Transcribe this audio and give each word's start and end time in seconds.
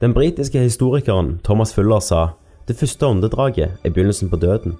Den 0.00 0.12
britiske 0.12 0.60
historikeren 0.60 1.38
Thomas 1.44 1.70
Fuller 1.74 2.00
sa 2.04 2.26
det 2.68 2.76
første 2.76 3.06
åndedraget 3.06 3.78
er 3.84 3.90
begynnelsen 3.90 4.28
på 4.28 4.36
døden. 4.36 4.74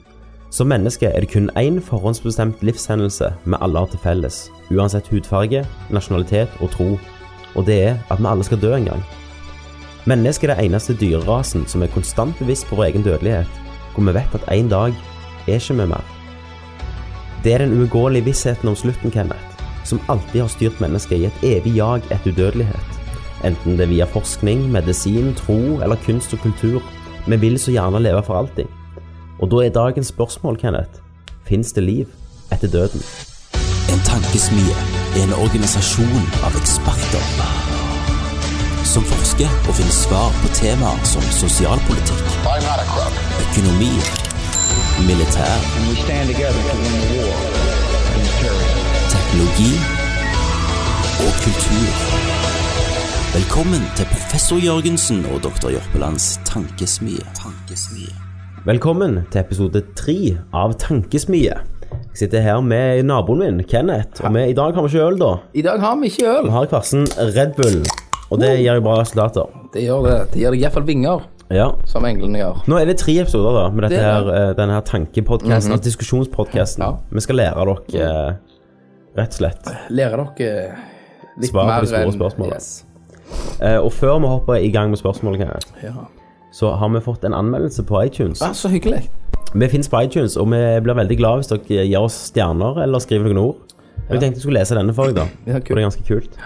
Som 0.50 0.66
menneske 0.68 1.06
er 1.06 1.20
det 1.20 1.30
kun 1.32 1.48
én 1.56 1.78
forhåndsbestemt 1.80 2.60
livshendelse 2.60 3.30
vi 3.44 3.54
alle 3.60 3.78
har 3.78 3.86
til 3.86 4.02
felles, 4.02 4.50
uansett 4.70 5.08
hudfarge, 5.08 5.62
nasjonalitet 5.90 6.52
og 6.60 6.70
tro, 6.70 6.98
og 7.54 7.66
det 7.66 7.78
er 7.82 7.96
at 8.10 8.20
vi 8.20 8.26
alle 8.28 8.44
skal 8.44 8.60
dø 8.60 8.74
en 8.76 8.84
gang. 8.84 9.04
Mennesket 10.04 10.50
er 10.50 10.54
det 10.54 10.64
eneste 10.66 10.96
dyrerasen 11.00 11.64
som 11.66 11.82
er 11.82 11.94
konstant 11.94 12.36
bevisst 12.38 12.66
på 12.66 12.76
vår 12.76 12.90
egen 12.90 13.02
dødelighet, 13.08 13.48
hvor 13.94 14.04
vi 14.04 14.14
vet 14.18 14.36
at 14.36 14.44
en 14.52 14.68
dag 14.68 14.92
er 15.48 15.54
ikke 15.54 15.78
vi 15.80 15.86
mer. 15.94 16.04
Det 17.44 17.54
er 17.54 17.64
den 17.64 17.72
uunngåelige 17.72 18.24
vissheten 18.24 18.68
om 18.68 18.76
slutten, 18.76 19.10
Kenneth, 19.10 19.64
som 19.84 20.00
alltid 20.08 20.40
har 20.40 20.52
styrt 20.52 20.80
mennesket 20.80 21.18
i 21.18 21.24
et 21.24 21.42
evig 21.56 21.76
jag 21.76 22.04
etter 22.10 22.30
udødelighet. 22.30 22.95
Enten 23.46 23.78
det 23.78 23.86
er 23.86 23.92
via 23.92 24.06
forskning, 24.10 24.66
medisin, 24.74 25.34
tro 25.38 25.58
eller 25.84 25.96
kunst 26.06 26.34
og 26.34 26.42
kultur. 26.42 26.82
Vi 27.26 27.36
vil 27.36 27.58
så 27.58 27.70
gjerne 27.70 28.02
leve 28.02 28.22
for 28.26 28.38
alltid. 28.40 28.66
Og 29.38 29.50
da 29.50 29.62
er 29.62 29.74
dagens 29.74 30.10
spørsmål, 30.10 30.58
Kenneth, 30.58 31.00
fins 31.46 31.72
det 31.72 31.84
liv 31.84 32.06
etter 32.52 32.68
døden? 32.68 33.02
En 33.92 34.02
tankesmie 34.10 34.74
er 35.16 35.22
en 35.24 35.36
organisasjon 35.44 36.22
av 36.46 36.58
eksperter 36.58 37.24
som 38.86 39.04
forsker 39.04 39.50
og 39.68 39.74
finner 39.76 39.92
svar 39.92 40.30
på 40.40 40.48
temaer 40.56 41.02
som 41.04 41.24
sosialpolitikk, 41.38 42.30
økonomi, 43.44 43.92
militær, 45.08 45.58
teknologi 49.12 49.72
og 51.26 51.32
kultur. 51.44 52.45
Velkommen 53.36 53.82
til 53.98 54.06
professor 54.08 54.60
Jørgensen 54.62 55.24
og 55.34 55.42
doktor 55.44 55.72
Jørpelands 55.74 56.36
tankesmie. 56.48 57.20
tankesmie. 57.36 58.12
Velkommen 58.66 59.18
til 59.32 59.40
episode 59.42 59.82
tre 59.98 60.14
av 60.56 60.72
Tankesmie. 60.80 61.52
Jeg 61.90 62.20
sitter 62.22 62.40
her 62.42 62.60
med 62.64 63.02
naboen 63.06 63.42
min, 63.42 63.58
Kenneth, 63.68 64.24
og 64.24 64.32
vi, 64.34 64.46
i 64.50 64.56
dag 64.56 64.72
har 64.74 64.82
vi 64.86 64.88
ikke 64.92 65.04
øl, 65.10 65.18
da. 65.20 65.30
I 65.54 65.62
dag 65.66 65.80
har 65.84 65.98
vi 66.00 66.08
ikke 66.10 66.30
øl. 66.30 66.44
Vi 66.48 66.54
har 66.54 66.70
kvarsen 66.72 67.04
Red 67.36 67.52
Bull, 67.58 67.82
og 68.30 68.40
det 68.40 68.54
gir 68.62 68.78
jo 68.80 68.84
bra 68.88 68.96
resultater. 69.02 69.52
Det 69.74 69.84
gjør 69.84 70.08
det. 70.08 70.16
Det 70.32 70.40
gir 70.42 70.56
deg 70.56 70.64
iallfall 70.64 70.86
vinger, 70.88 71.26
Ja. 71.52 71.68
som 71.84 72.04
englene 72.08 72.38
gjør. 72.40 72.64
Nå 72.66 72.80
er 72.80 72.84
det 72.86 72.98
tre 72.98 73.18
episoder 73.20 73.52
da, 73.60 73.68
med 73.70 73.82
dette 73.86 74.00
Det 74.00 74.04
er 74.04 74.12
her, 74.24 74.32
eh, 74.48 74.54
denne 74.56 74.72
her 74.72 74.80
tankepodcasten, 74.80 75.72
altså 75.76 75.84
diskusjonspodcasten. 75.90 76.82
Ja. 76.82 76.96
Vi 77.12 77.20
skal 77.20 77.36
lære 77.36 77.68
dere, 77.92 78.08
eh, 78.08 78.34
rett 79.20 79.28
og 79.28 79.38
slett. 79.42 79.72
Lære 79.90 80.26
dere 80.38 80.76
litt 81.38 81.50
Svar 81.50 81.62
på 81.62 81.66
mer 81.68 81.80
de 81.82 81.86
store 81.86 82.06
enn- 82.06 82.18
spørsmålene. 82.18 82.54
Yes. 82.54 82.84
Eh, 83.60 83.78
og 83.80 83.92
før 83.92 84.18
vi 84.20 84.26
hopper 84.26 84.54
i 84.60 84.70
gang 84.70 84.90
med 84.90 84.98
spørsmålet, 85.00 85.38
Kenneth, 85.40 85.72
Ja. 85.82 85.92
så 86.52 86.74
har 86.76 86.88
vi 86.88 87.00
fått 87.00 87.24
en 87.24 87.32
anmeldelse 87.34 87.82
på 87.88 88.02
iTunes. 88.04 88.42
Ah, 88.42 88.52
så 88.52 88.68
hyggelig. 88.68 89.08
Vi 89.54 89.68
finnes 89.68 89.88
på 89.88 90.00
iTunes, 90.04 90.36
og 90.36 90.46
vi 90.50 90.60
blir 90.84 90.94
veldig 90.94 91.16
glad 91.18 91.40
hvis 91.40 91.48
dere 91.48 91.86
gir 91.86 91.98
oss 92.00 92.30
stjerner 92.30 92.82
eller 92.82 92.98
skriver 92.98 93.32
noen 93.32 93.38
ord. 93.48 93.56
Jeg 94.10 94.20
tenkte 94.20 94.36
jeg 94.38 94.42
skulle 94.44 94.60
lese 94.60 94.74
denne 94.76 94.94
for 94.94 95.06
deg, 95.06 95.14
da. 95.16 95.26
Ja, 95.46 95.58
For 95.58 95.74
det 95.74 95.78
er 95.82 95.88
ganske 95.88 96.06
kult. 96.06 96.36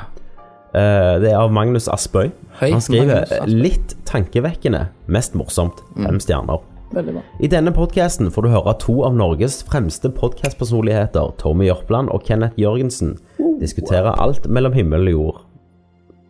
Eh, 0.72 1.18
det 1.20 1.32
er 1.32 1.36
av 1.40 1.50
Magnus 1.52 1.88
Aspøy. 1.88 2.30
Hei, 2.60 2.70
Han 2.70 2.80
skriver 2.80 3.22
Aspøy. 3.24 3.40
Mm. 3.46 3.62
'litt 3.62 3.94
tankevekkende, 4.06 4.88
mest 5.08 5.34
morsomt'. 5.34 5.82
Fem 5.96 6.20
stjerner. 6.20 6.60
Veldig 6.94 7.12
bra. 7.14 7.22
I 7.40 7.46
denne 7.46 7.72
podkasten 7.72 8.30
får 8.30 8.42
du 8.42 8.48
høre 8.48 8.78
to 8.78 9.02
av 9.04 9.14
Norges 9.14 9.62
fremste 9.62 10.08
podkastpersonligheter, 10.10 11.34
Tommy 11.38 11.66
Jørpeland 11.68 12.08
og 12.10 12.24
Kenneth 12.24 12.56
Jørgensen, 12.58 13.18
diskutere 13.60 14.14
alt 14.20 14.48
mellom 14.48 14.72
himmel 14.72 15.06
og 15.08 15.12
jord. 15.12 15.40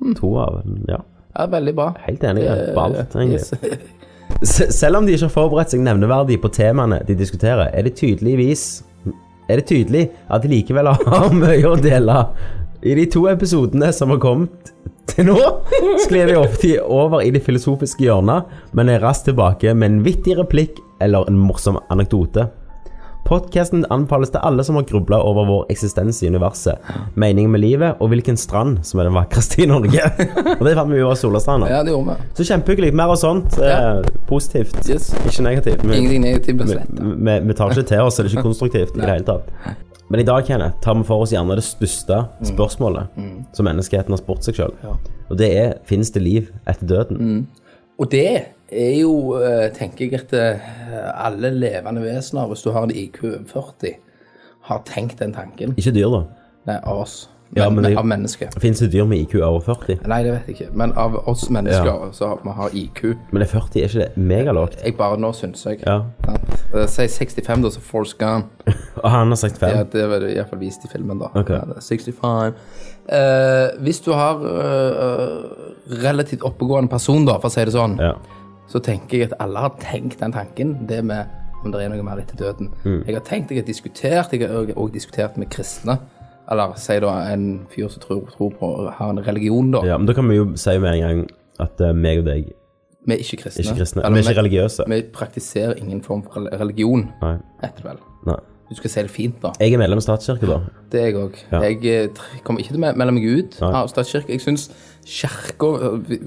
Mm. 0.00 0.14
To 0.16 0.34
av 0.40 0.60
Ja, 0.88 1.00
Ja, 1.36 1.46
veldig 1.46 1.74
bra. 1.76 1.90
helt 2.06 2.22
enig 2.24 2.44
på 2.74 2.80
alt, 2.80 3.14
egentlig. 3.16 3.78
Selv 4.42 4.96
om 4.96 5.06
de 5.06 5.12
ikke 5.16 5.26
har 5.26 5.34
forberedt 5.34 5.72
seg 5.74 5.82
nevneverdig 5.84 6.38
på 6.40 6.48
temaene 6.54 7.00
de 7.06 7.14
diskuterer, 7.18 7.68
er 7.74 7.82
det 7.86 7.96
tydeligvis 7.98 8.82
Er 9.50 9.58
det 9.58 9.66
tydelig 9.66 10.04
at 10.30 10.42
de 10.44 10.48
likevel 10.52 10.86
har 10.86 11.32
mye 11.42 11.66
å 11.66 11.74
dele. 11.82 12.20
I 12.86 12.94
de 12.94 13.06
to 13.10 13.24
episodene 13.28 13.90
som 13.92 14.12
har 14.14 14.20
kommet 14.22 14.70
til 15.10 15.26
nå, 15.26 15.34
sklir 16.06 16.30
de 16.30 16.36
ofte 16.38 16.70
over 16.86 17.20
i 17.26 17.32
det 17.34 17.42
filosofiske 17.42 18.04
hjørnet, 18.06 18.46
men 18.78 18.88
er 18.88 19.02
raskt 19.02 19.26
tilbake 19.26 19.74
med 19.74 19.90
en 19.90 20.04
vittig 20.06 20.36
replikk 20.38 20.78
eller 21.02 21.26
en 21.28 21.36
morsom 21.40 21.80
anekdote. 21.90 22.46
Podkasten 23.30 23.84
anbefales 23.94 24.32
til 24.34 24.42
alle 24.42 24.64
som 24.66 24.74
har 24.74 24.82
grubla 24.88 25.20
over 25.22 25.44
vår 25.46 25.68
eksistens 25.70 26.18
i 26.24 26.30
universet, 26.32 26.82
meningen 27.14 27.52
med 27.54 27.62
livet 27.62 28.00
og 28.02 28.10
hvilken 28.10 28.34
strand 28.40 28.80
som 28.86 28.98
er 28.98 29.06
den 29.06 29.14
vakreste 29.14 29.60
i 29.62 29.68
Norge. 29.70 30.02
Og 30.58 30.64
det 30.66 30.72
fant 30.74 30.90
vi 30.90 30.98
jo 30.98 31.12
av 31.12 31.14
Solastranda. 31.20 31.68
Ja, 31.70 31.84
det 31.86 31.94
gjorde 31.94 32.16
vi. 32.16 32.30
Så 32.40 32.48
kjempehyggelig. 32.48 32.90
Mer 32.98 33.12
av 33.14 33.20
sånt. 33.20 33.54
Ja. 33.62 34.00
Eh, 34.00 34.18
positivt. 34.26 34.80
Yes. 34.90 35.12
Ikke 35.22 35.44
negativt. 35.46 35.84
Vi, 35.84 36.00
Ingenting 36.00 36.26
negativt 36.26 36.58
ble 36.58 36.80
vi, 36.80 37.12
vi, 37.28 37.36
vi 37.46 37.56
tar 37.60 37.70
ikke 37.70 37.86
til 37.92 38.02
oss, 38.02 38.18
så 38.18 38.26
det 38.26 38.32
er 38.32 38.34
ikke 38.34 38.46
konstruktivt 38.50 38.98
i 38.98 39.04
det 39.04 39.12
hele 39.12 39.28
tatt. 39.30 39.78
Men 40.10 40.24
i 40.24 40.26
dag 40.26 40.42
Kenneth, 40.50 40.80
tar 40.82 40.98
vi 40.98 41.06
for 41.06 41.22
oss 41.22 41.30
gjerne 41.30 41.54
det 41.54 41.62
største 41.68 42.24
spørsmålet 42.50 43.14
som 43.54 43.70
menneskeheten 43.70 44.10
har 44.10 44.18
spurt 44.18 44.42
seg 44.42 44.58
sjøl. 44.58 44.74
Ja. 44.82 44.96
Og 45.30 45.38
det 45.38 45.52
er 45.54 45.76
fins 45.86 46.10
det 46.10 46.24
liv 46.26 46.50
etter 46.66 46.90
døden? 46.96 47.44
Og 48.00 48.08
det 48.10 48.26
er 48.72 48.94
jo, 49.00 49.34
eh, 49.36 49.66
tenker 49.76 50.06
jeg, 50.08 50.20
at 50.22 50.32
eh, 50.32 50.70
alle 51.26 51.50
levende 51.52 52.00
vesener, 52.04 52.46
hvis 52.48 52.62
du 52.64 52.70
har 52.72 52.86
en 52.88 52.94
IQ 52.94 53.24
over 53.24 53.44
40, 53.52 53.96
har 54.70 54.80
tenkt 54.88 55.18
den 55.20 55.34
tanken. 55.36 55.74
Ikke 55.76 55.92
dyr, 55.92 56.08
da. 56.14 56.22
Nei, 56.70 56.78
av 56.84 57.02
oss. 57.04 57.18
Ja, 57.56 57.64
Men, 57.68 57.80
men 57.82 57.84
det- 57.90 57.98
av 57.98 58.06
mennesker. 58.06 58.48
Fins 58.62 58.78
det 58.78 58.92
dyr 58.92 59.04
med 59.10 59.18
IQ 59.24 59.34
over 59.42 59.60
40? 59.60 59.96
Nei, 60.06 60.20
det 60.22 60.32
vet 60.36 60.46
jeg 60.46 60.56
ikke. 60.60 60.76
Men 60.76 60.92
av 60.92 61.16
oss 61.28 61.48
mennesker 61.50 61.84
Ja. 61.88 62.10
så 62.14 62.28
har 62.28 62.38
vi 62.44 62.50
har 62.54 62.70
IQ. 62.78 63.16
Men 63.32 63.42
er 63.42 63.46
40 63.50 63.80
er 63.82 63.88
ikke 63.88 63.98
det 63.98 64.16
megalavt? 64.16 64.76
Jeg 64.84 64.96
bare 64.96 65.16
nå 65.18 65.32
syns 65.34 65.64
jeg. 65.66 65.80
Ja. 65.86 65.96
Eh, 66.74 66.86
Si 66.86 67.08
65, 67.08 67.62
da, 67.62 67.68
så 67.74 67.80
Force 67.80 68.14
Gump. 68.18 68.46
Og 69.02 69.10
han 69.10 69.28
har 69.28 69.36
sagt 69.36 69.58
fem? 69.58 69.74
Ja, 69.76 69.82
det 69.82 70.08
var 70.08 70.20
iallfall 70.28 70.60
vist 70.60 70.84
i 70.84 70.88
filmen, 70.92 71.18
da. 71.18 71.26
Ok. 71.34 71.50
Ja, 71.50 71.64
er 71.74 71.80
65. 71.82 72.54
Eh, 73.10 73.68
hvis 73.82 74.00
du 74.04 74.12
har 74.14 74.38
eh, 74.46 75.40
relativt 76.02 76.44
oppegående 76.46 76.90
person, 76.92 77.24
da, 77.26 77.38
for 77.42 77.50
å 77.50 77.54
si 77.54 77.64
det 77.66 77.74
sånn, 77.74 77.98
Ja. 77.98 78.12
så 78.70 78.78
tenker 78.80 79.18
jeg 79.18 79.32
at 79.32 79.40
alle 79.40 79.58
har 79.58 79.72
tenkt 79.80 80.20
den 80.20 80.32
tanken, 80.32 80.86
det 80.86 81.02
med 81.04 81.26
om 81.64 81.72
det 81.72 81.82
er 81.82 81.88
noe 81.92 82.02
mer 82.02 82.20
etter 82.22 82.36
døden. 82.36 82.70
Mm. 82.84 83.02
Jeg 83.06 83.14
har 83.14 83.24
tenkt, 83.26 83.50
jeg 83.50 83.58
har 83.60 83.66
diskutert, 83.66 84.32
jeg 84.32 84.48
har 84.48 84.70
også 84.76 84.92
diskutert 84.94 85.36
med 85.36 85.50
kristne. 85.50 85.98
Eller 86.50 86.72
si 86.76 86.96
da 87.00 87.10
en 87.32 87.66
fyr 87.70 87.88
som 87.88 88.00
tror, 88.02 88.22
tror 88.30 88.50
på 88.58 88.70
har 88.90 89.10
en 89.10 89.18
religion, 89.26 89.70
da. 89.70 89.82
ja. 89.86 89.98
Men 89.98 90.06
da 90.06 90.14
kan 90.14 90.28
vi 90.28 90.36
jo 90.36 90.46
si 90.56 90.78
med 90.78 90.94
en 90.94 91.00
gang 91.00 91.20
at 91.60 91.80
uh, 91.80 91.92
meg 91.92 92.18
og 92.18 92.24
deg 92.30 92.48
Vi 93.06 93.14
er 93.14 93.18
ikke 93.18 93.42
kristne. 93.44 93.62
ikke 93.64 93.76
kristne. 93.78 94.02
Eller 94.04 94.16
Vi 94.16 94.24
er 94.24 94.30
ikke 94.30 94.42
religiøse. 94.42 94.84
Vi 94.88 95.02
praktiserer 95.12 95.74
ingen 95.78 96.02
form 96.02 96.22
for 96.22 96.48
religion, 96.58 97.10
Nei. 97.22 97.36
heter 97.62 97.76
det 97.76 97.84
vel. 97.84 98.00
Du 98.70 98.76
skal 98.78 98.90
se 98.90 99.02
det 99.02 99.10
fint, 99.10 99.34
da. 99.42 99.50
Jeg 99.58 99.74
er 99.74 99.80
medlem 99.82 99.98
av 99.98 100.04
statskirke, 100.04 100.46
da. 100.46 100.60
Det 100.92 101.00
er 101.00 101.08
jeg 101.08 101.16
òg. 101.18 101.38
Ja. 101.50 101.60
Jeg 101.66 101.78
eh, 101.90 102.20
kommer 102.46 102.62
ikke 102.62 102.76
til 102.76 102.78
å 102.78 102.92
melde 102.94 103.14
meg 103.16 103.24
ut 103.26 103.56
av 103.66 103.88
statskirke. 103.90 104.30
Jeg 104.30 104.44
syns 104.44 104.68
kirka 105.06 105.70
eh, 105.88 106.20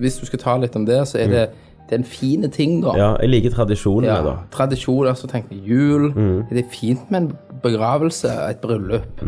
Hvis 0.00 0.16
du 0.16 0.24
skal 0.30 0.40
ta 0.40 0.54
litt 0.62 0.78
om 0.80 0.86
det, 0.88 1.02
så 1.10 1.18
er 1.20 1.28
det, 1.28 1.42
det 1.90 1.98
er 1.98 2.00
en 2.00 2.06
fin 2.08 2.46
ting, 2.48 2.78
da. 2.80 2.94
Mm. 2.94 3.00
Ja, 3.02 3.10
jeg 3.20 3.32
liker 3.34 3.52
tradisjonene, 3.58 4.14
Ja, 4.14 4.22
da. 4.24 4.34
Tradisjoner, 4.54 5.12
så 5.20 5.28
tenker 5.28 5.52
jeg 5.58 5.74
jul. 5.74 6.08
Mm. 6.14 6.46
Det 6.48 6.62
er 6.64 6.70
fint 6.72 7.12
med 7.12 7.20
en 7.20 7.58
begravelse, 7.66 8.32
et 8.48 8.62
bryllup. 8.64 9.20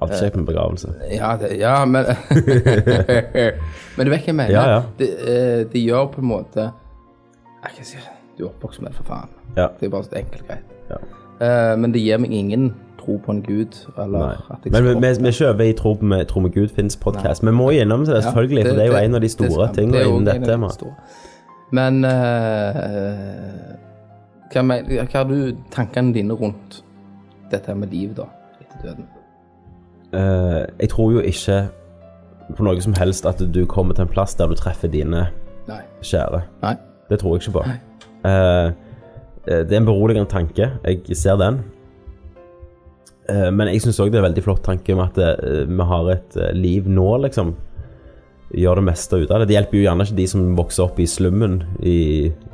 Alltid 0.00 0.18
kjekt 0.18 0.36
med 0.40 0.48
begravelse. 0.48 0.90
Ja, 1.12 1.30
det, 1.40 1.52
ja, 1.60 1.76
men 1.84 2.10
Men 3.96 4.02
du 4.02 4.10
vet 4.10 4.26
hva 4.26 4.32
jeg 4.32 4.34
mener? 4.34 4.52
Ja, 4.52 4.64
ja. 4.74 4.82
Det, 4.98 5.08
eh, 5.22 5.62
det 5.72 5.84
gjør 5.84 6.10
på 6.12 6.20
en 6.20 6.28
måte 6.28 6.66
Jeg 7.62 7.78
kan 7.78 7.88
si 7.88 8.02
Du 8.36 8.44
er 8.44 8.50
oppvokst 8.50 8.82
med 8.82 8.90
det, 8.90 8.98
for 8.98 9.14
faen. 9.14 9.30
Ja. 9.56 9.70
Det 9.78 9.86
er 9.86 9.94
bare 9.94 10.04
så 10.04 10.18
enkelt 10.18 10.44
greit. 10.50 10.74
Ja. 10.90 10.98
Eh, 11.40 11.78
men 11.78 11.92
det 11.92 12.00
gir 12.00 12.18
meg 12.22 12.32
ingen 12.32 12.70
tro 13.00 13.18
på 13.22 13.32
en 13.32 13.42
gud, 13.42 13.76
eller 13.98 14.40
at 14.50 14.64
jeg 14.64 14.72
Men 14.72 14.84
vi, 14.84 14.94
vi, 14.94 15.12
vi 15.24 15.32
kjøper 15.32 15.64
i 15.64 15.72
Tro 15.72 15.94
på, 15.94 16.24
tro 16.28 16.40
med 16.40 16.52
Gud 16.54 16.68
fins 16.74 16.96
podkast. 16.96 17.44
Vi 17.44 17.52
må 17.54 17.70
gjennom 17.70 18.06
det, 18.06 18.22
selvfølgelig, 18.24 18.66
for 18.66 18.74
det 18.74 18.86
er 18.86 18.86
jo 18.86 18.96
en 19.04 19.14
av 19.14 19.20
de 19.20 19.28
store 19.28 19.66
det 19.66 19.74
tingene 19.78 20.02
jo 20.02 20.16
innen 20.16 20.26
dette 20.26 20.40
de 20.40 20.50
temaet. 20.52 20.82
Men 21.76 22.04
eh, 22.04 23.76
hva, 24.52 24.62
men, 24.62 24.88
hva 24.90 25.06
har 25.12 25.28
du 25.28 25.56
tankene 25.74 26.14
dine 26.14 26.34
rundt 26.34 26.80
dette 27.50 27.74
med 27.74 27.94
liv, 27.94 28.14
da, 28.16 28.26
etter 28.60 28.88
døden? 28.88 29.08
Eh, 30.12 30.62
jeg 30.80 30.88
tror 30.94 31.12
jo 31.12 31.20
ikke 31.20 31.60
på 32.56 32.62
noe 32.62 32.80
som 32.80 32.94
helst 32.98 33.26
at 33.26 33.42
du 33.54 33.64
kommer 33.66 33.94
til 33.94 34.06
en 34.06 34.10
plass 34.10 34.34
der 34.38 34.50
du 34.50 34.54
treffer 34.58 34.88
dine 34.90 35.28
Nei. 35.68 35.82
kjære. 36.02 36.42
Nei. 36.62 36.74
Det 37.10 37.18
tror 37.20 37.36
jeg 37.36 37.46
ikke 37.46 37.58
på. 37.58 37.64
Nei. 37.66 37.78
eh, 38.30 38.72
det 39.46 39.72
er 39.72 39.80
en 39.80 39.88
beroligende 39.88 40.30
tanke. 40.30 40.72
Jeg 40.84 41.16
ser 41.18 41.38
den. 41.40 41.62
Eh, 43.30 43.50
men 43.50 43.70
jeg 43.72 43.82
syns 43.84 44.00
òg 44.02 44.12
det 44.12 44.20
er 44.20 44.24
en 44.24 44.28
veldig 44.30 44.44
flott 44.44 44.64
tanke 44.66 44.94
om 44.94 45.02
at 45.02 45.16
eh, 45.18 45.64
vi 45.66 45.86
har 45.90 46.10
et 46.14 46.36
eh, 46.38 46.52
liv 46.56 46.90
nå, 46.90 47.08
liksom. 47.26 47.54
Gjør 48.56 48.78
det 48.78 48.84
meste 48.86 49.18
ut 49.18 49.30
av 49.34 49.42
det. 49.42 49.48
Det 49.50 49.56
hjelper 49.56 49.78
jo 49.78 49.86
gjerne 49.88 50.06
ikke 50.06 50.18
de 50.20 50.26
som 50.30 50.44
vokser 50.58 50.84
opp 50.84 51.00
i 51.02 51.08
slummen 51.10 51.56
i 51.82 51.96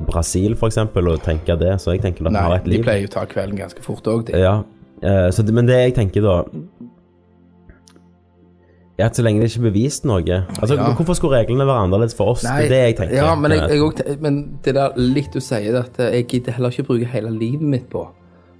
Brasil, 0.08 0.56
f.eks., 0.56 0.78
å 0.80 1.18
tenke 1.20 1.56
det. 1.60 1.74
Så 1.82 1.92
jeg 1.92 2.00
tenker 2.04 2.24
at 2.24 2.32
vi 2.32 2.44
har 2.46 2.56
et 2.56 2.70
liv. 2.70 2.80
Nei, 2.80 2.84
de 2.84 2.88
pleier 2.88 3.04
jo 3.04 3.10
å 3.10 3.16
ta 3.18 3.26
kvelden 3.28 3.60
ganske 3.60 3.84
fort 3.84 4.08
òg, 4.08 4.24
de. 4.30 4.40
Ja, 4.40 4.54
eh, 5.04 5.28
så 5.34 5.44
men 5.52 5.68
det 5.68 5.82
jeg 5.82 5.96
tenker 6.00 6.24
da 6.24 6.38
Ja, 9.02 9.08
så 9.10 9.24
lenge 9.26 9.42
det 9.42 9.50
ikke 9.50 9.62
er 9.66 9.70
bevist 9.72 10.04
noe. 10.06 10.38
Altså, 10.60 10.76
Ja. 10.78 10.92
Hvorfor 10.94 11.16
skulle 11.18 11.40
reglene 11.42 11.66
være 11.66 11.84
annerledes 11.88 12.14
for 12.14 12.32
oss? 12.36 12.42
det 12.46 12.50
er 12.50 12.68
det 12.70 12.80
jeg 12.86 12.96
tenker. 13.02 13.16
Ja, 13.18 13.34
men, 13.34 13.50
jeg, 13.56 13.68
jeg 13.74 13.82
også, 13.82 14.16
men 14.22 14.40
det 14.64 14.74
der 14.78 14.94
litt 15.00 15.32
du 15.34 15.40
sier, 15.42 15.80
at 15.82 15.98
jeg 15.98 16.26
gidder 16.30 16.52
heller 16.56 16.70
ikke 16.70 16.86
bruke 16.92 17.08
hele 17.10 17.30
livet 17.34 17.62
mitt 17.74 17.88
på 17.90 18.04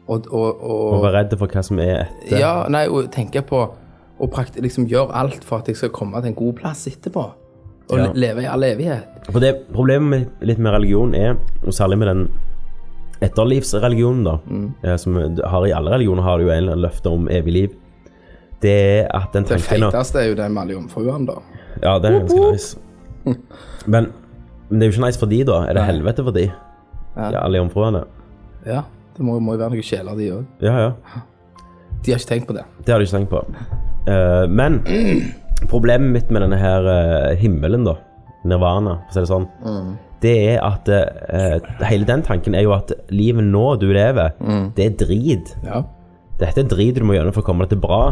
og, 0.08 0.26
og, 0.34 0.48
Å 0.66 0.78
og 0.96 1.02
være 1.04 1.14
redd 1.22 1.38
for 1.38 1.46
hva 1.46 1.62
som 1.64 1.78
er 1.78 1.92
etter. 2.02 2.38
Ja, 2.42 2.66
nei, 2.68 2.88
og 2.90 3.06
tenke 3.14 3.40
på 3.46 3.62
prakt, 4.32 4.58
liksom 4.60 4.84
gjøre 4.90 5.14
alt 5.18 5.44
for 5.46 5.62
at 5.62 5.68
jeg 5.70 5.76
skal 5.78 5.90
komme 5.94 6.20
til 6.22 6.32
en 6.32 6.34
god 6.38 6.52
plass 6.58 6.86
etterpå. 6.90 7.22
Og 7.92 7.98
Ja. 7.98 8.10
leve 8.14 8.42
i 8.42 8.46
all 8.46 8.62
evighet. 8.62 9.06
For 9.30 9.40
det 9.40 9.68
Problemet 9.72 10.08
med, 10.10 10.26
litt 10.40 10.58
med 10.58 10.72
religion 10.74 11.14
er, 11.14 11.36
og 11.66 11.72
særlig 11.74 11.98
med 11.98 12.08
den 12.08 12.28
etterlivsreligionen, 13.22 14.24
da, 14.24 14.36
Mm. 14.48 14.74
eh, 14.84 14.96
som 14.96 15.14
har 15.14 15.66
i 15.66 15.72
alle 15.72 15.90
religioner 15.90 16.22
har 16.22 16.38
det 16.38 16.46
jo 16.46 16.50
en 16.52 16.78
løfte 16.82 17.06
om 17.10 17.28
evig 17.28 17.52
liv, 17.52 17.70
det 18.62 18.72
er 18.72 19.10
at 19.18 19.34
den 19.34 19.46
Det 19.48 19.58
feiteste 19.64 20.20
er 20.22 20.30
jo 20.30 20.38
det 20.38 20.48
med 20.52 20.62
alle 20.62 20.76
jomfruene, 20.76 21.26
da. 21.26 21.62
Ja, 21.82 21.98
det 21.98 22.10
er 22.10 22.18
ganske 22.20 22.50
nice. 22.52 22.78
Men, 23.86 24.12
men 24.68 24.80
det 24.80 24.86
er 24.86 24.90
jo 24.90 24.96
ikke 24.96 25.06
nice 25.06 25.20
for 25.20 25.30
de, 25.30 25.40
da. 25.48 25.58
Er 25.66 25.76
det 25.76 25.82
Nei. 25.82 25.88
helvete 25.90 26.24
for 26.26 26.36
de? 26.36 26.46
Ja. 27.16 27.28
Ja, 27.28 27.42
alle 27.42 27.60
jomfruene? 27.60 28.04
Ja, 28.66 28.84
det 29.16 29.26
må, 29.26 29.36
må 29.42 29.56
jo 29.56 29.62
være 29.64 29.74
noen 29.74 29.86
sjeler, 29.86 30.16
de 30.18 30.30
òg. 30.36 30.46
Ja, 30.64 30.74
ja. 30.86 31.22
De 32.02 32.14
har 32.14 32.22
ikke 32.22 32.30
tenkt 32.30 32.48
på 32.48 32.56
det. 32.56 32.64
Det 32.86 32.94
har 32.94 33.02
de 33.02 33.06
ikke 33.06 33.18
tenkt 33.18 33.32
på. 33.32 33.42
Uh, 34.08 34.46
men 34.50 34.80
problemet 35.72 36.14
mitt 36.14 36.32
med 36.34 36.46
denne 36.46 36.58
her 36.58 36.86
uh, 36.88 37.34
himmelen, 37.38 37.86
da, 37.86 37.96
nirvana, 38.48 39.00
for 39.08 39.12
å 39.12 39.16
si 39.16 39.22
det 39.22 39.30
sånn, 39.30 39.48
det 40.22 40.36
er 40.54 40.62
at 40.66 40.88
uh, 40.90 41.82
hele 41.86 42.06
den 42.06 42.22
tanken 42.26 42.54
er 42.58 42.64
jo 42.66 42.74
at 42.74 42.94
livet 43.10 43.46
nå 43.46 43.66
du 43.82 43.88
lever, 43.94 44.34
det 44.78 44.86
er 44.86 44.96
drit. 45.04 45.54
Ja. 45.66 45.82
Dette 46.42 46.64
er 46.64 46.68
drit 46.70 46.98
du 46.98 47.06
må 47.06 47.14
gjøre 47.16 47.32
for 47.34 47.44
å 47.44 47.46
komme 47.46 47.64
deg 47.66 47.76
til 47.76 47.82
bra. 47.84 48.02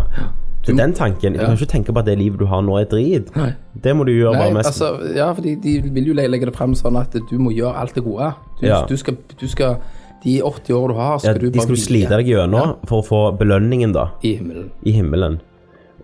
Det 0.61 0.75
er 0.75 0.77
den 0.77 0.93
tanken. 0.94 1.35
Du 1.35 1.41
kan 1.41 1.55
ikke 1.56 1.71
tenke 1.73 1.93
på 1.97 2.03
at 2.03 2.09
det 2.11 2.19
livet 2.21 2.38
du 2.43 2.44
har 2.50 2.61
nå, 2.62 2.75
er 2.79 2.88
drit. 2.91 3.31
Nei. 3.37 3.50
Det 3.81 3.94
må 3.97 4.05
du 4.05 4.12
gjøre 4.12 4.35
Nei, 4.37 4.43
bare 4.44 4.56
mest. 4.59 4.75
altså, 4.75 5.15
ja, 5.17 5.31
for 5.32 5.47
de 5.47 5.77
vil 5.97 6.11
jo 6.12 6.17
legge 6.19 6.47
det 6.50 6.55
frem 6.56 6.75
sånn 6.77 6.99
at 7.00 7.17
du 7.31 7.37
må 7.41 7.53
gjøre 7.56 7.73
alt 7.81 7.97
det 7.97 8.05
gode. 8.05 8.29
Du, 8.61 8.67
Ja. 8.69 8.82
du, 8.87 8.97
skal, 9.00 9.17
du 9.41 9.47
skal 9.49 9.79
De 10.21 10.35
80 10.44 10.75
årene 10.77 10.93
du 10.93 10.99
har, 11.00 11.21
ja, 11.25 11.32
du 11.32 11.47
bare 11.47 11.55
de 11.55 11.62
skal 11.65 11.77
du 11.79 11.81
slite 11.81 12.17
deg 12.21 12.27
gjennom 12.29 12.75
for 12.85 13.00
å 13.00 13.06
få 13.06 13.21
belønningen, 13.41 13.94
da. 13.97 14.11
i 14.21 14.35
himmelen. 14.37 14.67
i 14.85 14.93
himmelen. 14.93 15.38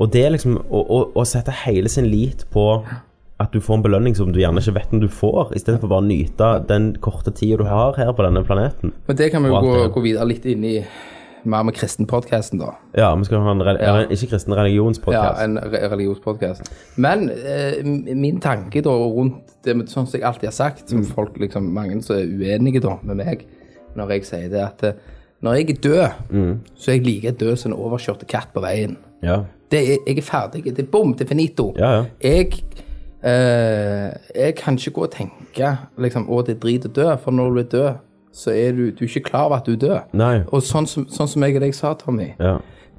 Og 0.01 0.09
det 0.15 0.23
liksom 0.33 0.55
å, 0.57 0.81
å, 0.81 1.01
å 1.21 1.25
sette 1.29 1.53
hele 1.67 1.89
sin 1.93 2.09
lit 2.09 2.47
på 2.53 2.65
at 3.37 3.53
du 3.53 3.61
får 3.61 3.77
en 3.77 3.83
belønning 3.85 4.17
som 4.17 4.31
du 4.33 4.41
gjerne 4.41 4.63
ikke 4.65 4.73
vet 4.79 4.95
om 4.97 5.03
du 5.03 5.09
får, 5.13 5.53
istedenfor 5.59 5.93
bare 5.93 6.01
å 6.01 6.09
nyte 6.09 6.49
den 6.71 6.95
korte 7.05 7.29
tida 7.37 7.59
du 7.61 7.67
har 7.69 7.93
her 8.01 8.15
på 8.17 8.25
denne 8.25 8.41
planeten. 8.49 8.95
Men 9.07 9.17
det 9.21 9.29
kan 9.35 9.45
vi 9.45 9.53
jo 9.53 9.61
gå, 9.61 9.75
gå 9.93 10.05
videre 10.09 10.25
litt 10.33 10.49
inn 10.49 10.65
i 10.65 10.79
mer 11.47 11.63
med 11.65 11.75
kristenpodkasten, 11.75 12.59
da. 12.61 12.73
Ja, 12.97 13.15
vi 13.17 13.25
skal 13.25 13.41
ha 13.45 13.51
en, 13.53 13.63
re- 13.63 13.77
Ja. 13.83 13.97
en 14.03 14.11
ikke-kristen 14.11 14.53
Ja, 14.53 15.35
en 15.45 15.59
re 15.59 15.89
religionspodkast. 15.93 16.71
Men 16.97 17.31
eh, 17.31 17.83
min 18.15 18.41
tanke 18.41 18.83
da 18.83 18.91
rundt 18.91 19.43
det 19.65 19.77
med 19.77 19.87
sånn 19.89 20.07
som 20.07 20.19
jeg 20.21 20.23
alltid 20.27 20.49
har 20.49 20.53
sagt, 20.53 20.85
Mm. 20.93 21.05
som 21.05 21.15
folk 21.15 21.37
liksom, 21.39 21.63
mange 21.75 22.03
som 22.03 22.17
er 22.17 22.27
uenige 22.27 22.81
da 22.83 22.97
med 23.03 23.17
meg, 23.17 23.47
når 23.97 24.09
jeg 24.11 24.25
sier 24.25 24.49
det, 24.49 24.61
at 24.63 24.83
eh, 24.85 24.93
når 25.43 25.55
jeg 25.55 25.71
er 25.71 25.81
død, 25.83 26.11
Mm. 26.31 26.61
så 26.77 26.91
er 26.91 26.95
jeg 26.97 27.05
like 27.07 27.31
død 27.39 27.57
som 27.59 27.73
en 27.73 27.79
overkjørte 27.79 28.27
katt 28.27 28.49
på 28.55 28.61
veien. 28.63 28.97
Ja. 29.23 29.43
Det 29.71 29.79
er, 29.83 29.97
jeg 30.07 30.19
er 30.19 30.23
ferdig. 30.23 30.65
Det 30.65 30.79
er 30.79 30.91
bom, 30.91 31.13
det 31.15 31.25
er 31.27 31.29
finito. 31.35 31.75
Ja, 31.79 31.91
ja. 31.97 32.05
Jeg, 32.23 32.53
eh, 33.25 34.11
jeg 34.35 34.55
kan 34.57 34.77
ikke 34.79 34.91
gå 34.91 35.03
og 35.03 35.11
tenke 35.15 35.79
liksom, 35.99 36.29
å, 36.31 36.43
det 36.47 36.57
er 36.57 36.61
drit 36.63 36.87
å 36.87 36.93
dø, 36.93 37.17
for 37.23 37.33
når 37.33 37.55
du 37.55 37.61
er 37.61 37.71
død, 37.75 37.95
så 38.37 38.53
er 38.53 38.75
du, 38.77 38.83
du 38.93 39.05
er 39.07 39.09
ikke 39.09 39.25
klar 39.31 39.47
over 39.49 39.57
at 39.63 39.69
du 39.69 39.73
er 39.73 39.81
død. 39.81 40.13
Nei. 40.21 40.35
Og 40.53 40.61
sånn 40.67 40.85
som, 40.91 41.07
sånn 41.09 41.29
som 41.33 41.45
jeg 41.47 41.57
og 41.57 41.63
deg 41.65 41.77
sa, 41.79 41.95
Tommy, 41.97 42.35
Ja. 42.43 42.59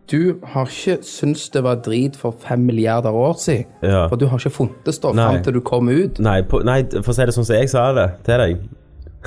du 0.10 0.40
har 0.54 0.66
ikke 0.72 0.96
syntes 1.06 1.50
det 1.54 1.62
var 1.66 1.82
drit 1.86 2.16
for 2.18 2.32
fem 2.42 2.64
milliarder 2.66 3.14
år 3.14 3.36
siden, 3.38 3.66
Ja. 3.86 4.08
for 4.10 4.16
du 4.18 4.26
har 4.32 4.40
ikke 4.42 4.54
funnet 4.56 4.94
stoff 4.96 5.14
fram 5.16 5.44
til 5.44 5.54
du 5.54 5.62
kom 5.62 5.90
ut. 5.94 6.18
Nei, 6.20 6.42
på, 6.42 6.64
nei, 6.66 6.82
for 6.90 7.12
å 7.14 7.16
si 7.16 7.26
det 7.28 7.36
sånn 7.38 7.46
som 7.46 7.56
jeg 7.60 7.70
sa 7.70 7.92
det 7.94 8.08
til 8.26 8.38
deg 8.44 8.58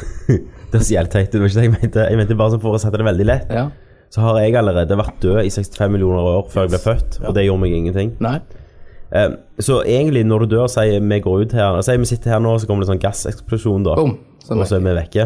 Det 0.71 0.79
er 0.79 0.85
så 0.87 0.95
jævlig 0.95 1.11
teit. 1.11 1.33
Det 1.33 1.41
var 1.41 1.49
ikke 1.51 1.59
det 1.61 1.65
jeg 1.67 1.73
mente. 1.75 2.05
Jeg 2.11 2.19
mente 2.21 2.37
bare 2.39 2.53
sånn 2.55 2.61
for 2.63 2.77
å 2.77 2.81
sette 2.81 2.99
det 3.01 3.07
veldig 3.07 3.27
lett. 3.27 3.49
Ja. 3.51 3.65
Så 4.11 4.23
har 4.23 4.39
jeg 4.41 4.55
allerede 4.59 4.97
vært 4.99 5.19
død 5.23 5.41
i 5.45 5.51
65 5.51 5.91
millioner 5.93 6.23
år 6.31 6.45
før 6.51 6.67
jeg 6.67 6.73
ble 6.75 6.81
født, 6.83 7.19
og 7.27 7.35
det 7.35 7.45
gjorde 7.47 7.63
meg 7.65 7.75
ingenting. 7.75 8.13
Nei. 8.23 8.37
Um, 9.11 9.37
så 9.59 9.81
egentlig, 9.83 10.23
når 10.31 10.45
du 10.47 10.55
dør, 10.57 10.69
sier 10.71 11.01
vi 11.03 11.19
går 11.21 11.41
ut 11.43 11.53
her 11.59 11.81
Sier 11.83 11.99
vi 11.99 12.07
sitter 12.07 12.31
her 12.37 12.39
nå, 12.43 12.53
så 12.63 12.69
kommer 12.71 12.85
det 12.85 12.89
en 12.89 12.93
sånn 12.95 13.03
gasseksplosjon, 13.03 13.83
da. 13.89 13.97
Boom, 13.99 14.13
Sånn 14.47 14.63
og 14.63 14.69
så 14.71 14.79
er 14.79 14.85
vi 14.87 14.95
vekke. 15.01 15.25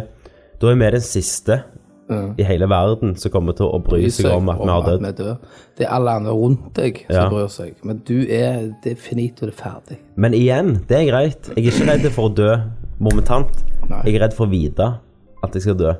Da 0.60 0.70
er 0.70 0.74
vi 0.80 0.90
den 0.90 1.00
siste 1.00 1.62
Mm. 2.06 2.34
i 2.36 2.42
hele 2.44 2.66
verden 2.68 3.14
som 3.16 3.30
kommer 3.32 3.54
til 3.56 3.64
å 3.64 3.78
bry 3.82 4.10
seg 4.12 4.26
om 4.30 4.48
at 4.50 4.58
vi 4.60 4.66
har 4.68 4.82
dødd. 4.82 5.16
død. 5.16 5.36
Det 5.78 5.86
er 5.86 5.90
alle 5.90 6.10
andre 6.10 6.32
rundt 6.32 6.74
deg 6.74 6.98
som 7.08 7.16
Ja. 7.16 7.28
bryr 7.30 7.48
seg. 7.48 7.74
Men 7.82 8.02
du 8.04 8.26
er, 8.28 8.74
det 8.82 8.92
er 8.92 8.96
finito, 8.96 9.46
det 9.46 9.54
er 9.54 9.62
ferdig. 9.62 9.96
Men 10.14 10.32
igjen, 10.34 10.84
det 10.86 10.98
er 10.98 11.10
greit. 11.10 11.48
Jeg 11.56 11.64
er 11.66 11.70
ikke 11.70 11.86
redd 12.04 12.12
for 12.12 12.28
å 12.28 12.34
dø 12.34 12.60
momentant. 13.00 13.48
Nei. 13.88 14.02
Jeg 14.04 14.14
er 14.16 14.20
redd 14.26 14.34
for 14.34 14.46
å 14.46 14.50
vite 14.50 14.98
at 15.42 15.52
jeg 15.54 15.62
skal 15.62 15.74
dø. 15.76 15.94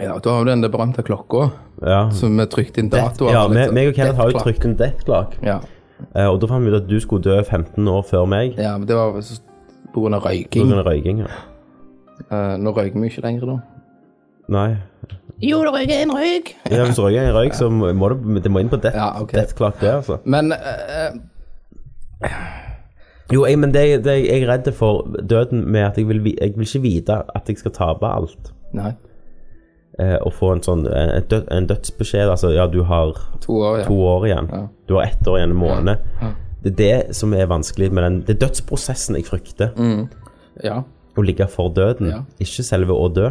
Ja, 0.00 0.18
du 0.18 0.28
har 0.28 0.40
jo 0.40 0.44
den 0.44 0.60
der 0.60 0.68
berømte 0.70 1.04
klokka, 1.04 1.52
Ja, 1.86 2.10
som 2.10 2.36
vi 2.36 2.44
trykte 2.46 2.78
inn 2.78 2.88
datoer. 2.90 3.30
ja 3.30 3.46
vi, 3.46 3.54
meg, 3.54 3.70
liksom. 3.70 3.88
og 3.88 3.94
Kenneth 3.94 4.16
har 4.16 4.30
jo 4.30 4.38
trykt 4.38 4.64
en 4.64 4.74
death 4.76 5.04
clock, 5.04 5.36
Ja. 5.42 5.60
Uh, 6.16 6.32
og 6.32 6.40
da 6.40 6.46
fant 6.48 6.64
vi 6.64 6.70
ut 6.70 6.82
at 6.82 6.88
du 6.88 6.98
skulle 6.98 7.22
dø 7.22 7.40
15 7.44 7.86
år 7.86 8.02
før 8.02 8.26
meg 8.26 8.56
ja, 8.58 8.76
men 8.76 8.88
det 8.88 8.96
var 8.96 9.12
pga. 9.12 9.18
av 10.16 10.22
på 10.22 10.26
røyking. 10.26 10.68
grunn 10.68 10.78
av 10.80 10.84
røyking. 10.86 11.18
Ja. 11.20 11.26
Eh, 12.30 12.56
nå 12.62 12.70
røyker 12.76 13.00
vi 13.00 13.08
ikke 13.10 13.22
lenger, 13.24 13.46
da. 13.46 13.58
Nei. 14.48 14.76
Jo, 15.42 15.62
det 15.64 15.72
røyker 15.74 16.02
en 16.02 16.10
røyk. 16.14 16.54
Ja, 16.70 16.84
hvis 16.84 16.96
du 16.96 17.02
røyker 17.02 17.28
en 17.28 17.34
røyk, 17.34 17.54
så 17.58 17.68
må 17.70 18.08
du 18.12 18.40
det 18.40 18.50
må 18.52 18.60
inn 18.62 18.68
på 18.70 18.78
death, 18.82 18.96
Ja, 18.96 19.10
ok. 19.22 19.32
death 19.32 19.54
clock, 19.58 19.80
det, 19.80 19.90
altså. 19.90 20.18
Men 20.24 20.52
eh, 20.52 21.16
Jo, 23.32 23.46
jeg, 23.46 23.58
men 23.58 23.72
det, 23.72 24.04
det, 24.04 24.14
jeg 24.26 24.42
er 24.42 24.50
redd 24.50 24.68
for 24.76 25.06
døden 25.30 25.64
med 25.72 25.80
at 25.86 25.96
jeg 25.98 26.08
vil, 26.08 26.20
vi- 26.24 26.36
jeg 26.40 26.52
vil 26.56 26.66
ikke 26.66 26.82
vite 26.82 27.16
at 27.34 27.48
jeg 27.48 27.58
skal 27.58 27.70
tape 27.72 28.06
alt. 28.06 28.52
Nei. 28.76 28.92
Eh, 30.00 30.16
og 30.24 30.32
få 30.32 30.52
en 30.52 30.60
sånn 30.64 30.86
eh, 30.88 31.16
en, 31.18 31.24
død, 31.30 31.48
en 31.52 31.66
dødsbeskjed. 31.68 32.28
Altså, 32.32 32.50
ja, 32.52 32.66
du 32.66 32.82
har 32.88 33.12
To 33.46 33.56
år, 33.60 33.78
ja. 33.78 33.84
to 33.88 33.96
år 34.08 34.26
igjen. 34.28 34.48
Ja. 34.52 34.66
Du 34.88 34.94
har 34.98 35.02
ett 35.08 35.26
år 35.28 35.38
igjen 35.40 35.50
en 35.50 35.56
måned. 35.62 35.98
Ja. 36.20 36.30
Det 36.62 36.72
er 36.72 36.76
det 37.06 37.16
som 37.16 37.32
er 37.34 37.46
vanskelig 37.50 37.88
med 37.92 38.04
den 38.04 38.20
Det 38.26 38.36
er 38.36 38.46
dødsprosessen 38.46 39.16
jeg 39.18 39.24
frykter. 39.26 39.72
ja. 40.64 40.82
Å 41.16 41.22
ligge 41.24 41.46
for 41.52 41.68
døden, 41.76 42.08
Ja. 42.08 42.20
ikke 42.40 42.62
selve 42.64 42.94
å 42.96 43.08
dø. 43.12 43.30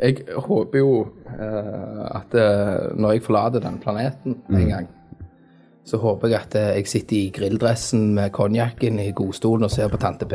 Jeg 0.00 0.22
håper 0.34 0.78
jo 0.78 1.08
eh, 1.28 2.06
at 2.16 2.34
eh, 2.34 2.94
når 2.96 3.12
jeg 3.18 3.22
forlater 3.26 3.60
den 3.60 3.78
planeten 3.78 4.36
Mm. 4.48 4.56
en 4.62 4.68
gang, 4.68 4.86
så 5.84 5.98
håper 6.00 6.28
jeg 6.28 6.40
at 6.40 6.54
eh, 6.56 6.74
jeg 6.76 6.86
sitter 6.86 7.16
i 7.16 7.30
grilldressen 7.30 8.14
med 8.14 8.32
konjakken 8.32 8.98
i 9.00 9.10
godstolen 9.12 9.64
og 9.64 9.70
ser 9.70 9.88
på 9.92 9.98
Tante 10.00 10.24
P. 10.26 10.34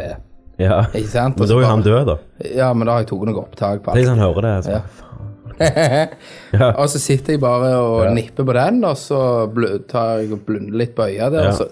Ja. 0.59 0.83
Ikke 0.93 1.07
sant? 1.09 1.39
Men 1.39 1.47
da 1.49 1.55
er 1.57 1.61
jo 1.61 1.67
han 1.71 1.81
død, 1.83 2.05
da. 2.05 2.17
Ja, 2.55 2.73
men 2.73 2.85
da 2.85 2.93
har 2.93 2.99
jeg 3.01 3.07
tatt 3.09 3.25
noen 3.25 3.41
opptak 3.41 3.81
på 3.83 3.89
alt. 3.91 3.97
hvis 3.97 4.09
han 4.09 4.19
hører 4.21 4.41
det. 4.41 4.53
Altså. 4.61 4.71
Ja. 4.71 4.81
Ja. 6.53 6.69
Og 6.81 6.87
så 6.89 6.99
sitter 7.01 7.33
jeg 7.33 7.41
bare 7.41 7.73
og 7.77 8.03
Ja. 8.05 8.13
nipper 8.13 8.45
på 8.45 8.53
den, 8.53 8.83
og 8.85 8.95
så 8.97 9.49
tar 9.89 10.19
jeg 10.21 10.31
og 10.33 10.45
blunder 10.45 10.77
litt 10.77 10.95
på 10.95 11.05
øya 11.09 11.29
der, 11.33 11.47
og 11.49 11.53
så 11.53 11.67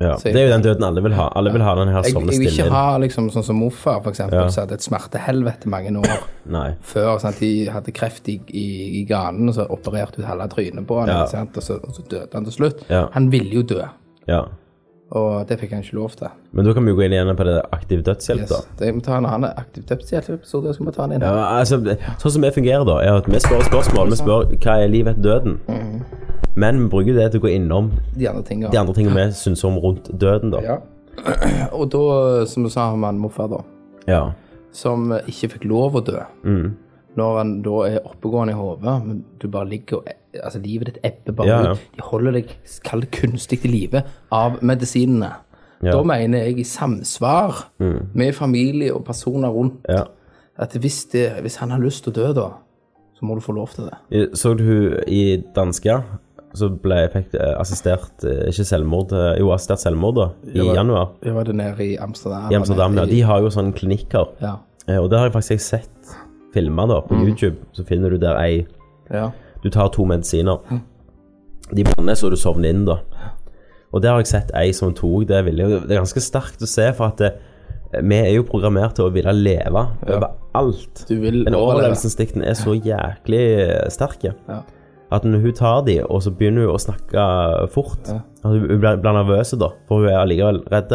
Ja. 0.00 0.12
Det 0.22 0.30
er 0.36 0.44
jo 0.46 0.50
den 0.52 0.62
døden 0.62 0.84
alle 0.86 1.02
vil 1.02 1.12
ha. 1.18 1.24
Alle 1.34 1.50
vil 1.50 1.62
ha 1.66 1.72
den 1.74 1.88
her 1.90 2.02
jeg, 2.04 2.12
stille 2.12 2.30
jeg 2.32 2.38
vil 2.44 2.48
ikke 2.52 2.70
ha 2.70 2.98
liksom 3.02 3.30
sånn 3.34 3.42
som 3.48 3.56
morfar, 3.58 3.98
for 4.04 4.10
eksempel, 4.12 4.38
Ja. 4.38 4.48
som 4.54 4.62
hadde 4.62 4.74
et 4.78 4.84
smertehelvete 4.86 5.66
mange 5.66 5.90
år 5.98 6.20
Nei. 6.58 6.68
før. 6.82 7.18
Sant? 7.18 7.40
De 7.40 7.66
hadde 7.68 7.90
kreft 7.92 8.28
i, 8.30 8.36
i, 8.54 8.66
i 9.00 9.04
ganen, 9.10 9.48
og 9.50 9.54
så 9.58 9.66
opererte 9.68 10.20
ut 10.22 10.24
halve 10.30 10.46
trynet 10.54 10.86
på 10.86 11.00
han, 11.00 11.08
Ja. 11.10 11.24
Og, 11.24 11.62
så, 11.62 11.80
og 11.82 11.94
så 11.98 12.06
døde 12.08 12.28
han 12.32 12.44
til 12.46 12.52
slutt. 12.60 12.86
Ja. 12.88 13.08
Han 13.18 13.30
ville 13.34 13.50
jo 13.58 13.62
dø, 13.62 13.82
Ja. 14.30 14.44
og 15.10 15.48
det 15.48 15.58
fikk 15.58 15.70
han 15.72 15.82
ikke 15.82 15.96
lov 15.96 16.10
til. 16.14 16.28
Men 16.52 16.64
da 16.68 16.72
kan 16.76 16.84
vi 16.84 16.90
jo 16.92 16.96
gå 17.00 17.04
inn 17.08 17.12
igjen 17.16 17.34
på 17.36 17.44
det 17.48 17.58
aktiv 17.72 18.02
dødshjelp, 18.04 18.40
Yes. 18.46 18.50
da. 18.50 18.84
Det 18.84 18.94
må 18.94 19.02
ta 19.02 19.16
en 19.18 19.26
annen 19.26 19.50
aktiv 19.56 19.82
dødshjelp-episode, 19.88 20.74
skal 20.74 20.86
vi 20.86 20.92
ta 20.92 21.06
den 21.08 21.12
inn. 21.18 21.22
Ja, 21.26 21.58
altså, 21.58 21.80
sånn 22.22 22.30
som 22.38 22.42
vi 22.42 22.50
fungerer 22.54 22.84
da, 22.86 22.98
er 23.02 23.16
at 23.18 23.26
vi 23.26 23.40
spør 23.42 23.66
spørsmål. 23.66 24.10
Vi 24.14 24.16
spør 24.22 24.46
hva 24.62 24.78
er 24.84 24.88
livet 24.92 25.16
etter 25.16 25.22
døden. 25.26 25.58
Men 26.58 26.82
vi 26.82 26.88
bruker 26.90 27.14
det 27.16 27.28
til 27.32 27.40
å 27.42 27.44
gå 27.46 27.52
innom 27.54 27.92
De 28.18 28.26
andre 28.30 28.42
tingene. 28.46 28.72
de 28.74 28.80
andre 28.80 28.94
tingene 28.96 29.14
vi 29.28 29.38
syns 29.38 29.62
om 29.68 29.78
rundt 29.82 30.10
døden, 30.18 30.50
da. 30.54 30.62
Ja. 30.64 30.78
Og 31.78 31.88
da, 31.94 32.02
som 32.50 32.66
du 32.66 32.70
sa, 32.70 32.88
har 32.90 32.98
man 32.98 33.18
morfar, 33.22 33.50
da. 33.52 33.62
Ja. 34.08 34.22
som 34.72 35.10
ikke 35.26 35.48
fikk 35.54 35.64
lov 35.70 35.96
å 35.98 36.04
dø. 36.04 36.20
Mm. 36.44 36.76
Når 37.18 37.36
han 37.38 37.52
da 37.64 37.76
er 37.88 38.04
oppegående 38.06 38.52
i 38.54 38.58
hodet, 38.58 38.94
men 39.06 39.24
du 39.42 39.48
bare 39.50 39.70
ligger 39.70 40.02
og 40.02 40.14
Altså, 40.38 40.60
livet 40.60 40.86
ditt 40.92 40.98
ebber 41.08 41.34
bare 41.34 41.48
Ja, 41.48 41.56
ja. 41.64 41.70
ut. 41.72 41.78
De 41.96 42.02
holder 42.04 42.34
deg, 42.36 42.50
kall 42.84 43.00
det 43.00 43.08
kunstig 43.16 43.64
i 43.64 43.70
live, 43.72 44.02
av 44.30 44.58
medisinene. 44.62 45.30
Ja. 45.82 45.94
Da 45.96 46.02
mener 46.06 46.44
jeg 46.44 46.60
i 46.60 46.66
samsvar 46.68 47.64
med 48.14 48.34
familie 48.36 48.92
og 48.94 49.06
personer 49.08 49.48
rundt 49.48 49.88
ja. 49.88 50.04
at 50.60 50.76
hvis, 50.78 51.06
det, 51.10 51.24
hvis 51.42 51.56
han 51.62 51.72
har 51.74 51.80
lyst 51.82 52.04
til 52.04 52.12
å 52.12 52.16
dø, 52.20 52.28
da, 52.36 52.46
så 53.18 53.26
må 53.26 53.34
du 53.34 53.40
få 53.42 53.56
lov 53.56 53.72
til 53.74 53.88
det. 53.88 54.28
Så 54.38 54.52
du 54.54 55.00
i 55.08 55.40
danska 55.56 56.02
så 56.58 56.68
ble 56.82 56.96
jeg 57.04 57.10
fikk 57.14 57.34
eh, 57.38 57.54
assistert 57.60 58.24
eh, 58.26 58.48
Ikke 58.50 58.64
selvmord, 58.68 59.12
eh, 59.16 59.38
jo 59.40 59.52
assistert 59.54 59.80
selvmord 59.86 60.16
da, 60.18 60.26
i 60.52 60.58
var- 60.60 60.74
januar. 60.80 61.08
Jeg 61.24 61.34
var 61.38 61.44
det 61.48 61.54
nede 61.58 61.86
i 61.86 61.96
Amsterdam. 62.02 62.50
I 62.52 62.58
Amsterdam, 62.58 62.96
ja. 62.98 63.04
De 63.10 63.20
har 63.30 63.40
jo 63.46 63.50
sånne 63.54 63.72
klinikker. 63.78 64.34
ja. 64.42 64.56
Og 64.88 65.10
det 65.12 65.18
har 65.18 65.26
jeg 65.28 65.34
faktisk 65.34 65.60
sett 65.66 66.14
filmer 66.54 66.86
da, 66.88 67.00
på 67.04 67.14
YouTube. 67.20 67.58
Så 67.76 67.84
finner 67.84 68.08
du 68.10 68.16
der 68.22 68.38
ei 68.40 68.62
ja. 69.12 69.26
Du 69.62 69.68
tar 69.74 69.88
to 69.92 70.04
medisiner. 70.08 70.62
De 71.74 71.84
blander 71.84 72.14
så 72.16 72.30
du 72.32 72.36
sovner 72.40 72.70
inn, 72.72 72.86
da. 72.88 72.96
Og 73.92 74.00
der 74.04 74.14
har 74.14 74.22
jeg 74.22 74.30
sett 74.30 74.50
ei 74.56 74.70
som 74.72 74.94
tok 74.96 75.26
det 75.28 75.42
vilje. 75.44 75.66
Det 75.84 75.92
er 75.92 76.00
ganske 76.00 76.22
sterkt 76.24 76.64
å 76.64 76.68
se, 76.68 76.86
for 76.96 77.10
at 77.12 77.20
det, 77.20 77.30
vi 78.04 78.16
er 78.20 78.30
jo 78.38 78.46
programmert 78.48 78.94
til 78.96 79.08
å 79.08 79.12
ville 79.12 79.32
leve 79.36 79.82
overalt. 80.08 81.04
Du 81.08 81.14
vil 81.20 81.44
Den 81.44 81.54
overleve. 81.54 81.92
overlevelsesinstinkten 81.92 82.44
er 82.48 82.56
så 82.56 82.72
jæklig 82.76 83.42
sterk. 83.92 84.24
Ja. 84.48 84.62
At 85.10 85.24
når 85.24 85.40
hun 85.40 85.52
tar 85.56 85.82
de, 85.86 86.02
og 86.04 86.20
så 86.22 86.30
begynner 86.36 86.66
hun 86.66 86.74
å 86.74 86.80
snakke 86.82 87.22
fort 87.72 88.08
Ja. 88.10 88.18
Hun 88.44 88.66
blir, 88.68 88.98
blir 89.00 89.12
nervøs, 89.16 89.54
da, 89.58 89.70
for 89.88 90.02
hun 90.02 90.08
er 90.10 90.18
allikevel 90.20 90.60
redd. 90.70 90.92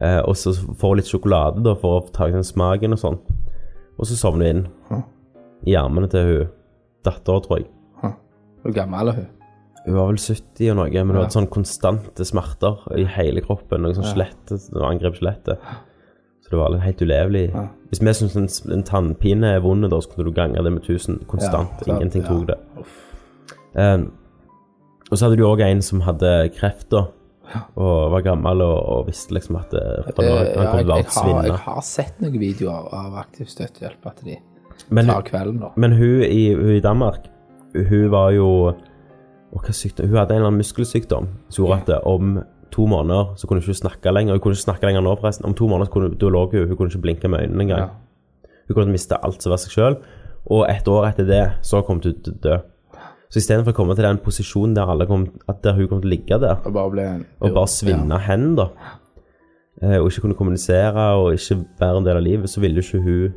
Eh, 0.00 0.18
og 0.26 0.34
så 0.36 0.52
får 0.52 0.88
hun 0.90 0.98
litt 0.98 1.08
sjokolade 1.10 1.62
da, 1.64 1.74
for 1.78 2.00
å 2.00 2.10
ta 2.12 2.26
den 2.28 2.44
smaken 2.44 2.92
og 2.96 2.98
sånn. 3.00 3.18
Og 3.96 4.04
så 4.10 4.18
sovner 4.18 4.50
hun 4.50 4.56
inn 4.56 4.66
Ja. 4.90 5.02
i 5.66 5.76
armene 5.76 6.08
til 6.10 6.26
hun 6.26 6.48
dattera, 7.06 7.40
tror 7.46 7.58
jeg. 7.62 7.66
Hvor 8.62 8.74
gammel 8.74 9.08
er 9.08 9.12
hun? 9.20 9.26
Hun 9.86 9.94
var 9.94 10.06
vel 10.10 10.16
70 10.18 10.70
og 10.72 10.76
noe, 10.76 10.90
men 10.90 11.06
hun 11.14 11.16
Ja. 11.16 11.22
hadde 11.22 11.36
sånn 11.38 11.48
konstante 11.48 12.24
smerter 12.26 12.76
i 12.98 13.04
hele 13.04 13.40
kroppen. 13.40 13.82
Noe 13.82 13.94
sånn 13.94 14.02
skjelett, 14.10 14.72
noe 14.74 14.90
angrep 14.90 15.14
skjelettet. 15.14 15.58
Så 16.42 16.50
det 16.50 16.58
var 16.58 16.76
helt 16.78 16.98
ulevelig. 17.02 17.52
Ja. 17.54 17.68
Hvis 17.90 18.00
vi 18.02 18.12
syns 18.12 18.36
en, 18.36 18.72
en 18.72 18.82
tannpine 18.82 19.44
er 19.56 19.60
vond, 19.60 19.82
da, 19.88 19.96
så 20.00 20.10
kunne 20.10 20.24
du 20.26 20.32
gange 20.32 20.54
det 20.62 20.72
med 20.72 20.82
1000 20.82 21.24
konstant. 21.26 21.70
Ja, 21.86 21.94
Ingenting 21.96 22.22
ja. 22.22 22.28
tok 22.28 22.46
det. 22.48 22.58
Um, 23.76 24.08
og 25.10 25.14
så 25.14 25.26
hadde 25.26 25.38
du 25.38 25.44
òg 25.46 25.62
en 25.62 25.84
som 25.84 26.02
hadde 26.06 26.32
kreft, 26.56 26.88
da. 26.94 27.06
Og 27.78 28.10
var 28.10 28.24
gammel 28.26 28.64
og, 28.64 28.78
og 28.90 29.04
visste 29.06 29.36
liksom 29.36 29.60
at 29.60 29.70
det, 29.70 29.84
han 30.08 30.24
Eh, 30.26 30.56
kom 30.56 30.80
til 30.80 30.90
å 30.90 30.98
svinne. 31.14 31.44
jeg, 31.46 31.60
har, 31.62 31.84
sett 31.86 32.18
noen 32.24 32.40
videoer 32.42 32.88
av 32.90 33.14
aktiv 33.20 33.46
støttehjelp 33.46 34.08
at 34.10 34.24
de 34.26 34.40
Men, 34.90 35.06
tar 35.06 35.22
kvelden, 35.28 35.60
da. 35.62 35.70
men 35.76 35.94
hun, 35.96 36.24
i, 36.26 36.50
hun 36.58 36.74
i 36.74 36.82
Danmark, 36.82 37.30
hun 37.76 38.10
var 38.10 38.32
jo 38.34 38.48
og 39.56 39.62
hva 39.62 39.72
sykdom? 39.72 40.10
Hun 40.10 40.18
hadde 40.18 40.34
en 40.34 40.40
eller 40.40 40.50
annen 40.50 40.60
muskelsykdom 40.60 41.28
som 41.48 41.62
gjorde 41.64 41.96
at 41.96 42.06
om 42.08 42.36
to 42.74 42.86
måneder 42.90 43.36
så 43.38 43.46
kunne 43.46 43.62
hun 43.62 43.70
ikke 43.70 43.78
snakke 43.78 44.12
lenger. 44.12 44.36
Hun 44.36 44.42
kunne 44.44 44.58
ikke 44.58 44.66
snakke 44.66 44.88
lenger 44.88 45.04
nå, 45.06 45.14
forresten. 45.20 45.46
Om 45.48 45.54
to 45.56 45.68
måneder 45.70 45.88
så 45.88 45.94
kunne, 45.94 46.10
da 46.18 46.32
lå 46.34 46.42
hun, 46.50 46.66
hun 46.66 46.76
kunne 46.76 46.92
ikke 46.92 47.04
blinke 47.04 47.30
med 47.32 47.46
øynene 47.46 47.62
engang. 47.62 47.84
Ja. 47.86 48.50
Hun 48.66 48.74
kunne 48.74 48.92
miste 48.92 49.18
alt 49.24 49.42
som 49.42 49.54
var 49.54 49.62
seg 49.62 49.76
sjøl. 49.76 49.98
Og 50.52 50.66
et 50.70 50.88
år 50.90 51.08
etter 51.08 51.28
det 51.28 51.44
så 51.66 51.80
kom 51.86 52.02
hun 52.02 52.04
til 52.04 52.34
å 52.34 52.40
dø. 52.42 52.58
Så 53.30 53.40
istedenfor 53.40 53.74
å 53.74 53.76
komme 53.76 53.96
til 53.98 54.06
den 54.06 54.20
posisjonen 54.22 54.76
der, 54.76 55.06
kom, 55.08 55.26
der 55.64 55.74
hun 55.74 55.88
kom 55.90 56.02
til 56.02 56.08
å 56.08 56.12
ligge 56.12 56.38
der 56.38 56.60
Og 56.62 56.76
bare 56.76 56.92
ble 56.92 57.06
og 57.40 57.56
bare 57.56 57.70
svinne 57.70 58.20
hen, 58.22 58.52
da, 58.58 58.68
eh, 59.82 59.98
og 59.98 60.10
ikke 60.10 60.28
kunne 60.28 60.38
kommunisere 60.38 61.08
og 61.18 61.34
ikke 61.34 61.58
være 61.80 62.02
en 62.02 62.06
del 62.06 62.20
av 62.20 62.24
livet, 62.26 62.52
så 62.52 62.62
ville 62.62 62.84
ikke 62.84 63.02
hun 63.02 63.34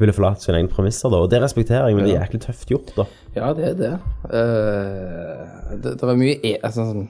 ville 0.00 0.14
forlate 0.14 0.42
sine 0.42 0.58
egne 0.58 0.72
premisser, 0.72 1.10
da. 1.12 1.20
Og 1.22 1.30
det 1.30 1.38
respekterer 1.42 1.86
jeg, 1.86 1.96
men 1.96 2.08
det 2.08 2.14
er 2.14 2.24
jæklig 2.24 2.40
tøft 2.42 2.70
gjort, 2.72 2.90
da. 2.96 3.04
Ja, 3.36 3.52
det 3.54 3.68
er 3.68 3.76
det. 3.78 3.92
Uh, 4.26 5.76
det, 5.78 5.92
det 6.00 6.08
er 6.08 6.18
mye 6.18 6.38
e 6.42 6.56
altså, 6.58 6.88
sånn 6.90 7.06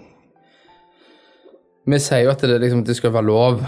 Vi 1.88 2.00
sier 2.00 2.26
jo 2.26 2.32
at 2.32 2.44
det, 2.44 2.58
liksom, 2.60 2.84
det 2.84 2.96
skal 2.96 3.12
være 3.12 3.28
lov 3.28 3.64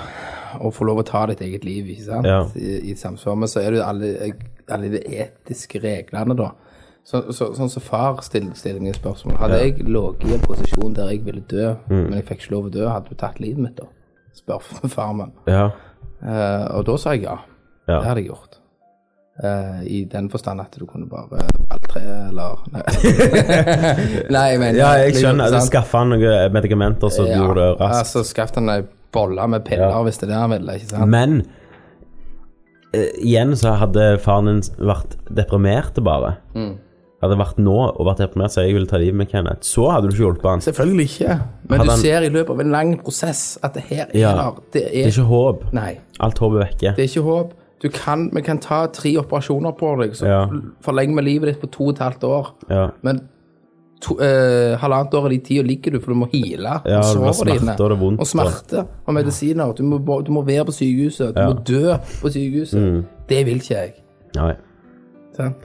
å 0.57 0.71
få 0.73 0.87
lov 0.89 1.03
å 1.03 1.05
ta 1.05 1.25
ditt 1.29 1.43
eget 1.45 1.65
liv, 1.69 1.89
ikke 1.93 2.07
sant? 2.07 2.29
Ja. 2.29 2.45
I, 2.57 2.93
i 2.93 2.95
samsvar 2.97 3.37
med 3.41 3.51
så 3.53 3.61
er 3.61 3.73
det 3.73 3.81
jo 3.81 3.89
alle, 3.89 4.31
alle 4.73 4.93
de 4.95 5.03
etiske 5.25 5.81
reglene, 5.83 6.37
da. 6.39 6.53
Så, 7.07 7.21
så, 7.31 7.53
sånn 7.55 7.71
som 7.71 7.83
far 7.87 8.17
stiller, 8.27 8.57
stiller 8.59 8.83
meg 8.83 8.97
spørsmål. 8.99 9.37
Hadde 9.39 9.61
jeg 9.63 9.77
ligget 9.87 10.25
i 10.27 10.33
en 10.35 10.41
posisjon 10.43 10.95
der 10.97 11.13
jeg 11.13 11.21
ville 11.25 11.45
dø, 11.47 11.69
Mm. 11.87 12.01
men 12.09 12.15
jeg 12.19 12.25
fikk 12.27 12.41
ikke 12.43 12.55
lov 12.57 12.65
å 12.67 12.73
dø, 12.75 12.87
hadde 12.91 13.13
du 13.13 13.15
tatt 13.21 13.39
livet 13.41 13.63
mitt 13.63 13.77
da? 13.79 13.87
Spør 14.35 14.65
far 14.97 15.13
min. 15.15 15.31
Ja. 15.47 15.69
Uh, 16.19 16.65
og 16.79 16.87
da 16.89 16.97
sa 16.99 17.13
jeg 17.15 17.23
ja. 17.29 17.37
Ja. 17.87 18.01
Det 18.01 18.09
hadde 18.09 18.21
jeg 18.25 18.31
gjort. 18.33 18.59
Uh, 19.37 19.83
I 19.85 20.01
den 20.11 20.31
forstand 20.33 20.61
at 20.65 20.75
du 20.81 20.87
kunne 20.89 21.07
bare 21.07 21.29
valgt 21.71 21.91
tre, 21.93 22.01
eller 22.03 22.57
Nei, 22.73 22.83
Nei 24.33 24.47
mener 24.59 24.79
ja, 24.81 24.89
jeg 25.05 25.19
skjønner. 25.21 25.53
Du 25.53 25.61
skaffa 25.69 26.01
han 26.03 26.11
noen 26.15 26.53
medikamenter 26.57 27.13
som 27.13 27.29
Ja, 27.29 27.37
gjorde 27.43 27.61
det 27.61 27.69
raskt. 27.85 28.01
Altså, 28.01 28.25
skaff 28.27 28.55
han 28.57 28.73
ei 28.73 28.81
bolle 29.15 29.47
med 29.53 29.63
piller, 29.69 29.93
Ja. 29.93 30.01
hvis 30.03 30.19
det 30.19 30.27
er 30.27 30.33
det 30.35 30.41
han 30.43 30.51
ville, 30.57 30.75
ikke 30.81 30.91
sant? 30.91 31.13
Men 31.13 31.37
uh, 32.97 33.13
igjen 33.23 33.55
så 33.61 33.77
hadde 33.79 34.09
faren 34.25 34.51
din 34.51 34.63
vært 34.91 35.15
deprimert 35.39 36.03
bare. 36.05 36.35
Mm. 36.57 36.75
Hadde 37.23 37.39
vært 37.41 37.57
nå 37.59 37.73
og 37.97 38.07
vært 38.07 38.19
deprimert, 38.21 38.53
så 38.53 38.61
jeg 38.67 38.75
ville 38.77 38.87
ta 38.87 38.99
livet 39.01 39.15
med 39.17 39.29
Kenneth. 39.31 39.65
Så 39.65 39.87
hadde 39.91 40.09
du 40.11 40.13
ikke 40.13 40.25
hjulpet 40.27 40.51
han. 40.51 40.61
Selvfølgelig 40.61 41.07
ikke. 41.09 41.37
Men 41.69 41.79
Hadde 41.81 41.87
du 41.87 41.91
han- 41.91 42.01
ser 42.01 42.23
i 42.23 42.29
løpet 42.29 42.51
av 42.51 42.61
en 42.61 42.71
lang 42.71 42.99
prosess 43.03 43.59
at 43.63 43.73
det 43.75 43.83
her 43.85 44.05
er 44.13 44.19
Ja. 44.19 44.33
der. 44.35 44.51
Det 44.73 44.83
er, 44.85 44.91
Det 44.91 45.05
er 45.07 45.23
ikke 45.23 45.29
håp. 45.29 45.73
Nei, 45.73 45.99
Alt 46.21 46.39
håp 46.39 46.53
er 46.53 46.65
vekke. 46.67 46.97
det 46.97 46.99
er 46.99 47.09
ikke 47.09 47.23
håp. 47.25 47.53
Du 47.83 47.89
kan, 47.89 48.31
vi 48.33 48.41
kan 48.43 48.59
ta 48.59 48.87
tre 48.87 49.17
operasjoner 49.17 49.73
på 49.79 49.97
deg, 50.03 50.11
så 50.13 50.27
Ja. 50.27 50.47
forlenger 50.83 51.15
vi 51.17 51.23
livet 51.23 51.43
ditt 51.55 51.61
på 51.61 51.71
to 51.71 51.85
og 51.85 51.91
et 51.95 51.99
halvt 51.99 52.25
år. 52.25 52.47
Ja. 52.71 52.89
Men 53.03 53.29
to, 54.01 54.15
eh, 54.21 54.77
halvannet 54.77 55.15
år 55.15 55.25
av 55.25 55.31
de 55.31 55.39
tida 55.39 55.63
ligger 55.67 55.93
du, 55.93 56.01
for 56.01 56.13
du 56.13 56.19
må 56.19 56.27
heale. 56.31 56.83
Ja, 56.85 56.99
og 56.99 57.03
det 57.03 57.35
sårene 57.35 57.35
smerte, 57.35 57.81
og 57.81 57.91
det 57.91 57.99
er 57.99 58.03
vondt, 58.05 58.21
Og 58.21 58.27
smerte 58.27 58.87
og 59.07 59.15
medisiner. 59.15 59.75
Du 59.75 59.83
må, 59.83 60.23
du 60.25 60.31
må 60.33 60.45
være 60.45 60.65
på 60.67 60.73
sykehuset. 60.73 61.35
Du. 61.35 61.41
Mm. 61.41 61.47
må 61.49 61.65
dø 61.65 61.97
på 62.21 62.29
sykehuset. 62.31 63.05
Det 63.29 63.47
vil 63.47 63.55
ikke 63.57 63.69
jeg. 63.75 63.93
Nei. 64.37 64.53
Sant? 65.35 65.57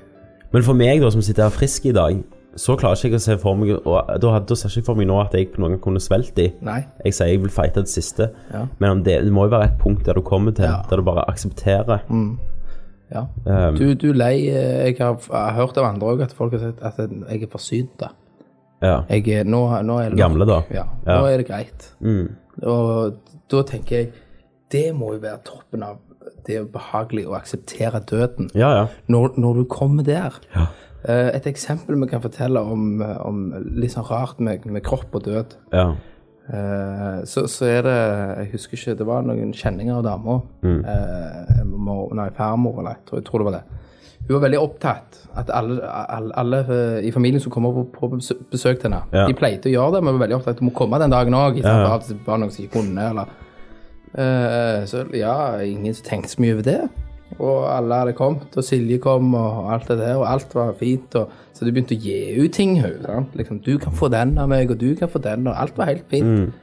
Men 0.54 0.64
for 0.64 0.74
meg, 0.74 1.02
da, 1.02 1.10
som 1.14 1.22
sitter 1.22 1.44
her 1.48 1.54
frisk 1.56 1.86
i 1.86 1.92
dag, 1.96 2.22
så 2.60 2.76
klarer 2.76 3.00
jeg 3.00 3.12
ikke 3.14 3.20
å 3.22 3.24
se 3.24 3.38
for 3.40 3.56
meg 3.56 3.70
og 3.88 4.10
Da, 4.22 4.40
da 4.44 4.56
ser 4.60 4.70
ikke 4.70 4.86
for 4.90 4.96
meg 5.00 5.08
nå 5.08 5.20
at 5.22 5.32
jeg 5.38 5.54
på 5.54 5.62
noen 5.64 5.78
gang 5.78 5.82
kunne 5.86 6.02
svelget 6.04 6.40
i. 6.44 6.48
Nei. 6.68 6.82
Jeg 7.06 7.14
sier 7.16 7.28
jeg 7.32 7.40
vil 7.46 7.50
fighte 7.56 7.86
det 7.86 7.90
siste, 7.94 8.30
Ja. 8.54 8.66
men 8.80 8.90
om 8.98 9.04
det, 9.04 9.22
det 9.24 9.32
må 9.32 9.46
jo 9.48 9.54
være 9.56 9.70
et 9.70 9.78
punkt 9.80 10.04
der 10.06 10.14
du 10.14 10.22
kommer 10.22 10.52
til, 10.52 10.66
Ja. 10.66 10.82
der 10.90 10.98
du 10.98 11.02
bare 11.08 11.24
aksepterer. 11.30 12.02
Ja. 13.12 13.26
Um, 13.46 13.76
Du, 13.76 13.94
du 13.94 14.10
er 14.12 14.14
lei 14.16 14.48
eh, 14.48 14.86
Jeg 14.88 14.96
har, 15.00 15.18
jeg 15.20 15.32
har 15.32 15.52
hørt 15.54 15.78
av 15.78 15.86
andre 15.86 16.08
òg 16.08 16.22
at 16.24 16.32
folk 16.34 16.52
har 16.54 16.60
sagt 16.60 16.82
at 16.82 17.10
jeg 17.30 17.44
er 17.44 17.48
forsynt. 17.52 18.02
ja. 18.82 19.02
Jeg 19.10 19.46
nå, 19.46 19.82
nå 19.84 19.98
er 20.00 20.10
det 20.10 20.18
Gamle, 20.18 20.46
da. 20.46 20.62
Ja, 20.72 20.84
Ja. 21.08 21.20
nå 21.22 21.26
er 21.28 21.38
det 21.38 21.48
greit. 21.48 21.90
Mm. 22.02 22.30
Og 22.64 23.14
da 23.52 23.64
tenker 23.64 23.96
jeg 23.98 24.12
Det 24.72 24.94
må 24.96 25.14
jo 25.14 25.20
være 25.20 25.40
toppen 25.44 25.84
av 25.84 25.98
det 26.48 26.58
er 26.58 26.64
behagelig 26.70 27.28
å 27.30 27.36
akseptere 27.38 28.00
døden. 28.10 28.50
ja, 28.56 28.72
ja. 28.82 28.86
Når, 29.08 29.34
når 29.38 29.54
du 29.62 29.64
kommer 29.70 30.04
der. 30.04 30.38
Ja. 30.56 30.68
Eh, 31.08 31.36
Et 31.36 31.48
eksempel 31.50 31.98
vi 32.02 32.08
kan 32.12 32.22
fortelle 32.22 32.60
om, 32.62 33.02
eh, 33.02 33.18
om 33.26 33.54
litt 33.76 33.92
sånn 33.96 34.06
rart 34.10 34.40
med, 34.40 34.66
med 34.66 34.84
kropp 34.84 35.16
og 35.16 35.24
død. 35.26 35.58
ja. 35.74 35.92
Eh, 36.52 37.20
så, 37.30 37.46
så 37.48 37.66
er 37.70 37.84
det 37.86 37.94
Jeg 38.42 38.48
husker 38.56 38.78
ikke, 38.78 38.96
det 38.98 39.06
var 39.08 39.22
noen 39.24 39.54
kjenninger 39.56 40.00
av 40.00 40.04
dama. 40.04 40.40
Mm. 40.66 40.82
Nei, 42.18 42.30
farmor, 42.36 42.80
eller 42.82 42.98
jeg 42.98 43.24
tror, 43.28 43.40
det 43.40 43.48
var 43.48 43.56
det. 43.60 43.64
Hun 44.28 44.34
var 44.36 44.44
veldig 44.44 44.60
opptatt 44.60 45.20
at 45.38 45.50
alle, 45.54 45.78
alle, 45.86 46.34
alle 46.36 46.60
i 47.08 47.12
familien 47.14 47.40
som 47.42 47.52
kom 47.54 47.64
på, 47.74 47.86
på 47.96 48.10
besøk 48.52 48.82
til 48.82 48.90
henne, 48.90 49.28
de 49.30 49.34
pleide 49.38 49.70
å 49.70 49.74
gjøre 49.74 49.96
det, 49.96 50.04
men 50.04 50.18
var 50.18 50.26
veldig 50.26 50.38
opptatt 50.40 50.58
at 50.58 50.62
hun 50.62 50.70
må 50.70 50.76
komme 50.78 51.00
den 51.02 51.14
dagen 51.14 51.38
òg. 51.38 51.62
Ja, 51.62 51.78
ja. 51.86 51.96
Det 52.04 52.18
var 52.26 52.42
noen 52.42 52.52
som 52.54 52.66
ikke 52.66 52.82
kunne, 52.82 53.08
eller 53.14 53.32
Så 54.14 55.06
ja, 55.16 55.60
ingen 55.64 55.94
tenkte 55.94 56.30
så 56.34 56.42
mye 56.44 56.54
over 56.58 56.66
det. 56.68 56.82
Og 57.40 57.78
alle 57.78 57.96
hadde 57.96 58.14
kommet, 58.14 58.58
og 58.58 58.64
Silje 58.64 58.98
kom, 59.00 59.34
og 59.34 59.74
alt 59.74 59.88
det 59.88 59.98
der, 60.02 60.16
og 60.20 60.26
alt 60.32 60.56
var 60.56 60.74
fint. 60.80 61.16
Og, 61.16 61.30
så 61.54 61.66
de 61.66 61.72
begynte 61.72 61.96
å 61.96 62.02
gi 62.04 62.42
ut 62.44 62.52
ting. 62.52 62.84
Liksom, 63.34 63.60
'Du 63.60 63.78
kan 63.78 63.94
få 63.94 64.08
den 64.12 64.38
av 64.38 64.50
meg, 64.50 64.72
og 64.72 64.80
du 64.82 64.96
kan 64.96 65.10
få 65.10 65.20
den', 65.20 65.48
og 65.48 65.62
alt 65.62 65.78
var 65.78 65.86
helt 65.86 66.06
fint. 66.10 66.54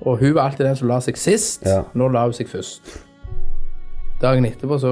Og 0.00 0.18
hun 0.18 0.34
var 0.34 0.40
alltid 0.50 0.66
den 0.66 0.76
som 0.76 0.88
la 0.88 1.00
seg 1.00 1.16
sist. 1.16 1.62
Ja. 1.66 1.82
Nå 1.94 2.08
la 2.08 2.24
hun 2.24 2.32
seg 2.32 2.48
først. 2.48 3.04
Dagen 4.22 4.44
etterpå, 4.44 4.78
så, 4.78 4.88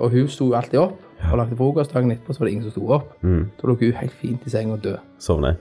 og 0.00 0.10
hun 0.10 0.28
sto 0.28 0.52
alltid 0.54 0.78
opp 0.78 1.00
og 1.32 1.38
lagde 1.38 1.56
frokost. 1.56 1.94
Dagen 1.94 2.10
etterpå 2.10 2.32
så 2.32 2.38
var 2.38 2.46
det 2.46 2.52
ingen 2.52 2.64
som 2.64 2.70
sto 2.70 2.88
opp. 2.90 3.22
Da 3.62 3.66
lå 3.68 3.74
hun 3.80 3.92
helt 3.92 4.12
fint 4.12 4.40
i 4.46 4.50
senga 4.50 4.72
og 4.72 4.84
død. 4.84 4.96
Er. 5.44 5.54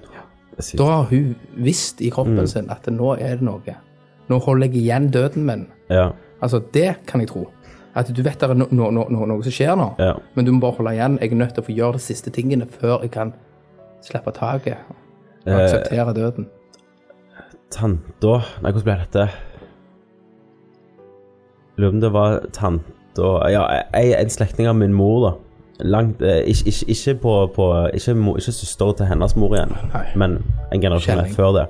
Da 0.77 0.83
har 0.83 1.03
hun 1.09 1.35
visst 1.57 2.01
i 2.01 2.09
kroppen 2.09 2.47
sin 2.47 2.69
at 2.69 2.87
nå 2.87 3.15
er 3.19 3.35
det 3.35 3.41
noe. 3.41 3.75
Nå 4.29 4.39
holder 4.39 4.67
jeg 4.67 4.75
igjen 4.83 5.09
døden 5.11 5.45
min. 5.45 5.67
Ja. 5.89 6.09
Altså, 6.41 6.61
det 6.73 6.95
kan 7.07 7.19
jeg 7.21 7.29
tro. 7.29 7.47
At 7.95 8.07
du 8.09 8.21
vet 8.23 8.39
det 8.41 8.49
er 8.49 8.53
no, 8.57 8.65
no, 8.71 8.89
no, 8.91 9.03
no, 9.09 9.25
noe 9.29 9.43
som 9.45 9.51
skjer 9.53 9.75
nå, 9.77 9.91
Ja. 9.99 10.13
men 10.35 10.45
du 10.45 10.51
må 10.51 10.59
bare 10.63 10.77
holde 10.79 10.93
igjen. 10.95 11.17
Jeg 11.21 11.31
er 11.31 11.35
nødt 11.35 11.53
til 11.53 11.61
å 11.63 11.65
få 11.67 11.75
gjøre 11.75 11.93
de 11.93 11.99
siste 11.99 12.31
tingene 12.33 12.65
før 12.65 13.01
jeg 13.03 13.11
kan 13.11 13.33
slippe 14.01 14.31
taket 14.33 14.77
og 14.89 14.95
Eh, 15.45 15.57
akseptere 15.59 16.13
døden. 16.15 16.45
Tanta 17.69 18.37
Nei, 18.63 18.71
hvordan 18.71 18.83
ble 18.83 18.93
dette? 19.01 19.25
Lurer 21.77 21.89
på 21.91 21.95
om 21.95 22.01
det 22.01 22.11
var 22.13 22.39
tanta 22.53 23.49
Ja, 23.51 23.63
ei- 23.93 24.15
en 24.21 24.29
slektning 24.29 24.67
av 24.67 24.75
min 24.75 24.93
mor, 24.93 25.19
da. 25.29 25.33
Langt 25.83 26.21
eh, 26.21 26.43
Ikke, 26.47 26.67
ikke, 26.69 26.85
ikke 26.89 27.15
på, 27.21 27.33
på 27.55 27.67
ikke, 27.93 28.11
ikke 28.37 28.51
søster 28.51 28.91
til 28.97 29.05
hennes 29.05 29.35
mor 29.35 29.55
igjen, 29.55 29.73
Nei. 29.93 30.05
men 30.15 30.37
en 30.71 30.81
generasjon 30.81 31.25
før 31.35 31.51
det. 31.57 31.67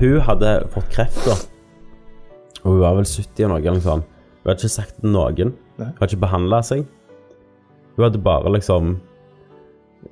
Hun 0.00 0.20
hadde 0.26 0.52
fått 0.74 0.90
kreft, 0.94 1.24
da. 1.26 1.36
Og 2.64 2.76
hun 2.76 2.80
var 2.80 2.94
vel 2.98 3.08
70 3.08 3.44
eller 3.44 3.54
noe. 3.54 3.62
eller 3.62 3.78
noe 3.78 3.84
sånt. 3.84 4.12
Hun 4.42 4.50
hadde 4.50 4.60
ikke 4.60 4.74
sagt 4.76 4.94
det 4.96 5.04
til 5.04 5.14
noen. 5.14 5.52
Nei. 5.78 5.88
Hun 5.88 5.98
hadde 6.00 6.12
ikke 6.12 6.24
behandla 6.26 6.62
seg. 6.64 6.86
Hun 7.96 8.06
hadde 8.06 8.22
bare 8.24 8.52
liksom 8.54 8.94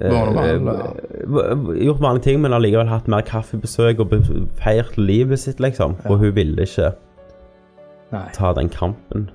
eh, 0.00 0.12
eh, 0.12 0.60
gjort 1.82 2.02
vanlige 2.02 2.26
ting, 2.28 2.42
men 2.42 2.54
allikevel 2.56 2.90
hatt 2.90 3.10
mer 3.10 3.24
kaffebesøk 3.26 4.02
og 4.04 4.14
feirt 4.60 4.96
livet 5.00 5.42
sitt, 5.42 5.60
liksom. 5.62 5.98
Og 6.08 6.18
hun 6.22 6.34
ville 6.36 6.66
ikke 6.66 6.92
Nei. 8.12 8.28
ta 8.36 8.52
den 8.56 8.70
kampen. 8.72 9.28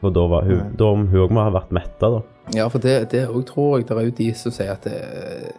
For 0.00 0.12
da 0.16 0.26
var 0.32 0.46
hun 0.48 0.76
òg 0.80 1.32
må 1.34 1.44
ha 1.44 1.52
vært 1.52 1.72
metta, 1.76 2.08
da. 2.08 2.20
Ja, 2.56 2.68
for 2.72 2.82
det, 2.82 3.12
òg 3.28 3.44
tror 3.46 3.78
jeg 3.78 3.88
det 3.88 3.96
er 3.96 4.08
jo 4.08 4.16
de 4.16 4.30
som 4.34 4.54
sier 4.54 4.72
at 4.74 4.86
det, 4.88 5.52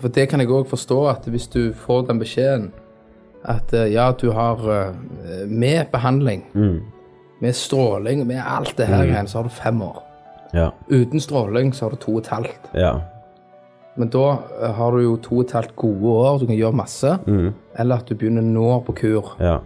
For 0.00 0.08
det 0.08 0.28
kan 0.30 0.40
jeg 0.40 0.48
òg 0.48 0.68
forstå, 0.70 0.98
at 1.10 1.26
hvis 1.28 1.48
du 1.52 1.72
får 1.76 2.06
den 2.08 2.20
beskjeden 2.22 2.70
at 3.48 3.72
eh, 3.72 3.92
ja, 3.92 4.12
du 4.12 4.30
har 4.34 4.64
eh, 4.72 4.94
med 5.46 5.86
behandling, 5.92 6.42
med 7.40 7.54
stråling, 7.54 8.26
med 8.26 8.42
alt 8.46 8.76
det 8.76 8.88
her 8.90 9.04
mm. 9.06 9.26
så 9.26 9.38
har 9.38 9.44
du 9.44 9.54
fem 9.54 9.82
år. 9.82 10.02
Ja. 10.52 10.70
Uten 10.90 11.20
stråling 11.20 11.72
så 11.74 11.84
har 11.84 11.90
du 11.90 11.96
to 11.96 12.16
og 12.16 12.24
et 12.24 12.32
halvt. 12.32 12.70
Ja. 12.74 12.94
Men 13.96 14.10
da 14.10 14.24
eh, 14.62 14.74
har 14.74 14.92
du 14.92 15.02
jo 15.02 15.16
to 15.22 15.38
og 15.38 15.46
et 15.46 15.52
halvt 15.52 15.76
gode 15.76 16.14
år, 16.18 16.38
du 16.38 16.46
kan 16.46 16.58
gjøre 16.58 16.72
masse. 16.72 17.18
Eller 17.78 17.96
at 18.02 18.08
du 18.08 18.14
begynner 18.14 18.42
nå 18.42 18.80
på 18.86 18.96
kur, 19.02 19.36
Ja. 19.40 19.58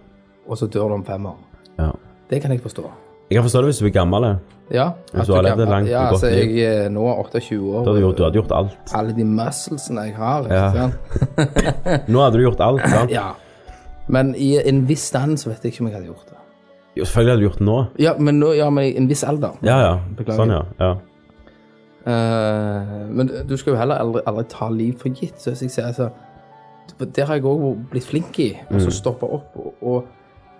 og 0.47 0.57
så 0.57 0.67
dør 0.67 0.87
du 0.93 0.99
om 1.01 1.05
fem 1.05 1.25
år. 1.25 1.37
ja. 1.79 1.91
Det 2.29 2.41
kan 2.41 2.51
jeg 2.51 2.61
forstå. 2.61 2.89
Jeg 3.33 3.39
kan 3.39 3.45
forstå 3.47 3.61
det 3.63 3.69
hvis 3.71 3.79
du 3.81 3.85
blir 3.87 3.93
gammel. 3.95 4.25
Ja, 4.73 4.83
Hvis 5.11 5.27
du 5.27 5.33
har 5.33 5.43
levd 5.45 5.61
et 5.65 5.69
langt 5.69 5.89
ja, 5.89 6.03
godt 6.07 6.21
altså, 6.23 6.29
liv. 6.31 6.51
jeg 6.55 6.83
er 6.85 6.91
nå 6.93 7.01
28 7.09 7.57
år. 7.59 7.79
hadde 7.87 8.01
du, 8.03 8.11
du 8.17 8.21
hadde 8.23 8.37
gjort 8.39 8.51
alt. 8.57 8.93
Alle 8.99 9.15
de 9.17 9.25
musclesene 9.27 10.05
jeg 10.07 10.13
har. 10.17 10.45
Ja. 10.53 10.85
Nå 12.13 12.21
hadde 12.23 12.37
du 12.39 12.43
gjort 12.45 12.61
alt, 12.63 12.85
sant? 12.93 13.11
ja. 13.11 13.25
Men 14.13 14.33
i 14.35 14.53
en 14.61 14.83
viss 14.87 15.07
stand 15.09 15.37
så 15.41 15.49
vet 15.51 15.65
jeg 15.65 15.73
ikke 15.73 15.83
om 15.83 15.89
jeg 15.91 15.97
hadde 15.97 16.09
gjort 16.11 16.29
det. 16.29 16.39
Jo, 16.99 17.05
selvfølgelig 17.09 17.31
hadde 17.33 17.41
du 17.41 17.47
gjort 17.47 17.59
det 17.59 17.67
nå. 17.67 17.77
Ja, 18.05 18.13
men, 18.19 18.39
nå, 18.39 18.51
ja, 18.57 18.69
men 18.69 18.85
i 18.87 18.93
en 19.01 19.09
viss 19.09 19.23
alder. 19.27 19.57
Ja, 19.65 19.77
ja. 19.81 19.93
Beklager. 20.17 20.39
Sånn, 20.43 20.53
ja. 20.53 20.63
ja. 20.79 20.91
Uh, 22.03 23.07
men 23.15 23.29
du 23.47 23.55
skal 23.57 23.73
jo 23.73 23.79
heller 23.79 24.01
aldri, 24.03 24.21
aldri 24.27 24.43
ta 24.51 24.67
liv 24.73 24.97
for 24.99 25.09
gitt. 25.15 25.39
Så 25.39 25.53
jeg 25.55 25.71
sier, 25.71 25.87
altså, 25.87 26.09
der 26.99 27.29
har 27.29 27.39
jeg 27.39 27.47
òg 27.47 27.85
blitt 27.93 28.07
flink 28.09 28.39
i. 28.43 28.51
Og 28.69 28.75
Mm. 28.75 28.83
så 28.87 28.91
stoppe 28.91 29.23
opp. 29.27 29.55
Og, 29.55 29.73
og, 29.81 30.03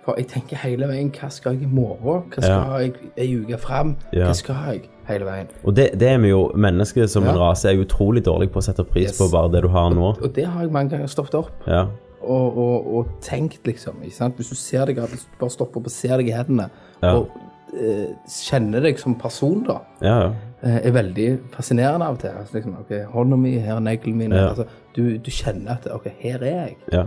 for 0.04 0.14
jeg 0.18 0.26
tenker 0.28 0.56
hele 0.60 0.86
veien 0.90 1.10
hva 1.16 1.30
skal 1.32 1.54
jeg 1.56 1.62
i 1.62 1.66
morgen? 1.74 2.24
Hva 2.30 2.42
skal 2.42 2.50
Ja. 2.50 2.78
jeg 2.78 2.94
ei 3.16 3.36
uke 3.40 3.58
fram? 3.58 3.96
Ja. 4.12 4.26
Hva 4.28 4.34
skal 4.34 4.54
jeg? 4.68 4.82
Hele 5.08 5.24
veien. 5.28 5.48
Og 5.64 5.74
det, 5.76 5.90
det 6.00 6.08
er 6.08 6.18
vi 6.18 6.28
jo, 6.30 6.50
mennesker 6.56 7.06
som 7.12 7.26
en 7.28 7.36
rase 7.38 7.68
er 7.68 7.80
utrolig 7.84 8.22
dårlig 8.24 8.50
på 8.52 8.60
å 8.60 8.64
sette 8.64 8.84
pris 8.88 9.10
Yes. 9.10 9.18
på 9.18 9.30
bare 9.32 9.50
det 9.52 9.62
du 9.62 9.68
har 9.68 9.90
nå. 9.92 10.14
Og 10.22 10.32
det 10.34 10.46
har 10.46 10.62
jeg 10.62 10.72
mange 10.72 10.90
ganger 10.94 11.06
stoppet 11.12 11.34
opp 11.34 11.50
Ja. 11.68 11.86
og, 12.22 12.56
og, 12.58 12.94
og 12.96 13.06
tenkt, 13.20 13.60
liksom. 13.66 13.94
Ikke 14.02 14.14
sant? 14.16 14.36
Hvis 14.36 14.48
du 14.48 14.54
ser 14.56 14.86
deg, 14.86 14.96
hvis 14.96 15.26
du 15.28 15.36
bare 15.40 15.50
stopper 15.50 15.76
opp 15.82 15.86
og 15.86 15.92
ser 15.92 16.16
deg 16.16 16.28
i 16.28 16.32
hendene, 16.32 16.70
og 17.02 17.28
eh, 17.76 18.14
kjenner 18.30 18.80
deg 18.80 18.98
som 18.98 19.14
person, 19.20 19.62
da, 19.68 19.78
Ja, 20.00 20.16
ja. 20.22 20.30
eh, 20.62 20.80
er 20.88 20.92
veldig 20.96 21.28
fascinerende 21.52 22.06
av 22.08 22.14
og 22.16 22.20
til. 22.20 22.30
Altså, 22.40 22.54
liksom, 22.56 22.76
ok, 22.80 22.94
Hånda 23.12 23.36
mi, 23.36 23.58
her 23.58 23.76
er 23.76 23.80
neglene 23.80 24.16
mine. 24.16 24.36
Ja. 24.40 24.48
Altså, 24.54 24.64
du, 24.96 25.18
du 25.18 25.30
kjenner 25.30 25.76
at 25.76 25.88
ok, 25.92 26.08
her 26.20 26.38
er 26.40 26.54
jeg. 26.64 26.76
ja. 26.92 27.04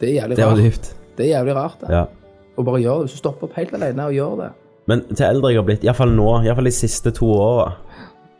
Det 0.00 0.08
er 0.08 0.22
jævlig 0.22 0.36
Det 0.36 0.44
var 0.46 0.56
rart. 0.56 0.94
Det 1.16 1.26
er 1.26 1.38
jævlig 1.38 1.54
rart, 1.54 1.80
det. 1.82 1.90
Ja. 1.94 2.04
Og 2.60 2.66
bare 2.68 2.82
gjør 2.82 3.00
det. 3.00 3.08
Hvis 3.08 3.16
du 3.16 3.22
stopper 3.22 3.48
opp 3.48 3.56
helt 3.56 3.72
alene 3.76 4.08
og 4.10 4.16
gjør 4.16 4.36
det. 4.42 4.50
Men 4.90 5.04
til 5.08 5.26
eldre 5.26 5.52
jeg 5.52 5.60
har 5.60 5.66
blitt, 5.68 5.84
iallfall 5.86 6.12
nå, 6.12 6.28
iallfall 6.44 6.68
de 6.68 6.74
siste 6.74 7.12
to 7.16 7.28
åra, 7.32 7.70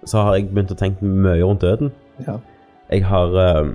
så 0.09 0.25
har 0.27 0.39
jeg 0.39 0.51
begynt 0.51 0.73
å 0.75 0.79
tenke 0.79 1.07
mye 1.07 1.41
rundt 1.43 1.65
døden. 1.65 1.93
Ja. 2.27 2.39
Jeg 2.91 3.05
har 3.07 3.37
eh, 3.39 3.69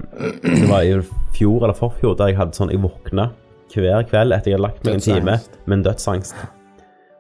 Det 0.43 0.67
var 0.67 0.83
i 0.83 0.97
fjor 1.37 1.63
eller 1.63 1.77
forfjor 1.77 2.17
der 2.19 2.33
jeg 2.33 2.35
hadde 2.35 2.57
sånn 2.57 2.73
Jeg 2.73 2.81
våkna 2.83 3.29
hver 3.75 4.05
kveld 4.07 4.31
etter 4.31 4.51
jeg 4.51 4.55
hadde 4.55 4.63
lagt 4.67 4.85
meg 4.85 4.97
en 4.97 5.03
time 5.03 5.33
med 5.65 5.73
en 5.75 5.83
dødsangst. 5.83 6.35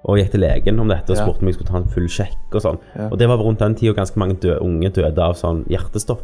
Og 0.05 0.19
gikk 0.21 0.29
til 0.35 0.43
legen 0.45 0.79
om 0.79 0.91
dette 0.91 1.11
og 1.11 1.17
spurte 1.17 1.43
om 1.43 1.49
jeg 1.49 1.57
skulle 1.57 1.71
ta 1.71 1.79
en 1.81 1.89
full 1.91 2.05
sjekk 2.11 2.53
og 2.55 2.63
sånn. 2.63 2.77
Ja. 2.93 3.07
Og 3.09 3.17
det 3.19 3.27
var 3.27 3.41
rundt 3.41 3.59
den 3.59 3.75
tida 3.75 3.95
ganske 3.97 4.21
mange 4.21 4.37
døde, 4.37 4.61
unge 4.63 4.91
døde 4.95 5.25
av 5.25 5.35
sånn 5.39 5.65
hjertestopp. 5.71 6.21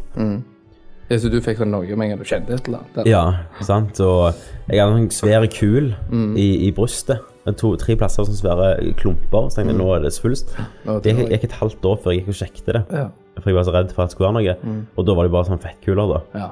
Ja, 1.11 1.17
Så 1.19 1.29
du 1.31 1.41
fikk 1.43 1.59
sånn 1.59 1.73
noe 1.73 1.83
med 1.83 2.05
en 2.05 2.13
gang 2.13 2.21
du 2.21 2.27
kjente 2.27 2.55
et 2.55 2.69
eller 2.69 2.85
annet? 2.85 3.09
Ja, 3.09 3.23
sant. 3.67 3.99
Og 3.99 4.31
jeg 4.71 4.79
hadde 4.79 5.01
en 5.01 5.09
svær 5.11 5.45
kul 5.51 5.91
i, 6.39 6.47
i 6.67 6.71
brystet. 6.75 7.27
To, 7.57 7.73
tre 7.81 7.97
plasser 7.97 8.27
som 8.27 8.37
svære 8.37 8.93
klumper. 8.99 9.49
Så 9.49 9.59
tenkte 9.59 9.73
jeg 9.73 9.79
nå 9.81 9.89
er 9.95 10.05
det 10.05 10.13
svulst. 10.15 10.53
Det 11.03 11.15
gikk, 11.15 11.31
gikk 11.33 11.47
et 11.49 11.57
halvt 11.59 11.87
år 11.89 12.01
før 12.03 12.15
jeg 12.15 12.21
gikk 12.21 12.33
og 12.33 12.39
sjekket 12.39 12.73
det. 12.77 12.83
Ja. 12.95 13.07
For 13.41 13.51
jeg 13.51 13.57
var 13.57 13.67
så 13.67 13.73
redd 13.75 13.93
for 13.95 14.05
at 14.05 14.11
det 14.11 14.15
skulle 14.15 14.29
være 14.29 14.37
noe. 14.39 14.83
Og 14.95 15.07
da 15.07 15.15
var 15.17 15.27
det 15.27 15.33
bare 15.35 15.49
sånn 15.49 15.63
fettkuler, 15.63 16.13
da. 16.15 16.43
Ja. 16.43 16.49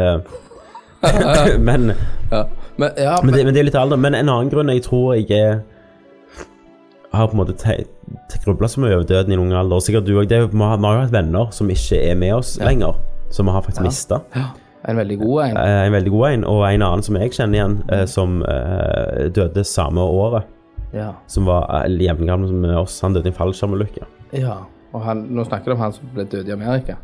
Eh, 0.00 1.58
men, 1.68 1.92
ja. 2.34 2.46
Men, 2.80 2.96
ja, 2.96 3.18
men, 3.22 3.34
det, 3.34 3.44
men 3.44 3.54
det 3.54 3.62
er 3.62 3.68
litt 3.68 3.78
alder. 3.78 4.00
Men 4.00 4.16
en 4.16 4.32
annen 4.32 4.50
grunn 4.52 4.72
jeg 4.72 4.86
tror 4.88 5.14
jeg 5.18 5.30
er 5.36 5.60
har 7.10 7.26
på 7.26 7.34
en 7.34 7.40
måte 7.42 7.74
grubla 8.44 8.68
så 8.70 8.80
mye 8.80 8.94
over 8.94 9.06
døden 9.08 9.34
i 9.34 9.38
noen 9.38 9.54
alder. 9.58 9.82
Sikkert 9.82 10.06
du 10.06 10.14
òg. 10.14 10.30
Vi 10.30 10.62
har 10.62 10.78
jo 10.80 11.00
hatt 11.02 11.14
venner 11.14 11.50
som 11.54 11.70
ikke 11.72 11.98
er 12.06 12.18
med 12.18 12.36
oss 12.38 12.56
lenger. 12.62 12.98
Som 13.30 13.46
vi 13.46 13.54
har 13.54 13.62
faktisk 13.62 13.82
mista. 13.86 14.20
en 14.88 14.96
veldig 14.96 15.18
god 15.18 15.42
en. 15.44 15.56
Eh, 15.56 15.86
en 15.86 15.92
veldig 15.92 16.10
god 16.10 16.28
en, 16.30 16.44
og 16.44 16.64
en 16.66 16.82
annen 16.82 17.02
som 17.06 17.16
jeg 17.16 17.32
kjenner 17.36 17.58
igjen, 17.58 17.76
eh, 17.92 18.06
som 18.10 18.40
eh, 18.42 19.28
døde 19.34 19.64
samme 19.64 20.00
året. 20.00 20.48
Ja. 20.92 21.12
Som 21.30 21.46
var 21.46 21.68
uh, 21.70 21.86
jevngammel 22.02 22.50
med 22.52 22.74
oss. 22.74 22.96
Han 23.04 23.14
døde 23.14 23.28
i 23.28 23.30
en 23.30 23.36
fallskjermulykke. 23.38 24.08
ja. 24.34 24.58
Og 24.90 25.04
han, 25.06 25.20
nå 25.30 25.44
snakker 25.46 25.70
du 25.70 25.76
om 25.76 25.82
han 25.84 25.92
som 25.94 26.08
ble 26.10 26.24
død 26.26 26.48
i 26.48 26.50
Amerika. 26.50 26.96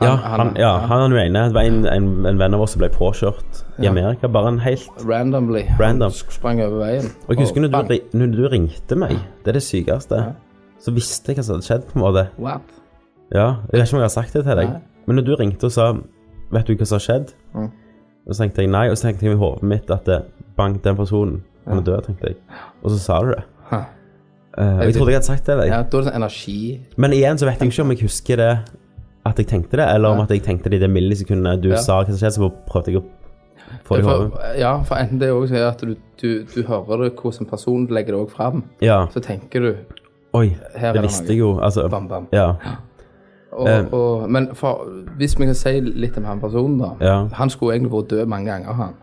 Ja, 0.00 0.16
han, 0.16 0.54
ja, 0.58 0.72
han 0.88 1.12
er 1.12 1.20
ene. 1.20 1.44
Det 1.52 1.54
var 1.54 1.68
en, 1.68 1.84
en, 1.86 2.08
en 2.26 2.40
venn 2.40 2.56
av 2.56 2.64
oss 2.64 2.72
som 2.74 2.80
ble 2.82 2.88
påkjørt 2.90 3.60
i 3.78 3.84
Ja. 3.84 3.92
Amerika. 3.92 4.26
Bare 4.32 4.48
en 4.48 4.58
helt 4.64 4.88
Randomly. 5.06 5.62
Random. 5.78 6.10
Han 6.10 6.34
sprang 6.34 6.62
over 6.64 6.80
veien. 6.80 7.10
Og 7.28 7.34
jeg 7.36 7.44
husker 7.44 7.62
når 7.62 7.86
du, 7.86 7.94
når 8.18 8.32
du 8.34 8.42
ringte 8.50 8.98
meg, 8.98 9.20
det 9.44 9.52
er 9.52 9.58
det 9.60 9.62
sykeste, 9.66 10.22
så 10.80 10.94
visste 10.96 11.30
jeg 11.30 11.38
hva 11.38 11.44
som 11.46 11.58
hadde 11.58 11.68
skjedd, 11.68 11.86
på 11.92 11.98
en 12.00 12.04
måte. 12.08 12.26
What? 12.40 12.74
Ja, 13.30 13.46
jeg 13.68 13.76
vet 13.76 13.84
ikke 13.84 14.00
om 14.00 14.02
jeg 14.02 14.08
har 14.08 14.14
sagt 14.16 14.34
det 14.34 14.42
til 14.48 14.58
deg, 14.64 14.72
Nei. 14.72 14.80
Men 15.10 15.18
når 15.18 15.26
du 15.26 15.34
ringte 15.40 15.66
og 15.68 15.74
sa 15.74 15.90
Vet 16.50 16.66
du 16.66 16.72
hva 16.74 16.86
som 16.88 16.96
har 16.98 17.02
skjedd? 17.04 17.28
Mm. 17.54 17.68
Og 18.26 18.34
så 18.34 18.42
tenkte 18.42 18.62
jeg 18.64 18.70
nei, 18.72 18.88
og 18.90 18.96
så 18.98 19.06
tenkte 19.06 19.26
jeg 19.28 19.36
i 19.36 19.38
hodet 19.38 19.66
mitt 19.70 19.90
at 19.94 20.06
det, 20.08 20.16
bang, 20.58 20.74
den 20.82 20.96
personen 20.98 21.36
han 21.66 21.78
er 21.78 21.84
død, 21.86 22.00
tenkte 22.08 22.32
jeg. 22.32 22.38
Og 22.82 22.90
så 22.90 22.98
sa 22.98 23.18
du 23.22 23.28
det. 23.36 23.44
Huh. 23.70 23.84
Eh, 24.58 24.72
og 24.80 24.82
jeg 24.88 24.96
trodde 24.96 25.12
jeg 25.12 25.20
hadde 25.20 25.28
sagt 25.28 25.46
det 25.46 25.52
Eller? 25.54 25.68
Ja, 25.70 25.76
da 25.82 25.84
er 25.86 26.02
det 26.02 26.08
sånn 26.08 26.16
energi 26.18 26.56
Men 26.98 27.12
igjen 27.14 27.38
så 27.38 27.46
vet 27.46 27.60
jeg 27.62 27.70
ikke 27.70 27.84
om 27.84 27.92
jeg 27.94 28.00
husker 28.02 28.40
det 28.42 28.48
at 29.30 29.38
jeg 29.38 29.46
tenkte 29.46 29.78
det, 29.78 29.84
eller 29.94 30.16
om 30.16 30.22
at 30.24 30.30
jeg 30.34 30.42
tenkte 30.42 30.72
det 30.72 30.80
i 30.80 30.82
det 30.82 30.88
millisekundene 30.90 31.60
du 31.62 31.68
Ja. 31.70 31.76
sa 31.78 32.00
hva 32.00 32.08
som 32.08 32.16
skjedde, 32.18 32.34
så 32.40 32.48
prøvde 32.66 32.90
jeg 32.90 33.02
å 33.02 33.04
få 33.86 33.98
det 34.00 34.02
i 34.02 34.08
hodet. 34.08 34.58
Ja, 34.58 34.72
for 34.82 34.96
enten 34.96 35.20
det 35.20 35.28
òg 35.30 35.52
at 35.54 35.84
du, 35.86 35.94
du, 36.22 36.28
du 36.50 36.62
hører 36.66 37.04
det 37.04 37.10
hvordan 37.20 37.46
personen 37.46 37.86
legger 37.92 38.16
det 38.16 38.20
også 38.24 38.34
fram, 38.40 38.64
Ja. 38.82 39.06
så 39.12 39.20
tenker 39.22 39.60
du 39.60 39.76
Oi, 40.32 40.56
det 40.74 41.02
visste 41.02 41.26
jeg 41.34 41.38
jo. 41.42 41.58
Altså, 41.60 41.88
bam, 41.90 42.08
bam. 42.08 42.26
ja. 42.32 42.54
Og, 43.52 43.68
Eh. 43.68 43.86
og, 43.92 44.28
men 44.30 44.48
for, 44.54 44.84
hvis 45.18 45.34
vi 45.38 45.44
kan 45.48 45.54
si 45.58 45.72
litt 45.80 46.16
om 46.18 46.24
han 46.24 46.40
personen, 46.40 46.78
da. 46.78 46.90
Ja. 47.00 47.16
Mm. 47.24 47.30
Han 47.34 47.50
skulle 47.50 47.74
egentlig 47.76 47.92
vært 47.92 48.10
død 48.10 48.26
mange 48.30 48.46
ganger, 48.52 48.72
han. 48.72 48.94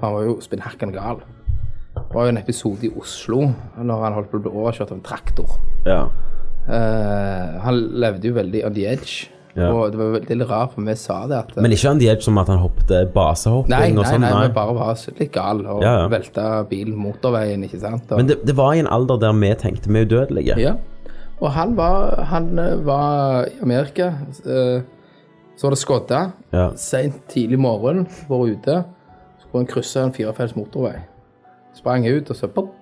Han 0.00 0.12
var 0.14 0.22
jo 0.28 0.36
spinnhakken 0.40 0.92
gal. 0.94 1.16
Det 1.96 2.14
var 2.14 2.24
jo 2.28 2.28
en 2.34 2.38
episode 2.38 2.86
i 2.86 2.90
Oslo 3.00 3.48
når 3.82 4.02
han 4.04 4.12
holdt 4.12 4.30
på 4.30 4.38
å 4.38 4.44
bli 4.44 4.50
overkjørt 4.52 4.90
av 4.92 4.98
en 4.98 5.02
traktor. 5.02 5.58
ja. 5.86 6.04
Eh, 6.68 7.58
han 7.62 7.76
levde 8.02 8.26
jo 8.26 8.34
veldig 8.34 8.64
on 8.66 8.74
the 8.74 8.86
edge. 8.90 9.28
Ja. 9.56 9.70
Og 9.72 9.92
det 9.92 9.98
var 10.00 10.10
veldig 10.18 10.48
rart, 10.50 10.72
for 10.74 10.82
vi 10.84 10.94
sa 11.00 11.22
det 11.30 11.36
at 11.38 11.54
Men 11.56 11.72
ikke 11.72 11.88
on 11.94 11.98
the 12.02 12.08
edge 12.12 12.20
som 12.26 12.36
at 12.42 12.48
han 12.52 12.58
hoppet 12.60 13.12
basehopping 13.14 13.70
Nei, 13.72 13.86
og 13.94 14.02
nei, 14.02 14.10
sånn? 14.10 14.20
nei, 14.20 14.32
Nei, 14.34 14.48
vi 14.48 14.52
bare 14.58 14.74
var 14.76 14.98
litt 15.20 15.30
gal 15.32 15.62
og 15.64 15.80
ja. 15.86 15.94
velta 16.12 16.48
bilen 16.68 16.98
motorveien, 17.00 17.62
ikke 17.64 17.80
sant. 17.80 18.10
Og, 18.10 18.18
Men 18.20 18.26
det, 18.28 18.36
det 18.44 18.56
var 18.58 18.74
i 18.74 18.82
en 18.82 18.90
alder 18.92 19.16
der 19.22 19.32
vi 19.32 19.54
tenkte 19.62 19.88
vi 19.88 20.02
er 20.02 20.10
udødelige. 20.10 20.58
ja. 20.60 20.74
Og 21.40 21.50
han 21.52 21.74
var, 21.76 22.22
han 22.30 22.46
eh, 22.58 22.78
var 22.86 23.44
i 23.50 23.58
Amerika. 23.62 24.06
eh, 24.46 24.80
så 25.56 25.66
var 25.66 25.70
det 25.74 25.78
skodda. 25.80 26.20
Ja. 26.52 26.70
Seint 26.76 27.22
tidlig 27.32 27.58
morgen, 27.58 28.06
var 28.28 28.46
ute. 28.46 28.84
Så 29.40 29.48
kunne 29.50 29.64
han 29.64 29.70
krysse 29.70 30.00
en 30.04 30.12
firefelts 30.12 30.56
motorvei. 30.56 30.98
Sprang 31.76 32.06
ut, 32.08 32.30
og 32.30 32.36
så 32.36 32.48
pop. 32.48 32.72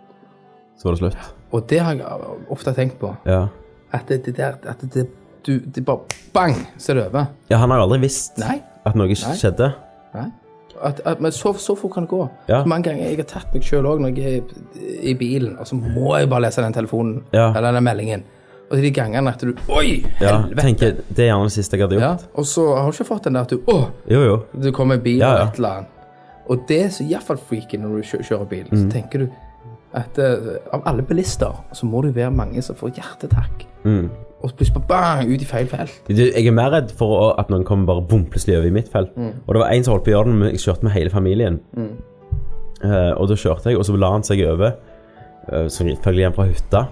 Så 0.78 0.88
var 0.88 0.94
det 0.96 0.98
slutt. 1.02 1.34
Og 1.54 1.68
det 1.70 1.78
har 1.80 1.94
jeg 1.94 2.48
ofte 2.50 2.72
tenkt 2.74 2.98
på. 2.98 3.12
Ja. 3.26 3.46
At 3.94 4.08
det, 4.08 4.24
det 4.26 4.36
der 4.36 4.56
At 4.66 4.80
det, 4.94 5.06
du, 5.46 5.58
det 5.58 5.84
bare 5.84 5.98
bang, 6.34 6.54
så 6.78 6.92
er 6.92 6.96
det 6.98 7.06
over. 7.06 7.26
ja, 7.50 7.56
han 7.56 7.70
har 7.70 7.78
jo 7.78 7.82
aldri 7.88 8.00
visst 8.08 8.38
Nei. 8.38 8.56
at 8.86 8.94
noe 8.96 9.06
Nei. 9.06 9.14
skjedde. 9.38 9.68
Nei. 10.14 10.30
At, 10.82 11.00
at, 11.06 11.20
men 11.22 11.30
så, 11.32 11.52
så 11.62 11.76
fort 11.78 11.92
kan 11.94 12.02
det 12.02 12.10
gå. 12.10 12.24
Ja. 12.48 12.62
Så 12.62 12.68
mange 12.68 12.88
ganger 12.88 13.06
jeg 13.06 13.16
har 13.20 13.28
tatt 13.30 13.52
meg 13.54 13.62
sjøl 13.62 13.86
òg 13.86 14.00
når 14.02 14.16
jeg 14.18 14.40
er 14.40 15.04
i 15.06 15.14
bilen, 15.14 15.54
og 15.62 15.66
så 15.70 15.76
må 15.78 16.16
jeg 16.18 16.28
bare 16.32 16.42
lese 16.48 16.62
den 16.64 16.72
telefonen 16.74 17.20
Ja. 17.32 17.52
eller 17.56 17.72
den 17.78 17.84
meldingen. 17.86 18.24
Og 18.70 18.76
til 18.78 18.82
de 18.86 18.90
gangene 18.96 19.28
at 19.30 19.40
du 19.44 19.52
Oi! 19.68 20.04
Ja, 20.20 20.38
Helvete! 20.42 20.62
tenker, 20.62 20.94
Det 21.14 21.18
er 21.26 21.28
gjerne 21.32 21.44
det 21.50 21.52
siste 21.52 21.76
jeg 21.76 21.84
hadde 21.84 21.98
Ja, 22.00 22.08
gjort. 22.14 22.24
og 22.34 22.44
så 22.48 22.64
har 22.76 22.90
du 22.90 22.96
ikke 22.96 23.04
fått 23.10 23.24
den 23.28 23.34
der 23.36 23.40
at 23.42 23.50
du 23.50 23.58
Å! 23.70 23.78
Jo, 24.10 24.20
jo. 24.24 24.36
Du 24.62 24.70
kommer 24.72 24.94
i 24.96 25.02
bil 25.04 25.18
Ja, 25.20 25.34
og 25.42 25.48
et 25.52 25.58
eller 25.60 25.68
annet. 25.68 25.90
Og 26.48 26.64
det 26.68 26.78
er 26.84 26.88
så 26.92 27.04
iallfall 27.08 27.38
freaky 27.40 27.76
når 27.80 27.88
du 27.96 28.22
kjører 28.22 28.48
bil. 28.48 28.64
Mm. 28.70 28.78
Så 28.82 28.90
tenker 28.92 29.18
du 29.24 29.28
at 29.94 30.18
uh, 30.18 30.56
av 30.74 30.82
alle 30.90 31.02
bilister 31.06 31.54
så 31.72 31.86
må 31.86 32.02
det 32.02 32.14
være 32.16 32.30
mange 32.34 32.60
som 32.66 32.74
får 32.76 32.90
hjertetakk. 32.98 33.62
Mm. 33.84 34.08
Og 34.44 34.50
plutselig 34.58 34.74
bare 34.74 34.88
bang 35.22 35.30
ut 35.32 35.40
i 35.40 35.46
feil 35.48 35.66
felt. 35.70 35.94
Du, 36.08 36.14
Jeg 36.24 36.46
er 36.46 36.52
mer 36.52 36.70
redd 36.74 36.90
for 36.98 37.14
å- 37.20 37.38
at 37.40 37.48
noen 37.48 37.64
kommer 37.64 37.86
bare 37.86 38.02
bom 38.02 38.24
plutselig 38.26 38.58
over 38.58 38.66
i 38.66 38.70
mitt 38.74 38.88
felt. 38.92 39.14
Mm. 39.16 39.30
Og 39.46 39.54
det 39.54 39.60
var 39.62 39.70
en 39.72 39.84
som 39.84 39.94
holdt 39.94 40.04
på 40.04 40.10
å 40.10 40.14
gjøre 40.18 40.24
det, 40.32 40.34
men 40.34 40.50
jeg 40.50 40.60
kjørte 40.66 40.82
med 40.82 40.92
hele 40.92 41.10
familien. 41.10 41.60
Eh, 42.84 43.12
og 43.16 43.28
da 43.30 43.34
kjørte 43.38 43.70
jeg, 43.70 43.78
og 43.78 43.86
så 43.86 43.96
la 43.96 44.10
han 44.12 44.22
seg 44.26 44.42
over, 44.44 44.74
uh, 45.48 45.64
selvfølgelig 45.72 46.24
hjem 46.26 46.34
fra 46.36 46.44
hytta, 46.50 46.82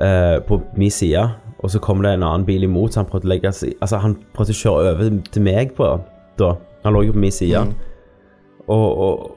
eh, 0.00 0.38
på 0.46 0.60
min 0.78 0.90
side. 0.92 1.26
Og 1.60 1.70
så 1.70 1.80
kom 1.82 2.00
det 2.02 2.14
en 2.16 2.24
annen 2.24 2.46
bil 2.48 2.64
imot, 2.64 2.94
så 2.94 3.02
han 3.02 3.10
prøvde 3.10 3.28
å 3.28 3.32
legge 3.34 3.52
seg 3.52 3.76
Altså, 3.84 4.00
han 4.00 4.16
prøvde 4.34 4.56
å 4.56 4.60
kjøre 4.62 4.94
over 4.94 5.12
til 5.28 5.44
meg 5.44 5.74
på 5.76 5.92
da. 6.40 6.54
Han 6.86 6.96
lå 6.96 7.04
jo 7.10 7.14
på 7.16 7.20
min 7.20 7.34
side. 7.34 7.60
Mm. 7.68 8.66
Og, 8.70 8.88
og, 9.04 9.30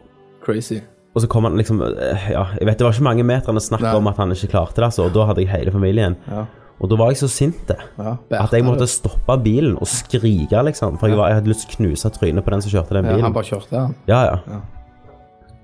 Crazy. 0.43 0.80
og 1.15 1.23
så 1.23 1.28
kom 1.32 1.47
han 1.47 1.58
liksom 1.60 1.82
eh, 1.84 2.28
Ja, 2.32 2.45
jeg 2.60 2.67
vet 2.67 2.80
det 2.80 2.86
var 2.86 2.95
ikke 2.95 3.08
mange 3.10 3.26
meterne 3.28 3.63
snakk 3.63 3.86
om 3.91 4.12
at 4.12 4.19
han 4.21 4.32
ikke 4.36 4.54
klarte 4.56 4.80
det, 4.80 4.91
altså. 4.91 5.08
Og 5.10 5.15
da 5.15 5.28
hadde 5.30 5.43
jeg 5.43 5.52
hele 5.52 5.73
familien. 5.76 6.15
Ja. 6.30 6.45
Og 6.84 6.89
da 6.91 6.97
var 6.99 7.12
jeg 7.13 7.21
så 7.21 7.30
sint 7.32 7.69
Ja, 7.71 8.17
at 8.39 8.54
jeg 8.56 8.65
måtte 8.65 8.88
stoppe 8.91 9.36
bilen 9.43 9.76
og 9.78 9.88
skrike, 9.88 10.63
liksom. 10.67 10.97
For 10.99 11.12
jeg, 11.12 11.19
var, 11.19 11.32
jeg 11.32 11.41
hadde 11.41 11.52
lyst 11.52 11.67
til 11.67 11.76
å 11.76 11.82
knuse 11.82 12.12
trynet 12.15 12.45
på 12.45 12.56
den 12.56 12.63
som 12.65 12.73
kjørte 12.73 12.97
den 12.97 13.08
ja, 13.08 13.13
bilen. 13.13 13.28
Han 13.28 13.36
bare 13.36 13.52
kjørte 13.52 13.76
den. 13.76 13.95
Ja, 14.10 14.23
ja. 14.32 14.62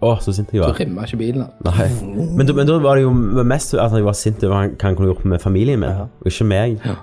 Å, 0.01 0.13
så 0.23 0.31
sint 0.33 0.51
jeg 0.53 0.61
Du 0.61 0.65
var. 0.67 0.77
rimma 0.79 1.03
ikke 1.03 1.17
bilen. 1.19 1.47
Nei. 1.65 1.87
Men, 2.37 2.45
da- 2.47 2.53
men 2.55 2.67
da 2.69 2.77
var 2.79 2.95
det 2.95 3.03
jo 3.03 3.11
mest 3.43 3.73
at 3.73 3.91
jeg 3.91 4.05
var 4.05 4.13
sint 4.15 4.43
over 4.47 4.55
hva 4.55 4.61
han 4.81 4.95
kunne 4.95 5.09
gjort 5.11 5.25
med 5.25 5.41
familien 5.43 5.79
min, 5.81 5.89
og 6.21 6.25
ikke 6.31 6.45
meg. 6.47 6.77
Ja. 6.85 6.95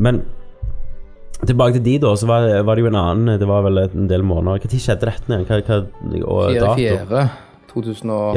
Men 0.00 0.22
tilbake 1.44 1.74
til 1.76 1.84
de, 1.84 1.98
da, 1.98 2.14
så 2.16 2.26
var 2.28 2.46
var 2.64 2.74
det 2.76 2.82
jo 2.84 2.88
en 2.90 2.96
annen 3.00 3.38
Det 3.40 3.46
var 3.48 3.62
vel 3.66 3.78
en 3.84 4.08
del 4.08 4.22
måneder. 4.24 4.64
Når 4.64 4.80
skjedde 4.80 5.08
dette 5.10 5.28
igjen? 5.28 5.44
Hva, 5.44 5.60
hva, 5.60 5.78
og 6.24 6.54
dato? 6.54 6.74
fjerde 6.80 7.30
2008. 7.74 8.34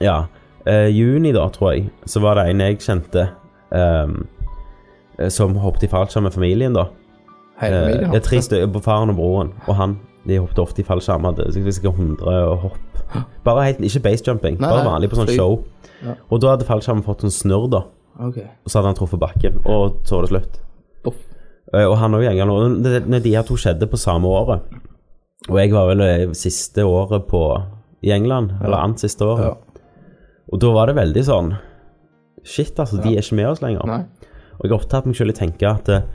Ja, 0.00 0.04
ja. 0.04 0.18
Eh, 0.66 0.88
juni, 0.92 1.32
da, 1.32 1.46
tror 1.48 1.72
jeg, 1.72 1.86
så 2.06 2.20
var 2.20 2.36
det 2.36 2.50
en 2.50 2.60
jeg 2.60 2.78
kjente 2.84 3.22
ehm, 3.72 4.26
eh, 5.18 5.28
som 5.32 5.54
hoppet 5.56 5.86
i 5.86 5.88
fallskjerm 5.88 6.26
med 6.28 6.32
familien, 6.36 6.74
da. 6.76 6.84
Hele 7.60 7.76
Eh, 7.76 7.84
familien. 7.86 8.10
det 8.12 8.20
er 8.20 8.26
tre 8.26 8.40
stykker 8.44 8.72
på 8.74 8.82
faren 8.84 9.10
og 9.12 9.16
broren, 9.16 9.52
og 9.66 9.74
han. 9.76 9.98
De 10.28 10.36
hoppet 10.38 10.58
ofte 10.62 10.82
i 10.82 10.86
fallskjerm. 10.86 11.24
Hadde 11.30 11.46
sikkert 11.54 11.94
100 11.96 12.56
hopp. 12.64 12.78
Bare 13.46 13.64
helt, 13.68 13.80
ikke 13.80 14.02
basejumping, 14.04 14.58
bare 14.60 14.84
vanlig 14.86 15.08
på 15.10 15.16
sånn 15.18 15.30
show. 15.34 15.56
Ja. 16.04 16.12
Og 16.30 16.38
da 16.42 16.52
hadde 16.52 16.66
fallskjermen 16.68 17.02
fått 17.06 17.24
sånn 17.24 17.32
snurr, 17.34 17.64
da. 17.72 17.80
Okay. 18.20 18.44
Og 18.64 18.70
så 18.70 18.78
hadde 18.78 18.92
han 18.92 18.98
truffet 18.98 19.20
bakken, 19.22 19.56
og 19.64 19.96
så 20.06 20.18
var 20.18 20.26
det 20.26 20.30
slutt. 20.34 20.58
Boff. 21.06 21.16
Eh, 21.72 21.86
Og 21.88 21.96
han 21.98 22.14
òg 22.14 22.22
gjengen. 22.26 22.52
Og 22.52 22.76
når 23.10 23.24
de 23.24 23.32
her 23.34 23.42
to 23.48 23.56
skjedde 23.58 23.88
på 23.90 23.98
samme 23.98 24.28
året, 24.30 24.62
og 25.48 25.56
jeg 25.58 25.72
var 25.72 25.88
vel 25.88 26.04
eh, 26.04 26.26
siste 26.36 26.84
året 26.84 27.26
på 27.30 27.40
i 28.04 28.12
England, 28.14 28.52
eller 28.60 28.76
annet 28.84 29.00
siste 29.02 29.24
året, 29.26 29.50
Ja. 29.50 29.82
og 30.52 30.60
da 30.60 30.70
var 30.76 30.86
det 30.92 30.96
veldig 31.00 31.24
sånn 31.26 31.50
Shit, 32.44 32.78
altså, 32.80 32.96
de 33.02 33.10
er 33.16 33.20
ikke 33.20 33.36
med 33.36 33.46
oss 33.50 33.60
lenger. 33.60 33.84
Nei. 33.84 34.04
Og 34.56 34.62
jeg 34.64 34.70
har 34.70 34.78
ofte 34.78 34.96
hatt 34.96 35.06
meg 35.06 35.16
selv 35.18 35.32
i 35.32 35.34
å 35.34 35.40
tenke 35.40 35.68
at 35.68 35.88
eh, 35.92 36.06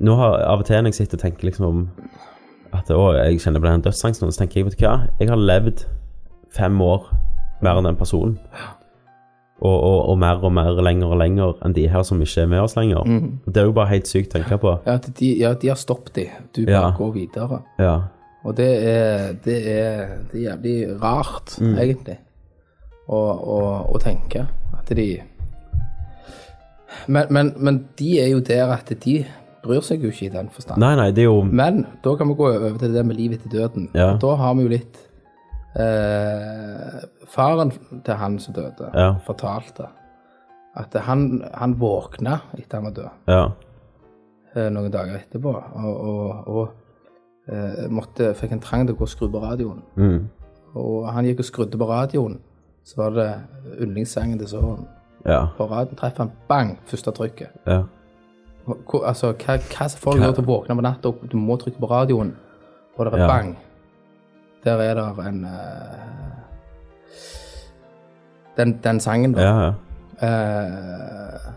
nå 0.00 0.14
har 0.16 0.38
av 0.48 0.60
og 0.62 0.64
til 0.68 0.78
når 0.80 0.92
jeg 0.94 1.00
sitter 1.02 1.18
og 1.18 1.24
tenker 1.26 1.44
liksom 1.50 1.66
om 1.66 1.82
at 2.72 2.90
å, 2.90 3.12
jeg 3.16 3.40
kjenner 3.40 3.60
på 3.62 3.70
den 3.70 3.82
dødsangsten, 3.86 4.32
så 4.32 4.42
tenker 4.42 4.60
jeg, 4.60 4.66
vet 4.68 4.78
du 4.78 4.84
hva, 4.86 4.96
jeg 5.20 5.28
har 5.30 5.40
levd 5.40 5.84
fem 6.54 6.80
år 6.84 7.06
mer 7.64 7.78
enn 7.80 7.88
den 7.88 7.96
personen. 7.98 8.36
Og, 9.58 9.74
og, 9.74 9.96
og 10.12 10.18
mer 10.22 10.38
og 10.46 10.52
mer 10.54 10.76
lenger 10.86 11.10
og 11.10 11.18
lenger 11.18 11.56
enn 11.66 11.72
de 11.74 11.88
her 11.90 12.04
som 12.06 12.20
ikke 12.22 12.44
er 12.44 12.50
med 12.52 12.60
oss 12.62 12.76
lenger. 12.78 13.02
Mm. 13.08 13.40
Det 13.48 13.58
er 13.58 13.66
jo 13.66 13.72
bare 13.74 13.90
helt 13.90 14.06
sykt 14.06 14.30
å 14.30 14.38
tenke 14.38 14.58
på. 14.62 14.76
Ja, 14.86 14.94
de, 15.02 15.30
ja, 15.40 15.50
de 15.58 15.68
har 15.72 15.80
stoppet 15.80 16.14
de. 16.14 16.26
Du 16.54 16.60
bare 16.66 16.76
Ja. 16.76 16.92
går 16.94 17.10
videre. 17.16 17.58
Ja. 17.82 17.96
Og 18.46 18.54
det 18.56 18.68
er, 18.86 19.32
det 19.44 19.56
er, 19.72 20.12
det 20.30 20.38
er 20.38 20.44
jævlig 20.52 20.76
rart, 21.02 21.56
Mm. 21.58 21.74
egentlig, 21.78 22.18
å, 23.08 23.18
å, 23.18 23.58
å 23.94 23.98
tenke 23.98 24.46
at 24.78 24.94
de 24.94 25.08
men, 27.08 27.26
men, 27.30 27.52
men 27.56 27.78
de 27.98 28.18
er 28.20 28.28
jo 28.32 28.38
der 28.40 28.70
at 28.72 28.88
de 29.04 29.24
bryr 29.64 29.80
seg 29.84 30.02
jo 30.04 30.08
ikke 30.12 30.26
i 30.26 30.32
den 30.34 30.48
forstand. 30.54 30.78
Nei, 30.82 30.94
nei, 30.96 31.10
det 31.10 31.22
er 31.24 31.28
jo 31.30 31.42
Men 31.42 31.84
da 32.04 32.14
kan 32.16 32.28
vi 32.28 32.34
gå 32.38 32.48
over 32.54 32.78
til 32.78 32.92
det 32.94 33.04
med 33.06 33.16
livet 33.16 33.40
etter 33.44 33.50
døden. 33.58 33.88
Ja. 33.94 34.16
Da 34.20 34.34
har 34.38 34.54
vi 34.54 34.62
jo 34.62 34.68
litt 34.68 34.98
eh, 35.76 37.02
Faren 37.28 37.72
til 38.04 38.14
han 38.14 38.38
som 38.38 38.54
døde, 38.54 38.90
Ja. 38.94 39.14
fortalte 39.26 39.86
at 40.76 40.94
han, 41.02 41.42
han 41.54 41.74
våkna 41.80 42.40
etter 42.58 42.76
han 42.78 42.84
var 42.84 42.90
død, 42.92 43.08
Ja. 43.28 43.44
eh, 44.54 44.68
noen 44.70 44.90
dager 44.92 45.18
etterpå, 45.18 45.54
og, 45.74 46.00
og, 46.00 46.48
og 46.48 46.68
eh, 47.48 47.88
måtte, 47.90 48.34
fikk 48.34 48.52
en 48.52 48.60
trang 48.60 48.86
til 48.86 48.94
å 48.94 48.98
gå 48.98 49.02
og 49.02 49.08
skru 49.08 49.28
på 49.28 49.42
radioen. 49.42 49.82
Mm. 49.96 50.28
Og 50.74 51.08
han 51.12 51.24
gikk 51.26 51.38
og 51.40 51.44
skrudde 51.48 51.78
på 51.80 51.88
radioen, 51.88 52.38
så 52.84 52.96
var 53.02 53.10
det 53.10 53.28
yndlingssangen 53.80 54.38
til 54.38 54.48
sønnen. 54.48 54.86
Ja. 55.26 55.46
På 55.56 55.66
radioen 55.66 55.96
treffer 55.98 56.24
han 56.24 56.32
bang, 56.48 56.78
første 56.86 57.10
trykket. 57.12 57.48
Ja. 57.66 57.82
Hvor, 58.68 59.04
altså, 59.08 59.32
hva, 59.32 59.56
hva 59.58 59.88
som 59.88 60.00
får 60.02 60.18
deg 60.20 60.34
til 60.36 60.44
å 60.44 60.46
våkne 60.50 60.74
på 60.76 60.84
natta, 60.84 61.08
og 61.08 61.24
du 61.32 61.36
må 61.40 61.56
trykke 61.60 61.80
på 61.80 61.88
radioen, 61.90 62.34
og 62.96 63.04
det 63.06 63.14
er 63.14 63.18
Ja. 63.24 63.26
bang. 63.26 63.56
Der 64.64 64.80
er 64.82 64.94
det 64.94 65.26
en 65.26 65.44
uh, 65.44 65.50
den, 68.56 68.78
den 68.84 69.00
sangen, 69.00 69.32
da. 69.32 69.42
Ja, 69.42 69.60
ja. 69.66 69.72
Eh, 70.26 71.52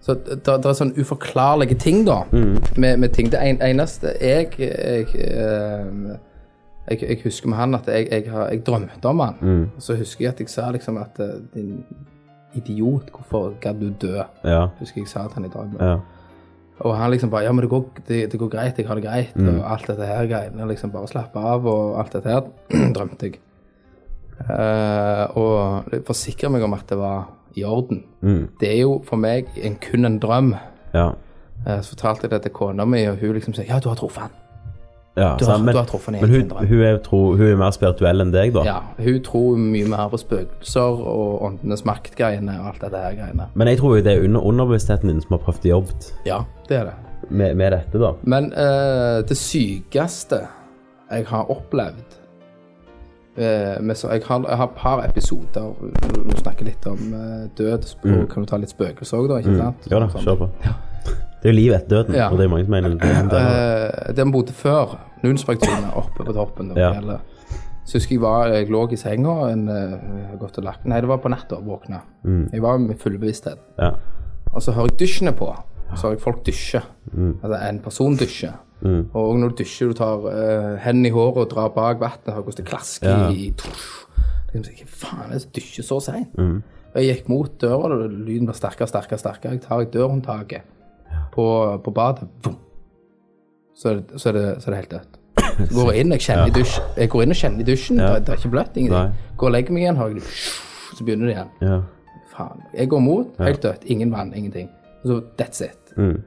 så 0.00 0.14
det 0.14 0.48
er 0.48 0.74
sånn 0.76 0.92
uforklarlige 1.00 1.78
ting, 1.80 2.04
da, 2.06 2.22
Mm. 2.32 2.58
med, 2.76 2.98
med 2.98 3.08
ting. 3.12 3.30
Det 3.32 3.40
eneste 3.60 4.12
jeg 4.20 4.52
jeg, 4.58 5.06
eh, 5.14 6.16
jeg 6.90 7.02
jeg 7.08 7.20
husker 7.24 7.48
med 7.48 7.56
han 7.58 7.74
at 7.74 7.86
jeg, 7.86 8.08
jeg, 8.10 8.30
har, 8.30 8.48
jeg 8.48 8.66
drømte 8.66 9.04
om 9.08 9.20
han. 9.20 9.34
Mm. 9.40 9.70
Så 9.78 9.96
husker 9.96 10.24
jeg 10.24 10.32
at 10.32 10.40
jeg 10.40 10.48
sa 10.48 10.70
liksom 10.70 10.96
at 10.98 11.16
din 11.54 11.84
idiot, 12.54 13.10
hvorfor 13.10 13.52
gadd 13.60 13.80
du 13.80 13.90
dø? 14.06 14.22
Ja. 14.44 14.66
Husker 14.78 15.00
jeg 15.00 15.08
sa 15.08 15.22
til 15.22 15.34
han 15.34 15.44
i 15.44 15.48
drømmen. 15.48 15.76
Ja. 15.80 15.96
Og 16.80 16.96
han 16.96 17.10
liksom 17.12 17.30
bare 17.30 17.44
Ja, 17.44 17.52
men 17.52 17.64
det 17.64 17.70
går, 17.70 17.84
det, 18.08 18.20
det 18.32 18.40
går 18.40 18.48
greit, 18.52 18.78
jeg 18.78 18.88
har 18.88 18.96
det 18.96 19.04
greit, 19.04 19.36
og 19.36 19.60
alt 19.72 19.86
dette 19.90 20.06
her 20.08 20.26
greiene. 20.30 20.68
Liksom 20.70 20.92
bare 20.94 21.10
slappe 21.10 21.38
av, 21.38 21.66
og 21.68 21.98
alt 22.00 22.16
dette 22.16 22.32
her 22.32 22.46
drømte 22.96 23.28
jeg. 23.28 23.40
Uh, 24.40 25.36
og 25.36 25.98
forsikre 26.08 26.48
meg 26.48 26.64
om 26.64 26.72
at 26.72 26.86
det 26.88 26.96
var 26.96 27.28
i 27.58 27.64
orden. 27.68 28.04
Mm. 28.24 28.46
Det 28.60 28.70
er 28.70 28.78
jo 28.80 29.00
for 29.04 29.20
meg 29.20 29.50
en, 29.60 29.76
kun 29.82 30.08
en 30.08 30.16
drøm. 30.22 30.54
Ja. 30.94 31.10
Uh, 31.66 31.80
så 31.82 31.92
fortalte 31.92 32.24
jeg 32.24 32.32
det 32.34 32.42
til 32.46 32.54
kona 32.56 32.86
mi, 32.88 33.02
og 33.10 33.20
hun 33.20 33.36
liksom 33.36 33.56
sier 33.56 33.68
ja, 33.68 33.80
du 33.82 33.90
har 33.92 34.00
truffet 34.00 34.28
han. 34.28 34.38
Ja. 35.20 35.30
Du 35.38 35.44
har, 35.46 35.58
men 35.60 35.74
du 35.76 35.78
har 35.82 35.88
truffet 35.90 36.14
han 36.16 36.22
men 36.24 36.30
hun, 36.32 36.52
hun, 36.70 36.82
er, 36.88 36.96
tro, 37.04 37.20
hun 37.36 37.46
er 37.46 37.58
mer 37.60 37.74
spirituell 37.76 38.24
enn 38.24 38.32
deg, 38.34 38.54
da. 38.56 38.62
Ja, 38.66 38.78
hun 38.98 39.18
tror 39.26 39.58
mye 39.60 39.88
mer 39.92 40.08
på 40.12 40.20
spøkelser 40.22 41.02
og 41.14 41.42
åndenes 41.50 41.84
makt-greiene 41.88 42.56
og 42.62 42.72
alt 42.72 42.84
dette 42.86 43.02
her 43.04 43.18
greiene. 43.20 43.50
Men 43.54 43.68
jeg 43.72 43.80
tror 43.82 43.98
jo 43.98 44.04
det 44.06 44.16
er 44.16 44.24
under, 44.26 44.40
underbevisstheten 44.52 45.12
din 45.12 45.20
som 45.24 45.36
har 45.36 45.44
prøvd 45.44 45.68
å 45.68 45.74
jobbe 45.76 45.98
Ja, 46.28 46.40
det 46.70 46.80
er 46.80 46.88
det. 46.90 46.96
med, 47.28 47.54
med 47.60 47.76
dette, 47.76 48.00
da. 48.00 48.14
Men 48.24 48.50
uh, 48.56 49.20
det 49.28 49.36
sykeste 49.38 50.40
jeg 51.10 51.26
har 51.26 51.50
opplevd 51.50 52.16
med 53.80 53.94
så, 53.96 54.08
jeg, 54.10 54.22
har, 54.26 54.42
jeg 54.48 54.56
har 54.58 54.66
et 54.66 54.74
par 54.76 55.00
episoder 55.06 55.70
Nå 56.26 56.34
snakker 56.42 56.66
litt 56.66 56.84
om 56.90 56.98
uh, 57.14 57.44
død, 57.56 57.86
og 58.04 58.24
kan 58.28 58.42
du 58.44 58.48
ta 58.50 58.58
litt 58.60 58.72
spøkelser 58.74 59.16
òg, 59.22 59.28
da? 59.30 59.38
ikke 59.40 59.54
sant? 59.56 59.86
Ja 59.88 60.00
da, 60.02 60.08
kjør 60.12 60.40
på. 60.42 60.48
Det 61.40 61.48
er 61.48 61.54
jo 61.54 61.56
livet 61.56 61.76
etter 61.78 61.94
døden, 61.94 62.18
Ja. 62.18 62.26
og 62.28 62.36
det 62.36 62.44
er 62.44 62.50
mange 62.52 62.66
som 62.66 62.74
mener 62.74 62.96
det. 63.00 63.12
en 63.16 63.30
det. 63.32 64.24
Vi 64.26 64.32
bodde 64.34 64.52
før, 64.52 64.98
Nunsbergtunet, 65.22 65.92
oppe 65.96 66.24
på 66.24 66.32
toppen 66.36 66.72
Ja. 66.76 66.92
Så 67.84 67.98
husker 67.98 68.14
jeg 68.14 68.20
var, 68.22 68.48
jeg 68.54 68.68
lå 68.70 68.84
i 68.92 68.96
senga 68.96 69.32
en, 69.50 69.68
eh, 69.68 70.36
godt 70.38 70.58
og 70.58 70.64
lagt 70.64 70.84
Nei, 70.86 71.00
det 71.00 71.08
var 71.08 71.18
på 71.18 71.28
natta, 71.32 71.56
våkna. 71.64 72.00
Jeg 72.52 72.62
var 72.62 72.78
med 72.78 72.98
full 73.00 73.18
bevissthet. 73.18 73.58
Ja. 73.78 73.92
Og 74.52 74.62
så 74.62 74.72
hører 74.72 74.90
jeg 74.92 74.98
dusjene 75.00 75.32
på. 75.32 75.48
Så 75.96 76.02
hører 76.06 76.14
jeg 76.16 76.20
folk 76.22 76.44
dusje. 76.46 76.82
Altså 77.42 77.58
en 77.68 77.80
person 77.80 78.16
dusjer. 78.16 78.52
Og 79.14 79.36
når 79.38 79.48
du 79.48 79.54
dusjer, 79.64 79.88
du 79.88 79.94
tar 79.98 80.22
uh, 80.24 80.76
hendene 80.84 81.08
i 81.08 81.10
håret 81.10 81.36
og 81.44 81.50
drar 81.50 81.68
bak 81.74 81.98
vannet, 82.00 82.30
hører 82.30 82.42
hvordan 82.46 82.56
det 82.64 82.66
klasker 82.70 83.08
Ja. 83.10 83.28
i 83.30 83.50
tusch. 83.56 84.06
Liksom, 84.54 84.74
Hva 84.74 84.86
faen 84.86 85.26
er 85.26 85.32
det 85.34 85.42
som 85.42 85.50
dusjer 85.58 85.84
så 85.84 86.00
seint? 86.00 86.38
Og 86.38 86.96
jeg 87.02 87.16
gikk 87.16 87.28
mot 87.28 87.50
døra, 87.60 87.90
og 87.90 88.10
lyden 88.10 88.46
ble 88.46 88.54
sterkere 88.54 88.86
og 88.86 88.88
sterkere. 88.88 89.18
sterkere. 89.18 89.52
Jeg 89.52 89.62
tar 89.62 89.80
i 89.80 89.84
dørhåndtaket 89.84 90.62
på, 91.32 91.44
på 91.84 91.90
badet. 91.94 92.28
Boom. 92.42 92.56
Så, 93.80 93.88
er 93.90 94.00
det, 94.00 94.20
så, 94.20 94.28
er 94.28 94.36
det, 94.36 94.42
så 94.62 94.68
er 94.68 94.74
det 94.74 94.80
helt 94.82 94.90
dødt. 94.96 95.16
Så 95.70 95.74
går 95.76 95.90
jeg 95.92 96.00
inn, 96.04 96.12
jeg 96.12 96.20
kjenner 96.24 96.50
i 96.50 96.52
dusj, 96.56 96.74
Jeg 97.00 97.08
går 97.12 97.22
inn 97.24 97.32
og 97.34 97.38
kjenner 97.40 97.60
i 97.62 97.66
dusjen. 97.68 98.00
Det, 98.00 98.08
det 98.26 98.32
er 98.34 98.40
ikke 98.40 98.50
bløtt, 98.52 98.76
ingenting. 98.76 99.14
Går 99.40 99.48
og 99.48 99.54
legger 99.54 99.72
meg 99.76 99.82
igjen, 99.86 99.96
har 100.00 100.08
jeg 100.12 100.22
Så 100.98 101.04
begynner 101.06 101.30
det 101.30 101.34
igjen. 101.36 101.50
Ja. 101.64 101.78
Faen. 102.34 102.60
Jeg 102.76 102.88
går 102.92 103.00
mot, 103.04 103.30
helt 103.40 103.62
dødt. 103.64 103.86
Ingen 103.94 104.12
vann, 104.12 104.32
ingenting. 104.36 104.68
Så 105.04 105.20
that's 105.40 105.62
it. 105.64 105.94
Mm. 105.96 106.18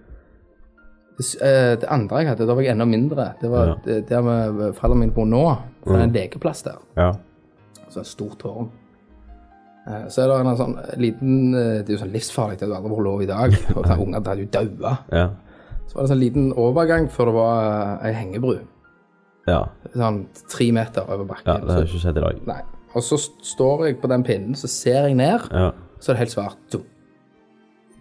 Det, 1.17 1.25
eh, 1.45 1.75
det 1.83 1.89
andre 1.93 2.23
jeg 2.23 2.31
hadde, 2.33 2.47
da 2.49 2.55
var 2.57 2.65
jeg 2.65 2.73
enda 2.73 2.85
mindre. 2.89 3.27
Det 3.41 3.49
var 3.53 3.67
Ja. 3.67 3.75
det- 3.85 4.07
der 4.09 4.21
vi 4.21 4.71
foreldrene 4.73 4.99
mine 4.99 5.11
bor 5.11 5.25
nå. 5.25 5.43
Det 5.85 5.93
er 5.95 6.03
en 6.03 6.11
lekeplass 6.13 6.63
der. 6.63 6.79
ja. 6.97 7.11
Så 7.89 7.99
et 7.99 8.07
stort 8.07 8.39
tårn. 8.39 8.69
Eh, 9.87 10.07
Så 10.09 10.21
er 10.23 10.27
det 10.27 10.39
en 10.47 10.57
sånn 10.57 10.77
liten 10.97 11.53
eh, 11.53 11.83
Det 11.83 11.89
er 11.89 11.93
jo 11.93 12.05
sånn 12.05 12.11
livsfarlig, 12.13 12.53
at 12.53 12.59
du 12.69 12.73
aldri 12.73 12.89
får 12.89 13.03
lov 13.03 13.21
i 13.21 13.25
dag. 13.25 13.53
Og 13.75 13.99
Unger 13.99 14.21
hadde 14.25 14.39
jo 14.41 14.47
daua. 14.51 14.97
Ja. 15.11 15.29
Så 15.87 15.95
var 15.95 16.03
det 16.03 16.07
en 16.09 16.13
sånn 16.15 16.21
liten 16.23 16.53
overgang 16.57 17.09
før 17.11 17.25
det 17.29 17.33
var 17.35 17.57
eh, 18.01 18.07
ei 18.09 18.13
hengebru. 18.17 18.59
Ja. 19.47 19.65
Sånn 19.93 20.23
tre 20.49 20.69
meter 20.71 21.03
over 21.09 21.25
bakken. 21.25 21.47
ja. 21.51 21.57
Det 21.59 21.75
har 21.75 21.83
ikke 21.89 21.99
skjedd 22.05 22.17
i 22.17 22.25
dag. 22.27 22.39
Nei. 22.47 22.61
Og 22.95 23.01
så 23.03 23.17
står 23.41 23.87
jeg 23.87 24.01
på 24.01 24.07
den 24.11 24.23
pinnen, 24.23 24.55
så 24.55 24.67
ser 24.69 25.07
jeg 25.07 25.15
ned, 25.17 25.47
Ja. 25.51 25.71
så 25.99 26.11
er 26.11 26.13
det 26.15 26.19
helt 26.27 26.31
svart. 26.35 26.57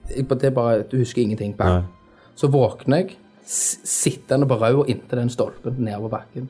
Det 0.09 0.45
er 0.45 0.51
bare, 0.51 0.83
Du 0.91 0.97
husker 0.99 1.23
ingenting. 1.23 1.55
Bang. 1.57 1.85
Så 2.37 2.49
våkner 2.49 2.97
jeg 3.03 3.17
sittende 3.45 4.47
på 4.49 4.57
rauda 4.61 4.85
inntil 4.89 5.19
den 5.19 5.31
stolpen 5.31 5.75
nedover 5.79 6.09
bakken. 6.09 6.49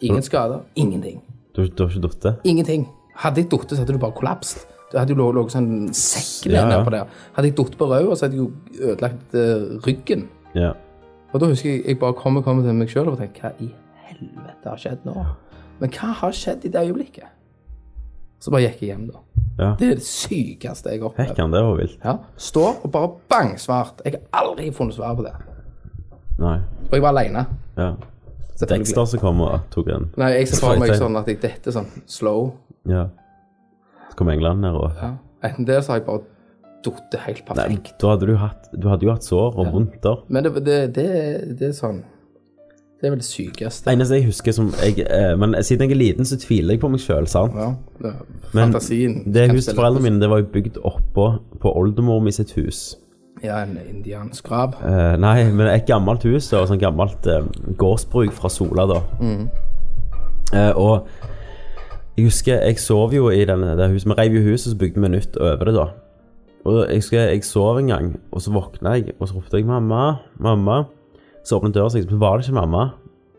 Ingen 0.00 0.22
skader. 0.22 0.60
Ingenting. 0.74 1.20
Du, 1.54 1.66
du 1.68 1.84
har 1.84 1.90
ikke 1.90 2.08
datt? 2.08 2.40
Ingenting. 2.44 2.88
Hadde 3.14 3.42
jeg 3.42 3.50
datt, 3.50 3.70
så 3.70 3.76
hadde 3.76 3.92
du 3.92 3.98
bare 3.98 4.16
kollapset. 4.16 4.66
Du 4.92 4.98
hadde 4.98 5.14
jo 5.14 5.30
ligget 5.32 5.52
sånn 5.54 5.88
sekk 5.96 6.50
Ja, 6.52 6.62
ja. 6.62 6.64
nedpå 6.68 6.90
der. 6.92 7.06
Hadde 7.36 7.48
jeg 7.48 7.56
datt 7.56 7.76
på 7.78 7.88
rauda, 7.88 8.16
så 8.16 8.26
hadde 8.26 8.36
jeg 8.36 8.44
jo 8.44 8.88
ødelagt 8.90 9.34
uh, 9.36 9.78
ryggen. 9.86 10.26
Ja. 10.58 10.72
Og 11.32 11.40
da 11.40 11.48
husker 11.48 11.70
jeg 11.70 11.84
jeg 11.86 11.98
bare 12.00 12.16
kom 12.18 12.36
og 12.36 12.44
kom 12.44 12.62
til 12.64 12.74
meg 12.76 12.90
sjøl 12.92 13.08
og 13.12 13.18
tenkte 13.20 13.46
hva 13.48 13.52
i 13.64 13.70
helvete 14.08 14.68
har 14.68 14.80
skjedd 14.80 15.06
nå? 15.08 15.14
Men 15.80 15.94
hva 15.96 16.10
har 16.20 16.34
skjedd 16.36 16.66
i 16.68 16.72
det 16.72 16.82
øyeblikket? 16.88 17.30
Så 18.42 18.50
bare 18.50 18.66
gikk 18.66 18.82
jeg 18.82 18.92
hjem, 18.92 19.06
da. 19.08 19.20
Ja. 19.58 19.68
Det 19.78 19.86
er 19.86 19.98
det 20.00 20.04
sykeste 20.06 20.90
jeg 20.90 21.00
har 21.00 21.10
opplevd. 21.12 21.30
Hekkan, 21.30 21.52
det 21.54 21.62
var 21.62 21.76
vilt. 21.78 21.98
Ja. 22.04 22.16
Står 22.36 22.80
og 22.82 22.92
bare 22.94 23.10
bang, 23.30 23.52
svart. 23.60 24.02
Jeg 24.04 24.16
har 24.18 24.42
aldri 24.42 24.70
funnet 24.74 24.96
svar 24.96 25.14
på 25.18 25.26
det. 25.26 25.34
Nei. 26.42 26.56
Og 26.88 26.96
jeg 26.96 27.04
var 27.04 27.14
aleine. 27.14 27.46
Ja. 27.78 27.92
Dexter 28.68 29.06
som 29.10 29.18
kom 29.18 29.40
og 29.42 29.64
tok 29.74 29.88
en 29.90 30.04
Nei, 30.20 30.28
jeg 30.36 30.52
ser 30.52 30.60
for 30.62 30.78
meg 30.78 30.92
sånn 30.94 31.16
at 31.18 31.26
jeg 31.30 31.40
detter 31.42 31.74
sånn 31.74 31.88
slow. 32.10 32.52
Ja. 32.88 33.08
Så 34.10 34.18
kom 34.18 34.30
England 34.30 34.62
ned 34.62 34.76
og 34.78 34.92
Ja. 35.00 35.14
Enten 35.42 35.66
det, 35.66 35.80
så 35.82 35.92
har 35.92 35.98
jeg 35.98 36.06
bare 36.06 36.22
datt 36.84 37.14
helt 37.26 37.42
Nei, 37.48 37.54
perfekt. 37.54 37.92
da 38.02 38.14
hadde 38.14 38.26
du 38.30 38.36
hatt 38.40 38.68
Du 38.72 38.88
hadde 38.90 39.06
jo 39.06 39.12
hatt 39.14 39.24
sår 39.26 39.58
og 39.58 39.72
vondt 39.74 40.00
der. 40.04 40.22
Men 40.28 40.44
det, 40.44 40.54
det, 40.66 40.78
det, 40.96 41.06
det 41.60 41.68
er 41.68 41.76
sånn 41.76 42.00
Det 43.02 43.08
er 43.08 43.14
vel 43.16 43.18
det 43.22 43.26
sykeste. 43.26 43.90
Eneste 43.90 44.14
jeg 44.20 44.28
husker 44.28 44.54
som 44.54 44.68
jeg, 44.82 45.02
eh, 45.06 45.32
Men 45.36 45.56
siden 45.66 45.88
jeg 45.88 45.96
er 45.96 46.00
liten, 46.02 46.24
så 46.28 46.36
tviler 46.38 46.76
jeg 46.76 46.82
på 46.84 46.90
meg 46.92 47.02
sjøl, 47.02 47.26
sant. 47.30 47.54
Ja, 47.58 47.72
det, 48.02 48.12
Men 48.52 48.68
fantasien. 48.70 49.16
det 49.34 49.48
huset 49.50 49.74
foreldrene 49.74 50.04
mine 50.10 50.20
det 50.22 50.28
var 50.30 50.42
jo 50.44 50.50
bygd 50.54 50.78
oppå 50.86 51.28
på 51.62 51.72
oldemor 51.80 52.20
mi 52.22 52.30
sitt 52.34 52.52
hus. 52.58 52.92
Ja, 53.42 53.56
en 53.64 53.74
indiansk 53.90 54.46
grav. 54.46 54.76
Eh, 54.86 55.16
nei, 55.18 55.48
men 55.50 55.66
et 55.72 55.88
gammelt 55.88 56.22
hus 56.28 56.52
og 56.54 56.68
sånn 56.70 56.78
gammelt 56.78 57.26
eh, 57.26 57.42
gårdsbruk 57.80 58.30
fra 58.36 58.50
Sola 58.54 58.84
da. 58.86 59.00
Eh, 60.52 60.70
og 60.78 61.08
jeg 62.16 62.28
husker, 62.28 62.60
jeg 62.62 62.78
sov 62.78 63.14
jo 63.16 63.30
i 63.32 63.42
denne, 63.48 63.72
det 63.78 63.88
huset, 63.90 64.10
vi 64.12 64.16
rev 64.18 64.34
jo 64.36 64.42
huset, 64.50 64.70
så 64.74 64.78
bygde 64.78 65.00
vi 65.00 65.10
nytt 65.16 65.36
over 65.40 65.64
det 65.70 65.74
da. 65.74 65.86
Og 66.64 66.84
jeg 66.86 67.00
husker, 67.00 67.24
jeg 67.26 67.44
sov 67.44 67.78
en 67.80 67.90
gang, 67.90 68.10
og 68.30 68.42
så 68.42 68.52
våkna 68.54 68.94
jeg, 68.98 69.16
og 69.18 69.28
så 69.28 69.38
ropte 69.38 69.58
jeg 69.58 69.66
mamma, 69.66 70.02
mamma. 70.38 70.84
Så 71.42 71.58
åpnet 71.58 71.74
døra 71.74 71.90
seg, 71.90 72.06
så 72.06 72.18
var 72.20 72.38
det 72.38 72.46
ikke 72.46 72.60
mamma. 72.60 72.84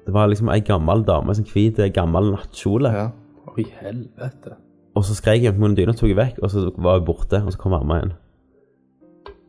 Det 0.04 0.12
var 0.14 0.28
liksom 0.28 0.50
ei 0.52 0.60
gammel 0.68 1.06
dame, 1.08 1.36
sånn 1.36 1.48
hvit, 1.48 1.80
gammel 1.96 2.34
nattkjole. 2.34 2.92
Ja. 2.92 3.06
Oi, 3.54 3.64
helvete. 3.80 4.58
Og 4.98 5.06
så 5.08 5.16
skrek 5.16 5.46
jeg 5.46 5.56
på 5.56 5.72
dyna, 5.78 5.96
tok 5.96 6.12
jeg 6.12 6.20
vekk, 6.20 6.44
og 6.44 6.52
så 6.52 6.68
var 6.76 7.00
hun 7.00 7.08
borte, 7.08 7.40
og 7.40 7.54
så 7.54 7.62
kom 7.62 7.72
mamma 7.78 8.02
igjen. 8.02 8.14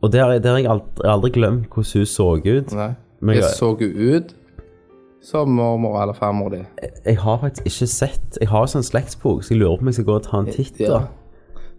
Og 0.03 0.11
det 0.13 0.21
har 0.21 0.31
jeg, 0.35 0.43
jeg 0.45 0.69
aldri, 0.69 1.09
aldri 1.09 1.31
glemt 1.35 1.67
hvordan 1.73 1.99
hun 1.99 2.09
så 2.09 2.31
ut. 2.39 2.73
Nei. 2.77 2.91
Men 3.19 3.35
Jeg 3.35 3.43
jeg, 3.43 3.53
så 3.57 3.71
hun 3.73 4.15
ut 4.15 4.35
som 5.25 5.49
mormor 5.49 6.01
eller 6.01 6.13
farmor 6.13 6.49
di. 6.53 6.59
jeg 7.05 7.17
har 7.17 7.37
faktisk 7.41 7.65
ikke 7.65 7.87
sett 7.87 8.37
Jeg 8.41 8.49
har 8.51 8.61
jo 8.61 8.69
sånn 8.75 8.85
slektsbok, 8.85 9.43
så 9.43 9.55
jeg 9.55 9.61
lurer 9.63 9.79
på 9.79 9.81
om 9.81 9.89
jeg 9.89 9.97
skal 9.97 10.05
gå 10.05 10.17
og 10.19 10.23
ta 10.27 10.41
en 10.43 10.51
titt. 10.51 10.79
Ja. 10.79 10.99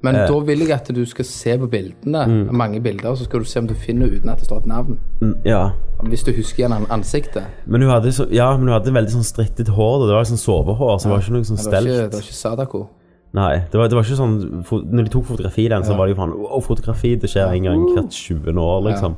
Men 0.02 0.14
Eh. 0.16 0.26
da 0.28 0.38
vil 0.40 0.59
jeg 0.59 0.70
at 0.72 0.90
du 0.94 1.04
skal 1.06 1.24
se 1.24 1.56
på 1.59 1.66
bildene, 1.70 2.26
Mm. 2.28 2.52
mange 2.54 2.80
bilder, 2.82 3.14
så 3.16 3.24
skal 3.24 3.40
du 3.40 3.44
se 3.44 3.59
om 3.59 3.66
du 3.66 3.74
finner 3.74 4.06
uten 4.06 4.28
at 4.28 4.38
det 4.38 4.46
står 4.46 4.59
et 4.59 4.66
navn. 4.66 4.98
Mm, 5.20 5.35
Ja. 5.44 5.70
Hvis 6.04 6.22
du 6.24 6.32
husker 6.32 6.64
igjen 6.68 6.87
ansiktet. 6.90 7.44
Men 7.66 7.80
hun 7.82 7.90
hadde, 7.90 8.12
så, 8.12 8.26
ja, 8.30 8.50
men 8.56 8.68
hun 8.68 8.78
hadde 8.80 8.92
veldig 8.92 9.11
sånn 9.11 9.24
strittet 9.24 9.68
hår. 9.68 10.06
Det 10.06 10.14
var 10.14 10.24
sånn 10.24 10.38
sovehår, 10.38 10.98
så 11.00 11.04
det 11.04 11.11
var 11.11 11.18
ikke 11.20 11.32
noe 11.32 11.44
sånn 11.44 11.59
stelt. 11.59 11.87
det 11.87 12.12
var 12.12 12.20
ikke 12.20 12.32
Sadako. 12.35 12.88
Nei, 13.35 13.59
det 13.70 13.74
var, 13.74 13.88
det 13.88 13.94
var 13.96 14.02
ikke 14.02 14.16
sånn 14.16 14.64
Når 14.92 15.04
de 15.04 15.11
tok 15.11 15.24
fotografi 15.26 15.64
i 15.66 15.68
den, 15.68 15.82
så 15.82 15.96
var 15.96 16.06
det 16.06 16.14
jo 16.16 16.22
faen 16.22 16.32
Å, 16.32 16.62
fotografi, 16.62 17.16
det 17.20 17.28
skjer 17.28 17.52
en 17.52 17.62
gang 17.64 17.87
hvert 17.94 18.11
20. 18.11 18.56
år, 18.59 18.82
liksom. 18.92 19.16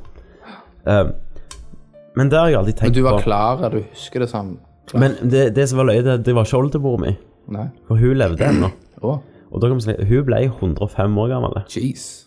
Eh, 0.87 1.05
men 2.17 2.29
det 2.29 2.39
har 2.39 2.49
jeg 2.49 2.57
alltid 2.59 2.75
Men 2.83 2.91
tenkt 2.91 2.95
du 2.95 3.03
var 3.03 3.21
klar, 3.21 3.71
du 3.71 3.81
husker 3.93 4.21
det 4.21 4.29
som 4.31 4.59
Men 4.95 5.17
det, 5.23 5.55
det 5.55 5.69
som 5.69 5.79
var 5.79 5.85
løye, 5.87 6.03
det, 6.03 6.25
det 6.25 6.35
var 6.35 6.45
ikke 6.45 6.59
oldemor 6.59 6.99
mi. 6.99 7.17
Nei. 7.49 7.67
For 7.87 7.97
hun 7.97 8.17
levde 8.17 8.39
ennå. 8.41 8.71
Å, 9.03 9.21
Og 9.51 9.63
da 9.63 9.71
kan 9.71 9.79
vi 9.79 9.87
si, 9.87 9.95
hun 10.11 10.27
ble 10.27 10.43
105 10.47 11.19
år 11.23 11.33
gammel. 11.33 11.63
jeez. 11.73 12.27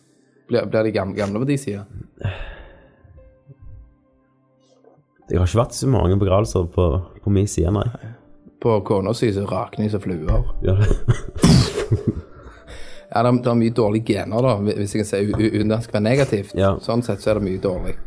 Blir, 0.49 0.65
blir 0.67 0.84
de 0.84 0.91
gamle, 0.91 1.15
gamle 1.15 1.39
på 1.39 1.47
de 1.47 1.57
sida? 1.57 1.86
Jeg 5.29 5.39
har 5.39 5.47
ikke 5.47 5.62
vært 5.62 5.77
så 5.77 5.88
mange 5.88 6.17
begravelser 6.19 6.65
på, 6.73 6.88
på 7.23 7.31
min 7.31 7.47
side, 7.47 7.71
nei. 7.71 7.88
På 8.62 8.81
kona 8.86 9.13
si 9.17 9.31
så 9.34 9.45
rakner 9.47 9.88
de 9.88 9.93
som 9.93 10.03
fluer. 10.03 10.43
Ja. 10.65 10.75
Ja, 13.12 13.25
det 13.27 13.43
er, 13.43 13.57
mye 13.60 13.73
dårlige 13.75 14.13
gener, 14.13 14.39
da, 14.39 14.53
hvis 14.63 14.93
jeg 14.95 15.01
kan 15.01 15.07
si 15.10 15.49
uten 15.49 15.73
det 15.73 15.81
skal 15.84 15.97
være 15.97 16.05
negativt. 16.05 16.53
Ja. 16.55 16.69
Sånn 16.79 17.03
sett 17.03 17.19
så 17.19 17.34
er 17.34 17.41
det 17.41 17.47
mye 17.49 17.60
dårlig. 17.60 17.97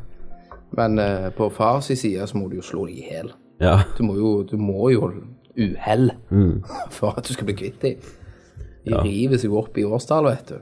Men 0.79 0.96
uh, 0.96 1.27
på 1.37 1.50
fars 1.53 1.90
side 1.92 2.24
så 2.24 2.38
må 2.38 2.48
du 2.48 2.57
jo 2.57 2.64
slå 2.64 2.87
de 2.88 2.96
i 3.03 3.11
hjel. 3.11 3.29
ja. 3.61 3.83
Du 3.98 4.03
må 4.09 4.16
jo, 4.16 4.31
du 4.48 4.57
må 4.57 4.88
jo 4.94 5.11
uhell 5.61 6.09
for 6.96 7.12
at 7.18 7.29
du 7.29 7.35
skal 7.37 7.50
bli 7.50 7.59
kvitt 7.59 7.85
dem. 7.85 8.00
De. 8.85 8.92
Ja. 8.92 9.03
river 9.03 9.40
seg 9.40 9.53
opp 9.57 9.79
i 9.81 9.85
årstall, 9.88 10.27
vet 10.29 10.51
du. 10.53 10.59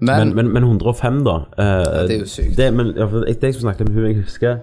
Men, 0.00 0.30
Men, 0.32 0.34
men, 0.34 0.52
men 0.52 0.64
105, 0.64 1.20
da. 1.26 1.34
eh, 1.60 2.06
det 2.08 2.14
er 2.16 2.22
jo 2.24 2.28
sykt. 2.32 2.56
Det, 2.56 2.70
men, 2.74 2.94
ja, 2.96 3.06
for 3.06 3.20
det 3.26 3.36
jeg 3.42 3.54
skulle 3.54 3.68
snakke 3.68 3.84
med 3.84 3.94
hun, 3.98 4.06
jeg 4.08 4.16
husker 4.22 4.58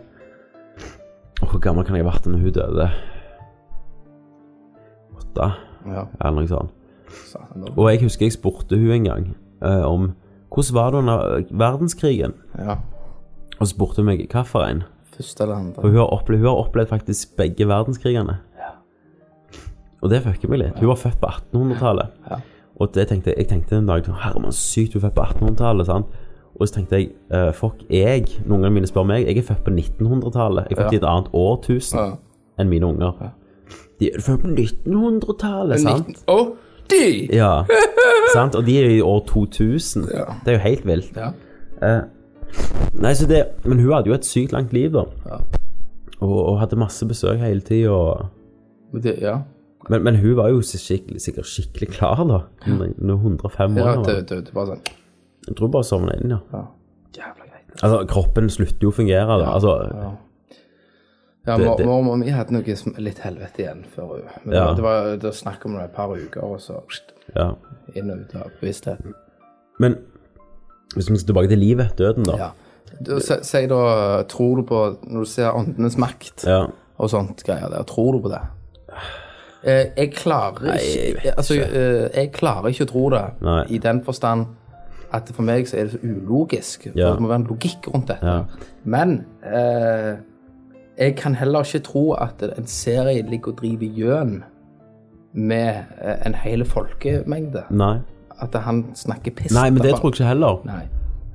oh, 1.43 1.49
Hvor 1.51 1.59
gammel 1.61 1.85
kan 1.85 1.95
jeg 1.95 2.03
ha 2.03 2.09
vært 2.09 2.25
da 2.25 2.33
hun 2.33 2.51
døde? 2.55 2.87
Åtte, 5.17 5.49
ja, 5.87 6.03
eller 6.19 6.39
noe 6.41 6.49
sånt. 6.49 6.73
Og 7.77 7.85
jeg 7.91 8.01
husker 8.03 8.25
jeg 8.27 8.35
spurte 8.35 8.77
hun 8.79 8.91
en 8.97 9.05
gang 9.07 9.27
eh, 9.63 9.85
om 9.87 10.11
hvordan 10.51 10.73
var 10.75 10.91
det 10.91 10.99
under 11.03 11.43
verdenskrigen. 11.51 12.33
ja. 12.57 12.77
Og 13.57 13.65
så 13.65 13.71
spurte 13.73 14.01
hun 14.03 14.05
meg 14.11 14.19
hvilken. 14.21 14.83
Første 15.17 15.43
eller 15.43 15.55
andre. 15.55 15.81
For 15.81 15.89
hun 15.89 15.97
har, 15.97 16.11
opplevd, 16.13 16.43
hun 16.43 16.49
har 16.51 16.59
opplevd 16.61 16.91
faktisk 16.91 17.31
begge 17.39 17.65
verdenskrigene. 17.65 18.35
Og 20.05 20.11
det 20.11 20.19
fucker 20.21 20.51
meg 20.51 20.59
litt. 20.61 20.77
Hun 20.77 20.91
var 20.91 20.99
født 21.01 21.17
på 21.21 21.29
1800-tallet. 21.31 22.11
Ja. 22.29 22.37
Og 22.79 22.91
det 22.93 23.07
tenkte 23.09 23.31
jeg, 23.31 23.37
jeg 23.37 23.47
tenkte 23.49 23.77
en 23.79 23.87
dag 23.89 24.05
Herman, 24.23 24.51
sykt, 24.53 24.93
du 24.93 24.99
er 24.99 25.07
født 25.07 25.15
på 25.17 25.21
1800-tallet. 25.21 25.85
sant? 25.89 26.05
Og 26.59 26.67
så 26.67 26.73
tenkte 26.73 26.95
jeg 26.99 27.09
uh, 27.33 27.51
fuck, 27.53 27.81
jeg 27.89 28.25
Noen 28.49 28.65
av 28.65 28.71
mine 28.73 28.87
spør 28.89 29.05
meg. 29.05 29.25
Jeg 29.27 29.37
er 29.37 29.45
født 29.45 29.63
på 29.65 29.73
1900-tallet. 29.73 30.67
Jeg 30.69 30.77
er 30.77 30.81
født 30.83 30.93
i 30.93 30.99
et 31.01 31.05
annet 31.09 31.27
årtusen 31.33 31.99
Ja. 31.99 32.07
enn 32.59 32.69
mine 32.69 32.85
unger. 32.85 33.33
De 33.99 34.09
er 34.13 34.21
født 34.21 34.41
på 34.41 34.47
1900-tallet, 34.53 35.79
sant? 35.81 36.07
19 36.07 36.23
Oh. 36.27 36.47
de! 36.89 37.27
Ja. 37.35 37.63
sant? 38.35 38.55
Og 38.55 38.65
de 38.65 38.77
er 38.83 38.89
i 38.89 39.01
år 39.01 39.19
2000. 39.27 40.07
Ja. 40.13 40.23
Det 40.45 40.53
er 40.53 40.57
jo 40.57 40.63
helt 40.69 40.85
vilt. 40.87 41.17
Ja. 41.17 41.31
Eh, 41.81 42.01
nei, 42.93 43.13
så 43.13 43.27
det 43.29 43.43
Men 43.65 43.79
hun 43.79 43.93
hadde 43.93 44.09
jo 44.09 44.13
et 44.17 44.25
sykt 44.25 44.51
langt 44.55 44.73
liv, 44.73 44.91
da. 44.93 45.03
Ja. 45.25 45.37
Og, 46.21 46.37
og 46.45 46.59
hadde 46.59 46.75
masse 46.79 47.05
besøk 47.05 47.39
hele 47.39 47.61
tida. 47.61 47.89
Og... 47.89 48.29
Ja. 49.21 49.35
Men, 49.89 50.03
men 50.03 50.15
hun 50.19 50.35
var 50.35 50.49
jo 50.51 50.61
skikkelig, 50.65 51.21
sikkert 51.23 51.47
skikkelig 51.47 51.89
klar, 51.93 52.23
da. 52.27 52.39
Hun 52.65 52.81
er 52.81 53.13
105 53.13 53.77
år. 53.77 53.85
ja 53.85 53.93
det, 54.03 54.15
det, 54.29 54.39
det 54.49 54.53
sånn 54.55 54.81
Jeg 55.47 55.55
tror 55.59 55.71
bare 55.71 55.87
sovna 55.87 56.15
inn, 56.17 56.33
ja. 56.33 56.39
ja. 56.51 56.63
Jævla 57.15 57.45
greit. 57.47 57.75
Altså, 57.77 58.01
kroppen 58.09 58.49
slutter 58.51 58.87
jo 58.87 58.91
å 58.91 58.97
fungere, 58.97 59.37
da. 59.39 59.53
Altså, 59.53 59.75
Ja, 61.47 61.55
ja 61.55 61.77
mormor 61.87 62.17
mi 62.19 62.33
hadde 62.35 62.51
noe 62.57 62.75
litt 62.99 63.21
helvete 63.23 63.63
igjen 63.63 63.85
før 63.93 64.17
hun 64.17 64.25
Men 64.43 64.57
Ja. 64.57 64.65
det 64.75 64.83
var, 64.83 65.13
det 65.15 65.29
var 65.29 65.37
snakk 65.37 65.65
om 65.65 65.77
det 65.77 65.85
et 65.85 65.95
par 65.95 66.11
uker, 66.11 66.43
og 66.43 66.59
så 66.59 66.81
ja. 67.35 67.53
inn 67.95 68.11
og 68.11 68.25
ut 68.25 68.35
av 68.35 68.51
bevisstheten. 68.59 69.15
Men 69.79 69.95
hvis 70.95 71.09
vi 71.09 71.17
skal 71.17 71.31
tilbake 71.31 71.51
til 71.53 71.59
livet, 71.63 71.95
døden, 71.97 72.27
da. 72.27 72.37
Ja. 72.37 72.49
Du, 73.03 73.19
da, 73.19 74.23
tror 74.31 74.55
du 74.57 74.63
på 74.65 74.77
Når 75.03 75.19
du 75.19 75.29
ser 75.29 75.51
åndenes 75.53 75.97
makt 75.99 76.45
Ja. 76.47 76.67
og 76.97 77.09
sånt 77.09 77.43
greier 77.45 77.69
der, 77.69 77.83
tror 77.83 78.15
du 78.15 78.21
på 78.23 78.31
det? 78.31 78.41
Eh, 79.63 79.85
jeg 79.97 80.11
klarer 80.13 80.77
ikke 80.77 81.33
Altså, 81.37 81.53
eh, 81.53 82.07
jeg 82.13 82.31
klarer 82.31 82.69
ikke 82.69 82.85
å 82.85 82.91
tro 82.91 83.09
det, 83.09 83.23
Nei. 83.41 83.63
i 83.69 83.77
den 83.81 84.03
forstand 84.05 84.45
at 85.13 85.29
for 85.33 85.45
meg 85.47 85.67
så 85.69 85.77
er 85.79 85.87
det 85.87 85.91
så 85.91 85.99
ulogisk. 86.03 86.87
Ja. 86.95 87.13
det 87.13 87.23
må 87.23 87.29
være 87.31 87.41
en 87.41 87.47
logikk 87.47 87.87
rundt 87.93 88.09
dette. 88.11 88.27
Ja. 88.27 88.67
Men 88.83 89.25
eh, 89.43 90.17
jeg 90.97 91.15
kan 91.15 91.35
heller 91.35 91.63
ikke 91.63 91.83
tro 91.85 92.11
at 92.17 92.43
en 92.43 92.67
serie 92.67 93.23
ligger 93.29 93.53
og 93.53 93.61
driver 93.61 93.85
gjøn 94.01 94.43
med 95.33 95.83
eh, 96.01 96.19
en 96.25 96.35
hel 96.35 96.65
folkemengde. 96.65 97.63
Nei. 97.71 97.97
At 98.41 98.55
han 98.61 98.85
snakker 98.95 99.33
piss. 99.37 99.53
Nei, 99.55 99.69
men 99.69 99.81
det 99.83 99.95
tror 99.95 100.11
jeg 100.11 100.19
ikke 100.19 100.31
heller. 100.33 100.61
Nei. 100.67 100.83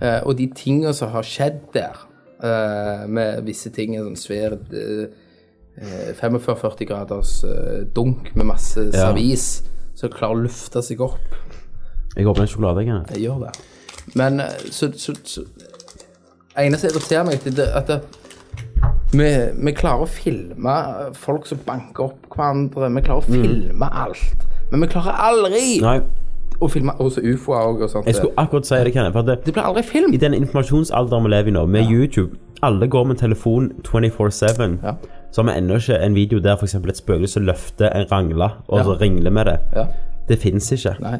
Eh, 0.02 0.20
og 0.26 0.36
de 0.38 0.48
tingene 0.56 0.92
som 0.94 1.10
har 1.14 1.26
skjedd 1.26 1.60
der, 1.74 1.98
eh, 2.42 3.06
med 3.08 3.42
visse 3.46 3.70
ting, 3.70 3.96
en 3.96 4.10
sånn 4.10 4.18
svær 4.18 4.58
eh, 4.58 4.82
eh, 4.82 5.21
45-40 5.80 6.84
graders 6.88 7.44
eh, 7.44 7.84
dunk 7.96 8.34
med 8.36 8.46
masse 8.46 8.80
Ja. 8.90 8.90
servis, 9.08 9.62
som 9.94 10.10
klarer 10.12 10.36
å 10.36 10.42
lufte 10.46 10.82
seg 10.84 11.00
opp. 11.00 11.18
Jeg 12.16 12.26
åpner 12.28 12.42
en 12.44 12.48
sjokolade, 12.48 12.84
jeg. 12.86 13.04
Jeg 13.14 13.22
gjør 13.26 13.46
det. 13.46 13.52
Men 14.14 14.40
eh, 14.40 14.66
så, 14.70 14.90
så, 14.96 15.14
så 15.24 15.44
eneste 16.60 16.90
irriterer 16.92 17.24
meg, 17.24 17.40
det 17.44 17.64
er 17.68 17.78
at 17.80 17.88
det, 17.88 18.00
vi, 19.12 19.28
vi 19.64 19.72
klarer 19.76 20.04
å 20.04 20.08
filme 20.08 20.74
folk 21.20 21.46
som 21.48 21.60
banker 21.66 22.10
opp 22.10 22.28
hverandre. 22.36 22.88
Vi 22.96 23.02
klarer 23.04 23.22
å 23.22 23.28
filme 23.32 23.88
alt. 23.92 24.46
Men 24.72 24.80
vi 24.84 24.88
klarer 24.92 25.18
aldri 25.20 25.64
Nei, 25.84 25.98
å 26.64 26.68
filme 26.72 26.94
også 27.00 27.20
ufoer 27.32 27.66
og, 27.72 27.82
og 27.84 27.90
sånt. 27.92 28.06
jeg 28.08 28.16
skulle 28.16 28.32
akkurat 28.40 28.68
si 28.68 28.78
det, 28.84 28.92
Kenneth. 28.94 29.18
Det, 29.28 29.38
Det 29.44 29.52
blir 29.56 29.64
aldri 29.68 29.82
film. 29.84 30.12
i 30.12 30.20
den 30.20 30.34
informasjonsalderen 30.34 31.24
vi 31.26 31.32
lever 31.34 31.52
i 31.52 31.56
nå, 31.58 31.66
med 31.66 31.90
YouTube 31.92 32.36
Alle 32.62 32.86
går 32.88 33.04
med 33.10 33.16
telefon 33.18 33.72
24-7. 33.84 34.78
Ja. 34.84 34.94
Så 35.32 35.42
har 35.42 35.48
vi 35.52 35.58
ennå 35.58 35.78
ikke 35.80 35.96
en 36.04 36.14
video 36.14 36.38
der 36.44 36.56
f.eks. 36.60 36.74
et 36.74 36.96
spøkelse 37.00 37.40
løfter 37.40 37.88
en 37.96 38.06
rangle 38.12 38.50
og 38.68 38.78
Ja. 38.78 38.84
så 38.84 38.98
ringler 39.00 39.30
med 39.32 39.44
det. 39.46 39.58
Ja. 39.76 39.86
Det 40.28 40.38
fins 40.38 40.70
ikke. 40.72 40.96
Nei. 41.00 41.18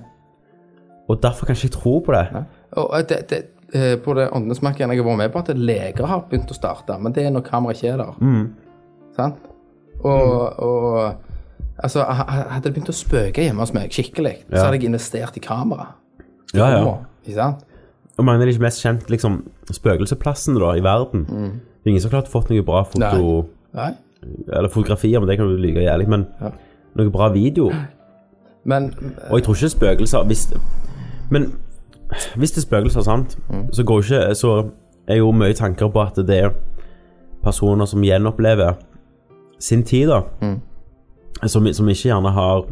Og 1.09 1.23
derfor 1.23 1.47
kan 1.47 1.57
jeg 1.57 1.65
ikke 1.65 1.79
tro 1.81 1.99
på 2.01 2.13
det. 2.13 2.45
Og 2.73 2.91
eh, 2.99 3.05
det, 3.09 3.19
det, 3.31 3.41
eh, 3.75 3.97
på 4.05 4.15
det 4.15 4.29
åndesmerket 4.33 4.81
jeg 4.85 4.89
har 4.89 5.05
vært 5.05 5.17
med 5.19 5.33
på, 5.33 5.39
at 5.39 5.57
leger 5.59 6.07
har 6.07 6.27
begynt 6.31 6.51
å 6.53 6.55
starte, 6.55 6.99
men 7.01 7.13
det 7.13 7.25
er 7.27 7.31
når 7.31 7.41
kameraet 7.49 7.81
ikke 7.83 7.93
er 7.93 7.97
der. 7.97 8.47
Sant? 9.17 9.35
Og, 10.05 10.59
og 10.63 11.15
Altså, 11.83 12.03
ha- 12.05 12.25
ha- 12.29 12.49
hadde 12.53 12.65
det 12.69 12.75
begynt 12.75 12.91
å 12.93 12.95
spøke 12.95 13.43
hjemme 13.43 13.59
hos 13.65 13.73
meg 13.75 13.91
skikkelig, 13.91 14.37
Ja. 14.53 14.57
så 14.59 14.65
hadde 14.67 14.77
jeg 14.77 14.85
investert 14.85 15.37
i 15.37 15.41
kamera. 15.41 15.87
Ja, 16.55 16.69
ja. 16.69 16.85
Nå, 16.85 16.99
Ikke 17.27 17.35
sant? 17.35 17.65
Og 18.19 18.25
mange 18.25 18.43
av 18.43 18.53
de 18.53 18.59
mest 18.61 18.83
kjent 18.85 19.09
liksom, 19.11 19.41
spøkelsesplassene 19.73 20.77
i 20.77 20.81
verden. 20.85 21.25
Det 21.27 21.87
er 21.87 21.91
ingen 21.91 22.01
som 22.01 22.11
har 22.11 22.21
klart 22.23 22.31
fått 22.31 22.51
noe 22.51 22.63
bra 22.63 22.85
foto, 22.85 22.99
Nei. 23.01 23.45
Eller 24.53 24.69
fotografier, 24.69 25.21
men 25.21 25.29
det 25.29 25.37
kan 25.39 25.47
du 25.49 25.57
like 25.57 25.81
jævlig, 25.81 26.09
men 26.09 26.27
Ja. 26.41 26.51
noe 26.97 27.11
bra 27.11 27.29
video. 27.33 27.73
Men 28.65 28.95
Og 29.31 29.39
jeg 29.39 29.43
tror 29.45 29.55
ikke 29.55 29.69
spøkelser 29.69 30.25
hvis, 30.25 30.53
Men 31.31 31.53
hvis 32.37 32.51
det 32.51 32.59
er 32.59 32.63
spøkelser, 32.63 33.01
sant, 33.01 33.39
så, 33.73 33.85
går 33.85 33.99
ikke, 34.03 34.35
så 34.35 34.71
er 35.09 35.17
jo 35.17 35.31
mye 35.33 35.53
tanker 35.53 35.89
på 35.89 36.01
at 36.03 36.17
det 36.17 36.39
er 36.45 36.51
personer 37.43 37.85
som 37.85 38.01
gjenopplever 38.03 38.73
sin 39.59 39.83
tid, 39.83 40.09
da. 40.09 40.21
Som, 41.47 41.67
som 41.73 41.89
ikke 41.89 42.03
gjerne 42.09 42.31
har 42.31 42.65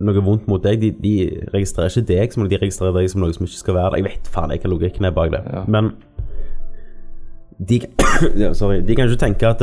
noe 0.00 0.22
vondt 0.24 0.48
mot 0.48 0.62
deg. 0.64 0.80
De, 0.80 0.90
de 0.90 1.40
registrerer 1.54 1.88
ikke 1.98 2.08
deg 2.08 2.32
som 2.32 2.48
de 2.48 2.58
registrerer 2.58 2.92
deg 2.96 3.10
som 3.10 3.20
noe 3.20 3.32
som 3.32 3.44
ikke 3.46 3.60
skal 3.60 3.74
være 3.74 3.90
der. 3.90 3.96
Jeg 3.96 4.04
vet 4.04 4.30
faen 4.34 4.50
ikke 4.50 4.68
hva 4.68 4.74
logikken 4.74 5.04
er 5.04 5.10
bak 5.14 5.30
det. 5.30 5.42
Ja. 5.52 5.62
Men 5.68 5.92
de, 7.68 7.80
sorry, 8.60 8.80
de 8.80 8.96
kan 8.96 9.08
ikke 9.08 9.20
tenke 9.20 9.46
at 9.46 9.62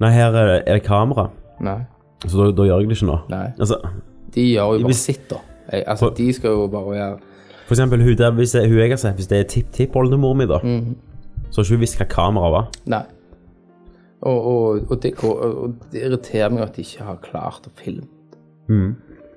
Nei, 0.00 0.10
her 0.12 0.34
er 0.36 0.62
er 0.66 0.74
det 0.74 0.82
kamera, 0.84 1.30
Nei. 1.60 1.78
så 2.26 2.36
da, 2.44 2.50
da 2.52 2.62
gjør 2.68 2.80
jeg 2.82 2.88
det 2.88 2.96
ikke 2.98 3.06
nå. 3.10 3.18
Nei. 3.32 3.46
Altså, 3.58 3.78
De 4.34 4.42
gjør 4.52 4.72
jo 4.74 4.78
bare 4.82 4.90
Hvis- 4.90 5.04
sitt, 5.06 5.28
da. 5.30 5.36
Jeg, 5.72 5.84
altså, 5.86 6.10
de 6.16 6.32
skal 6.32 6.50
jo 6.50 6.66
bare 6.68 6.90
være 6.90 7.18
For 7.66 7.74
eksempel 7.74 8.02
hun 8.04 8.16
der, 8.16 8.30
hvis 8.30 8.54
jeg, 8.54 8.68
hun 8.68 8.78
jeg 8.78 8.90
har 8.90 8.96
sett, 8.96 9.14
hvis 9.14 9.26
det 9.26 9.38
er 9.40 9.48
tipp-tipp-oldemor 9.50 10.34
mi, 10.36 10.46
da, 10.46 10.58
så 11.50 11.60
har 11.60 11.64
ikke 11.64 11.74
hun 11.74 11.80
visst 11.80 11.96
hva 11.98 12.04
kamera 12.06 12.50
var. 12.50 12.68
Nei. 12.86 13.02
Og, 14.22 14.46
og, 14.46 14.90
og, 14.90 15.02
det 15.02 15.14
går, 15.16 15.40
og 15.42 15.74
det 15.92 16.02
irriterer 16.06 16.48
meg 16.50 16.62
at 16.62 16.76
de 16.76 16.82
ikke 16.82 17.04
har 17.04 17.16
klart 17.22 17.66
å 17.66 17.72
filme. 17.76 18.06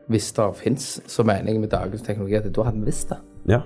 Hvis 0.10 0.32
det 0.34 0.46
fins 0.58 1.02
så 1.08 1.24
mener 1.24 1.52
jeg 1.52 1.60
med 1.62 1.70
dagens 1.70 2.02
teknologi 2.02 2.36
at 2.40 2.48
da 2.56 2.64
hadde 2.64 2.80
vi 2.80 2.86
visst 2.90 3.10
det. 3.10 3.18
Ja, 3.48 3.60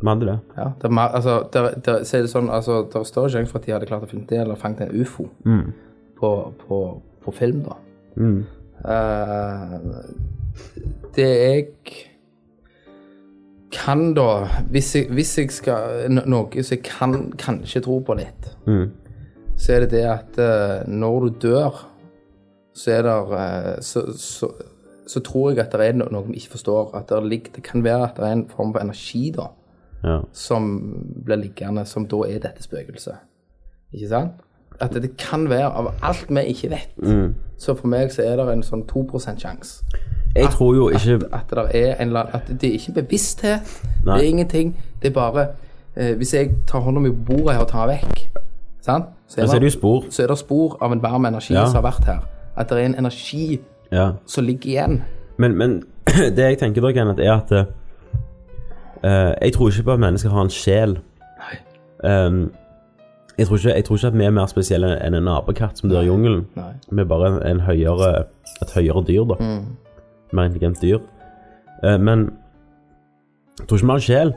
de 0.00 0.08
hadde 0.08 0.26
det. 0.26 0.38
Ja, 0.56 0.64
det 0.80 0.84
er 0.88 0.94
mer, 0.94 1.08
altså, 1.14 1.36
det, 1.52 1.84
det, 1.86 2.06
så 2.06 2.16
er 2.18 2.22
det 2.26 2.30
sånn, 2.32 2.50
altså, 2.50 2.80
det 2.90 2.96
er 3.00 3.04
større 3.10 3.30
engang 3.30 3.48
for 3.50 3.58
at 3.60 3.66
de 3.66 3.72
hadde 3.76 3.86
klart 3.90 4.02
å 4.06 4.10
filme 4.10 4.26
det, 4.30 4.40
eller 4.40 4.54
fanget 4.58 4.88
en 4.88 5.00
ufo 5.04 5.28
på, 6.18 6.52
på, 6.66 6.80
på 7.24 7.32
film, 7.32 7.64
da. 7.66 7.76
Eh, 8.84 9.78
det 11.16 11.28
jeg 11.28 11.66
kan 13.74 14.14
da, 14.14 14.46
hvis 14.70 14.92
jeg, 14.96 15.08
hvis 15.10 15.32
jeg 15.38 15.50
skal, 15.50 16.04
noe 16.10 16.62
som 16.62 16.76
jeg 16.76 16.84
kan 16.86 17.16
kanskje 17.38 17.82
tro 17.82 17.98
på 18.06 18.14
litt, 18.18 18.52
så 19.56 19.72
er 19.74 19.84
det 19.84 19.90
det 19.96 20.04
at 20.10 20.38
uh, 20.38 20.86
når 20.90 21.26
du 21.26 21.48
dør, 21.48 21.80
så 22.74 22.90
er 22.94 23.02
det, 23.06 23.16
uh, 23.34 23.82
så, 23.82 24.04
så, 24.18 24.48
så 25.06 25.20
tror 25.26 25.50
jeg 25.50 25.64
at 25.64 25.74
det 25.74 25.88
er 25.88 25.98
noe 25.98 26.22
vi 26.28 26.38
ikke 26.38 26.54
forstår, 26.54 26.94
at 26.98 27.10
det, 27.10 27.20
ligger, 27.30 27.52
det 27.56 27.62
kan 27.66 27.84
være 27.84 28.08
at 28.08 28.16
det 28.18 28.28
er 28.28 28.38
en 28.38 28.48
form 28.50 28.72
for 28.74 28.82
energi 28.82 29.30
da, 29.34 29.50
Ja. 30.04 30.18
som 30.36 30.66
blir 31.24 31.38
liggende, 31.40 31.86
som 31.88 32.04
da 32.06 32.18
er 32.28 32.42
dette 32.44 32.62
spøkelset. 32.62 33.22
Ikke 33.94 34.08
sant? 34.10 34.42
At 34.80 34.92
det, 34.94 35.16
kan 35.16 35.48
være, 35.50 35.64
av 35.70 35.92
alt 36.02 36.26
vi 36.28 36.40
ikke 36.50 36.70
vet, 36.70 37.34
så 37.58 37.74
for 37.74 37.86
meg 37.86 38.10
så 38.12 38.22
er 38.22 38.36
det 38.36 38.48
en 38.52 38.62
sånn 38.62 38.82
2% 38.90 39.40
sjanse. 39.40 39.84
Jeg 40.34 40.48
tror 40.50 40.74
jo 40.74 40.88
ikke 40.90 41.20
At 41.32 41.50
det 41.50 41.76
er 41.78 41.94
en 42.02 42.16
at 42.16 42.48
det 42.60 42.68
er 42.68 42.72
ikke 42.72 42.92
bevissthet, 43.02 43.60
Nei. 44.04 44.16
det 44.18 44.24
er 44.24 44.28
ingenting, 44.28 44.72
det 45.02 45.08
er 45.08 45.14
bare, 45.14 45.46
eh, 45.96 46.16
hvis 46.16 46.34
jeg 46.34 46.50
tar 46.66 46.80
hånda 46.80 47.00
mi 47.00 47.08
på 47.10 47.24
bordet 47.28 47.54
her 47.54 47.60
og 47.62 47.68
tar 47.68 47.86
vekk, 47.86 48.24
sant? 48.82 49.04
Så 49.28 49.40
Men 49.40 49.48
så 49.48 49.56
er 49.56 49.60
det 49.60 49.72
spor. 49.72 50.04
så 50.10 50.22
er 50.22 50.26
det 50.26 50.38
spor 50.38 50.78
av 50.82 50.92
en 50.92 51.02
varm 51.02 51.24
energi 51.24 51.54
Ja. 51.54 51.66
som 51.66 51.74
har 51.84 51.92
vært 51.92 52.04
her. 52.04 52.18
At 52.56 52.68
det 52.68 52.78
er 52.78 52.86
en 52.86 52.94
energi 52.98 53.60
Ja. 53.92 54.10
som 54.26 54.44
ligger 54.44 54.66
igjen. 54.70 55.02
Men, 55.38 55.56
men 55.58 55.82
det 56.36 56.38
jeg 56.38 56.58
tenker 56.58 56.80
da, 56.80 56.92
Kenneth, 56.92 57.20
er 57.20 57.32
at 57.32 57.52
uh, 59.04 59.34
jeg 59.42 59.52
tror 59.52 59.68
ikke 59.68 59.82
på 59.82 59.92
at 59.92 60.00
mennesker 60.00 60.30
har 60.30 60.42
en 60.42 60.50
sjel. 60.50 60.98
Um, 62.04 62.52
jeg, 63.38 63.46
tror 63.46 63.56
ikke, 63.56 63.74
jeg 63.74 63.84
tror 63.84 63.96
ikke 63.96 64.06
at 64.12 64.18
vi 64.18 64.24
er 64.24 64.34
mer 64.34 64.50
spesielle 64.50 64.90
enn 65.02 65.16
en 65.18 65.30
apekatt 65.32 65.80
som 65.80 65.90
dør 65.90 66.04
i 66.04 66.10
jungelen. 66.10 66.44
Vi 66.90 67.00
er 67.02 67.08
bare 67.10 67.32
en 67.50 67.64
høyere, 67.66 68.10
et 68.62 68.74
høyere 68.76 69.04
dyr, 69.08 69.24
da. 69.32 69.38
Mer 70.34 70.50
intelligent 70.50 70.82
dyr. 70.82 71.02
Uh, 71.82 71.98
men 71.98 72.28
jeg 73.58 73.68
tror 73.68 73.78
ikke 73.78 73.86
vi 73.86 73.92
har 73.92 74.02
en 74.02 74.06
sjel. 74.08 74.34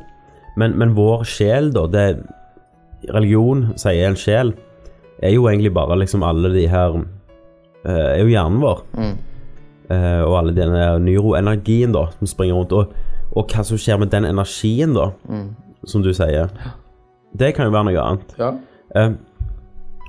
Men, 0.58 0.74
men 0.78 0.96
vår 0.98 1.24
sjel, 1.30 1.70
da, 1.76 1.86
det 1.94 2.08
religion 3.14 3.68
sier 3.78 4.10
en 4.10 4.18
sjel, 4.18 4.56
er 5.22 5.34
jo 5.34 5.48
egentlig 5.50 5.74
bare 5.74 5.98
liksom 5.98 6.26
alle 6.26 6.50
de 6.54 6.68
her 6.70 6.98
uh, 6.98 7.06
Er 7.88 8.22
jo 8.22 8.32
hjernen 8.34 8.62
vår. 8.62 8.84
Eh, 9.88 10.22
og 10.28 10.34
alle 10.42 10.52
denne 10.52 10.98
neuroenergien 11.00 11.94
da, 11.96 12.10
som 12.18 12.28
springer 12.28 12.58
rundt. 12.58 12.74
Og, 12.76 12.92
og 13.32 13.54
hva 13.54 13.64
som 13.64 13.80
skjer 13.80 14.02
med 14.02 14.12
den 14.12 14.28
energien, 14.28 14.92
da, 14.98 15.12
som 15.88 16.04
du 16.04 16.10
sier. 16.16 16.52
Det 17.38 17.54
kan 17.56 17.70
jo 17.70 17.76
være 17.76 17.88
noe 17.88 18.04
annet. 18.04 18.34
Ja. 18.40 18.50
Eh, 18.96 19.12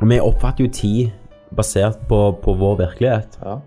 vi 0.04 0.20
oppfatter 0.20 0.66
jo 0.66 0.70
tid 0.70 1.10
basert 1.56 2.00
på, 2.08 2.20
på 2.42 2.54
vår 2.54 2.78
virkelighet. 2.84 3.38
Ja. 3.42 3.58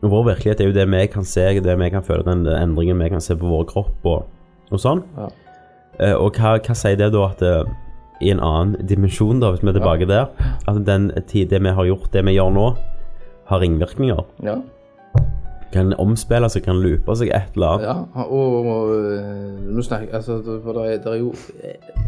Vår 0.00 0.24
virkelighet 0.28 0.60
er 0.60 0.70
jo 0.70 0.76
det 0.76 0.86
vi 0.90 1.04
kan 1.10 1.26
se, 1.26 1.46
det 1.60 1.78
vi 1.80 1.90
kan 1.90 2.04
føle, 2.06 2.26
den 2.26 2.46
endringen 2.46 3.00
vi 3.02 3.10
kan 3.10 3.22
se 3.24 3.36
på 3.38 3.50
vår 3.50 3.66
kropp 3.70 4.06
og, 4.06 4.26
og 4.70 4.82
sånn. 4.82 5.02
Ja. 5.16 5.28
Eh, 5.98 6.14
og 6.14 6.38
hva, 6.38 6.58
hva 6.62 6.76
sier 6.78 6.98
det 6.98 7.10
da 7.14 7.24
at 7.26 7.42
eh, 7.42 7.70
i 8.22 8.32
en 8.32 8.42
annen 8.42 8.86
dimensjon, 8.86 9.40
da, 9.42 9.52
hvis 9.54 9.62
vi 9.62 9.70
er 9.72 9.78
tilbake 9.78 10.08
der, 10.10 10.28
at 10.66 10.80
den 10.86 11.10
tid, 11.30 11.48
det 11.50 11.62
vi 11.62 11.74
har 11.74 11.86
gjort, 11.86 12.10
det 12.14 12.24
vi 12.26 12.34
gjør 12.36 12.52
nå, 12.54 12.66
har 13.48 13.62
ringvirkninger? 13.62 14.22
Ja. 14.46 14.58
Kan 15.72 15.92
omspille 16.00 16.48
seg, 16.50 16.64
kan 16.64 16.78
loope 16.80 17.14
seg 17.18 17.32
et 17.34 17.56
eller 17.58 17.74
annet? 17.74 17.88
Ja, 17.88 18.24
og, 18.24 18.54
og 18.58 18.68
og 18.72 19.74
nå 19.74 19.84
snakker 19.84 20.16
altså, 20.16 20.38
For 20.64 20.78
det 20.78 20.84
er, 20.86 21.00
det 21.04 21.12
er 21.12 21.18
jo 21.20 21.34
eh, 21.60 22.06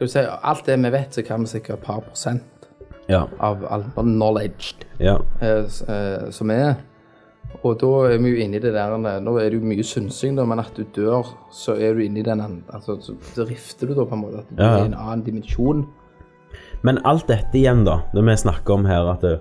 Det 0.00 0.06
vil 0.06 0.12
si, 0.14 0.20
alt 0.24 0.64
det 0.66 0.78
vi 0.80 0.90
vet, 0.94 1.12
så 1.12 1.22
kan 1.26 1.42
vi 1.44 1.50
sikkert 1.50 1.76
et 1.78 1.84
par 1.84 2.00
prosent 2.00 2.68
Ja. 3.10 3.26
av 3.40 3.64
all 3.68 3.84
knowledge 3.96 4.74
ja. 5.00 5.18
eh, 5.42 5.66
eh, 5.88 6.30
som 6.32 6.50
er. 6.50 6.74
Og 7.64 7.74
da 7.80 7.90
er 8.14 8.18
vi 8.22 8.30
jo 8.30 8.36
inne 8.44 8.56
i 8.56 8.62
det 8.62 8.72
der 8.72 8.94
Nå 9.20 9.32
er 9.36 9.50
det 9.50 9.58
jo 9.58 9.66
mye 9.66 9.82
synsing, 9.84 10.36
da, 10.38 10.44
men 10.46 10.60
at 10.62 10.70
du 10.76 10.84
dør, 10.96 11.26
så 11.52 11.74
er 11.76 11.94
du 11.94 12.00
inne 12.04 12.20
i 12.20 12.22
den 12.22 12.40
Altså, 12.72 12.96
så, 13.02 13.44
rifter 13.44 13.86
du 13.90 13.94
da 13.94 14.04
på 14.06 14.14
en 14.14 14.22
måte. 14.22 14.38
At 14.38 14.48
du 14.56 14.62
Ja, 14.62 14.68
ja. 14.70 14.78
er 14.78 14.84
i 14.84 14.86
en 14.86 14.94
annen 14.94 15.24
dimensjon. 15.26 15.86
Men 16.82 16.98
alt 17.04 17.26
dette 17.28 17.58
igjen, 17.58 17.84
da, 17.84 17.98
når 18.14 18.22
vi 18.30 18.36
snakker 18.36 18.74
om 18.74 18.84
her, 18.86 19.10
at 19.12 19.20
det, 19.20 19.40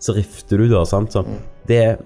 så 0.00 0.12
rifter 0.12 0.58
du 0.58 0.68
da, 0.68 0.84
sant? 0.84 1.12
Så, 1.12 1.22
Mm. 1.22 1.38
det 1.68 1.98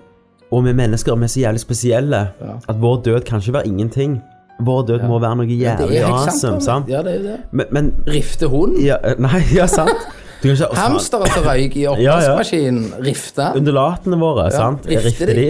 og 0.53 0.65
vi 0.65 0.73
mennesker 0.73 1.17
vi 1.17 1.25
er 1.25 1.29
så 1.29 1.41
jævlig 1.41 1.61
spesielle 1.61 2.21
at 2.69 2.77
vår 2.81 3.03
død 3.05 3.25
kan 3.25 3.41
ikke 3.41 3.53
være 3.53 3.67
ingenting. 3.67 4.23
Vår 4.61 4.87
død 4.89 5.05
må 5.07 5.19
være 5.23 5.37
noe 5.39 5.47
jævlig 5.55 6.01
awesome, 6.03 6.61
sant? 6.65 6.89
Ja, 6.91 7.03
det 7.07 7.13
er 7.13 7.19
jo 7.21 7.27
det. 7.29 7.37
Men, 7.53 7.67
men 7.71 7.91
Rifte 8.07 8.49
hund? 8.51 8.79
ja, 8.83 8.97
eh, 9.05 9.15
Nei, 9.23 9.43
ja, 9.55 9.67
sant? 9.71 9.91
Ikke, 10.43 10.67
Hamstere 10.79 11.27
som 11.35 11.45
røyk 11.47 11.77
i 11.79 11.85
ja. 11.85 11.93
ja. 11.99 12.35
Rifte. 13.03 13.47
Undulatene 13.59 14.19
våre, 14.21 14.49
sant? 14.55 14.85
rifter 14.87 15.31
Rifter 15.31 15.33
de? 15.35 15.47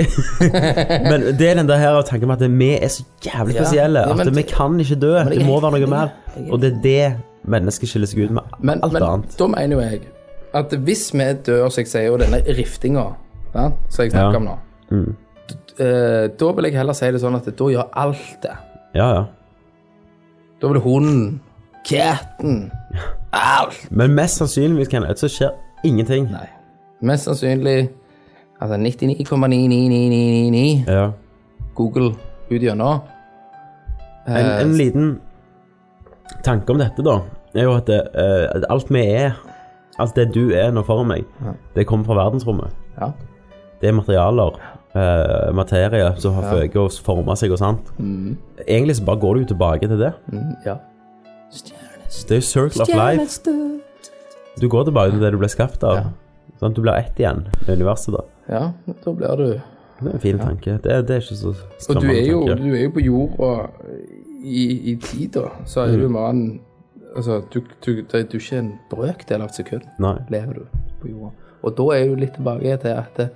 men 1.11 1.27
det 1.39 1.49
er 1.51 1.59
den 1.61 1.69
der 1.69 1.81
her 1.81 1.97
å 1.99 2.05
tenke 2.09 2.29
på 2.29 2.37
at 2.37 2.45
vi 2.45 2.71
er 2.77 2.89
så 2.93 3.05
jævlig 3.25 3.57
spesielle 3.59 4.05
ja, 4.09 4.15
men 4.17 4.29
at 4.33 4.37
vi 4.37 4.45
kan 4.49 4.77
ikke 4.81 4.97
dø. 5.03 5.15
Det 5.29 5.41
må 5.45 5.59
være 5.65 5.81
noe 5.83 5.91
mer. 5.93 6.15
Er 6.37 6.53
Og 6.53 6.61
det 6.63 6.71
er 6.73 6.79
det 6.85 7.49
mennesket 7.49 7.89
skiller 7.93 8.09
seg 8.11 8.27
ut 8.29 8.33
med 8.39 8.57
Men, 8.61 8.81
alt 8.85 8.93
men 8.97 9.03
annet. 9.09 9.37
da 9.41 9.47
mener 9.53 9.77
jo 9.77 9.83
jeg 9.85 10.01
at 10.57 10.73
hvis 10.85 11.03
vi 11.13 11.27
dør, 11.47 11.69
som 11.69 11.83
jeg 11.85 11.89
sier, 11.93 12.09
og 12.13 12.21
denne 12.25 12.41
riftinga 12.57 13.05
ja, 13.55 13.67
som 13.93 14.05
jeg 14.05 14.13
snakker 14.13 14.37
Ja. 14.37 14.41
om 14.41 14.49
nå 14.49 14.57
d- 15.49 15.85
eh, 15.85 16.25
Da 16.41 16.49
vil 16.57 16.65
jeg 16.69 16.77
heller 16.81 16.97
si 16.97 17.11
det 17.13 17.21
sånn 17.21 17.37
at 17.37 17.45
da 17.57 17.69
gjør 17.73 17.89
alt 17.93 18.39
det. 18.43 18.57
Ja, 18.95 19.09
ja. 19.15 19.25
Da 20.61 20.69
blir 20.69 20.81
hunden, 20.83 21.41
katten 21.87 22.73
Alt. 23.33 23.87
Men 23.91 24.15
mest 24.17 24.37
sannsynligvis 24.41 24.89
Kenneth, 24.89 25.21
så 25.21 25.29
skjer 25.29 25.51
ingenting. 25.85 26.31
Nei. 26.33 26.47
Mest 27.05 27.25
sannsynlig 27.29 27.91
altså 28.61 28.77
99,99999 28.81 30.85
Ja. 30.89 31.11
Google 31.75 32.15
ut 32.51 32.63
gjennom. 32.63 33.01
En, 34.27 34.37
Eh, 34.37 34.61
en 34.63 34.73
liten 34.77 35.21
tanke 36.45 36.73
om 36.73 36.79
dette, 36.79 37.03
da, 37.05 37.21
er 37.55 37.63
jo 37.63 37.75
at, 37.77 37.87
det, 37.87 38.01
eh, 38.15 38.63
alt 38.69 38.91
vi 38.91 39.01
er, 39.07 39.33
alt 39.99 40.15
det 40.17 40.35
du 40.35 40.51
er 40.55 40.71
nå 40.73 40.83
foran 40.85 41.07
meg, 41.09 41.25
det 41.75 41.87
kommer 41.87 42.05
fra 42.05 42.15
verdensrommet. 42.15 42.71
Ja. 43.01 43.11
Det 43.81 43.89
er 43.89 43.93
materialer, 43.93 44.51
eh, 44.99 45.49
materie, 45.57 46.11
som 46.23 46.35
har 46.37 46.49
føket 46.53 46.77
og 46.83 46.93
forma 47.07 47.37
seg 47.39 47.55
og 47.55 47.61
sånt. 47.63 47.91
Egentlig 48.67 48.99
så 48.99 49.07
bare 49.09 49.23
går 49.23 49.35
du 49.39 49.45
jo 49.47 49.51
tilbake 49.55 49.89
til 49.91 49.99
det. 50.05 50.13
ja. 50.67 50.79
Det 52.29 52.31
er 52.31 52.41
jo 52.41 52.45
circle 52.45 52.83
of 52.83 52.89
life. 52.89 53.41
Du 54.61 54.69
går 54.69 54.85
tilbake 54.89 55.13
til 55.15 55.23
det 55.23 55.33
du 55.33 55.39
ble 55.41 55.49
skapt 55.49 55.85
av. 55.85 55.97
Ja. 55.97 56.05
Sant? 56.61 56.77
Du 56.77 56.83
blir 56.83 56.97
ett 56.99 57.19
igjen 57.21 57.45
med 57.67 57.75
universet, 57.79 58.15
da. 58.17 58.23
ja, 58.49 58.95
da 59.05 59.13
blir 59.15 59.37
du 59.37 59.49
Det 60.01 60.09
er 60.09 60.15
en 60.15 60.21
fin 60.21 60.39
tanke. 60.39 60.79
Det, 60.83 60.97
det 61.09 61.17
er 61.17 61.21
ikke 61.23 61.37
så 61.37 61.53
Og 61.95 62.01
du 62.03 62.09
er 62.11 62.25
jo, 62.27 62.41
du 62.47 62.69
er 62.75 62.83
jo 62.85 62.91
på 62.95 63.03
jorda 63.05 63.51
i, 64.43 64.93
i 64.93 64.97
tida. 65.03 65.49
Så 65.67 65.87
er 65.87 65.97
du 65.99 66.09
mannen 66.09 66.61
Altså, 67.17 67.41
du, 67.55 67.61
du, 67.85 67.93
du, 67.97 68.03
du 68.03 68.17
er 68.19 68.25
ikke 68.37 68.59
en 68.59 68.73
brøkdel 68.91 69.41
av 69.41 69.49
et 69.49 69.57
sekund 69.57 69.87
Nei. 69.99 70.19
lever 70.31 70.59
du 70.59 70.65
på 71.01 71.09
jorda. 71.09 71.31
Og 71.65 71.73
da 71.79 71.87
er 71.97 72.11
du 72.11 72.19
litt 72.21 72.35
tilbake 72.37 72.77
til 72.83 72.93
at 72.95 73.17
det, 73.17 73.29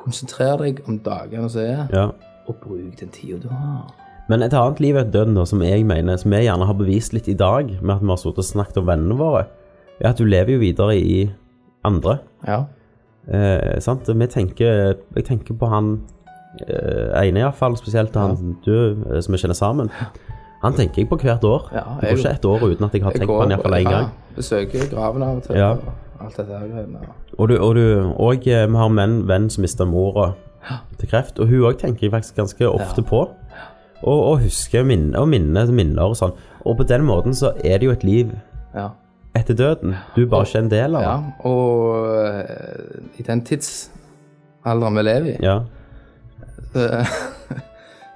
konsentrer 0.00 0.56
deg 0.62 0.80
om 0.88 0.98
dagene 1.04 1.48
som 1.52 1.60
er, 1.62 1.86
Ja. 1.92 2.06
og 2.48 2.56
bruk 2.62 2.96
den 3.00 3.08
tida 3.14 3.38
du 3.42 3.48
har. 3.48 3.92
Men 4.28 4.42
et 4.42 4.52
annet 4.54 4.78
liv 4.80 4.96
er 4.96 5.00
et 5.00 5.12
da, 5.12 5.44
som 5.44 5.60
jeg 5.62 5.84
mener, 5.86 6.16
som 6.16 6.32
jeg 6.32 6.44
gjerne 6.46 6.66
har 6.66 6.74
bevist 6.74 7.12
litt 7.12 7.28
i 7.28 7.34
dag, 7.34 7.70
med 7.82 7.96
at 7.96 8.00
vi 8.02 8.06
har 8.08 8.16
sittet 8.16 8.38
og 8.38 8.44
snakket 8.44 8.76
om 8.78 8.86
vennene 8.86 9.16
våre, 9.18 9.46
er 10.00 10.08
at 10.10 10.16
du 10.18 10.24
lever 10.24 10.52
jo 10.54 10.58
videre 10.62 10.96
i 10.96 11.30
andre. 11.84 12.18
Ja. 12.46 12.64
Eh, 13.28 13.78
sant? 13.80 14.04
Tenker, 14.30 14.94
jeg 15.16 15.24
tenker 15.24 15.54
på 15.54 15.68
han 15.68 16.00
eh, 16.66 17.26
ene 17.28 17.40
iallfall, 17.42 17.76
spesielt 17.76 18.14
han 18.14 18.56
du, 18.64 19.02
eh, 19.10 19.20
som 19.20 19.32
vi 19.34 19.38
kjenner 19.38 19.54
sammen. 19.58 19.90
Han 20.62 20.72
tenker 20.76 21.02
jeg 21.02 21.08
på 21.08 21.16
hvert 21.18 21.42
år. 21.44 21.68
Ja, 21.72 21.84
det 22.00 22.08
jeg- 22.08 22.16
går 22.16 22.18
ikke 22.18 22.34
et 22.34 22.44
år 22.44 22.60
uten 22.70 22.84
at 22.84 22.92
jeg 22.92 23.02
har 23.02 23.10
Jeg 23.12 23.20
tenkt 23.20 23.28
på 23.30 23.40
han 23.40 23.50
iallfall 23.50 23.72
én 23.72 23.90
gang. 23.90 24.08
besøker 24.36 24.90
graven 24.90 25.22
av 25.22 25.36
og 25.36 25.42
til. 25.42 25.56
Ja. 25.56 25.76
Alt 26.20 26.36
dette 26.36 26.58
her 26.58 26.68
greiene. 26.68 27.00
Og, 27.38 27.48
du, 27.48 27.56
og, 27.58 27.74
du, 27.74 28.12
og 28.20 28.46
eh, 28.48 28.66
vi 28.68 28.76
har 28.76 28.90
en 29.04 29.28
venn 29.28 29.50
som 29.50 29.62
mista 29.64 29.84
mora 29.88 30.32
til 31.00 31.08
kreft, 31.08 31.38
og 31.40 31.48
hun 31.48 31.62
òg 31.70 31.78
tenker 31.80 32.06
jeg 32.06 32.12
faktisk 32.12 32.36
ganske 32.36 32.68
ofte 32.68 33.02
på. 33.02 33.22
Og, 34.02 34.18
og 34.30 34.40
husker 34.44 34.84
minner 34.84 35.20
og 35.20 35.28
minner, 35.32 35.68
minner 35.72 36.02
og 36.12 36.16
sånn. 36.20 36.32
Og 36.64 36.76
på 36.78 36.84
den 36.88 37.04
måten 37.08 37.34
så 37.36 37.54
er 37.64 37.78
det 37.80 37.88
jo 37.88 37.92
et 37.96 38.04
liv 38.04 38.30
Ja. 38.74 38.88
etter 39.34 39.54
døden. 39.56 39.94
Du 40.16 40.22
er 40.22 40.28
bare 40.30 40.44
ikke 40.48 40.58
en 40.58 40.70
del 40.70 40.96
av 40.96 41.02
det. 41.02 41.08
ja. 41.08 41.48
Og 41.48 42.26
eh, 42.26 43.20
i 43.20 43.22
den 43.26 43.44
tidsalderen 43.44 44.96
vi 44.96 45.02
lever 45.08 45.30
i, 45.34 45.36
Ja. 45.44 45.58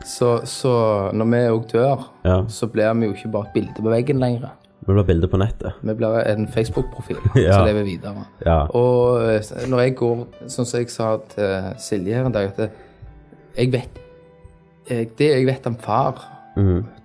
så, 0.05 0.41
så 0.47 0.75
når 1.13 1.31
vi 1.33 1.41
òg 1.51 1.65
dør, 1.73 2.05
ja. 2.25 2.37
så 2.49 2.67
blir 2.71 2.93
vi 3.01 3.09
jo 3.09 3.17
ikke 3.17 3.33
bare 3.33 3.49
et 3.49 3.55
bilde 3.57 3.83
på 3.83 3.91
veggen 3.93 4.21
lenger. 4.23 4.53
Det 4.85 4.93
blir 4.93 5.07
bilder 5.09 5.31
på 5.33 5.39
nettet. 5.41 5.73
Vi 5.83 5.95
blir 5.97 6.19
en 6.29 6.47
Facebook-profil 6.53 7.17
Ja. 7.41 7.53
som 7.59 7.67
lever 7.67 7.87
videre. 7.87 8.25
Ja. 8.45 8.59
Og 8.77 9.23
eh, 9.25 9.41
når 9.71 9.81
jeg 9.87 9.95
går, 9.97 10.25
sånn 10.53 10.67
som 10.69 10.81
jeg 10.83 10.91
sa 10.93 11.15
til 11.33 11.71
Silje 11.81 12.15
her 12.19 12.29
en 12.29 12.35
dag, 12.37 12.51
at 12.53 12.71
jeg 13.57 13.73
vet 13.73 14.01
jeg, 14.91 15.11
Det 15.17 15.31
jeg 15.31 15.47
vet 15.49 15.67
om 15.71 15.77
far 15.81 16.31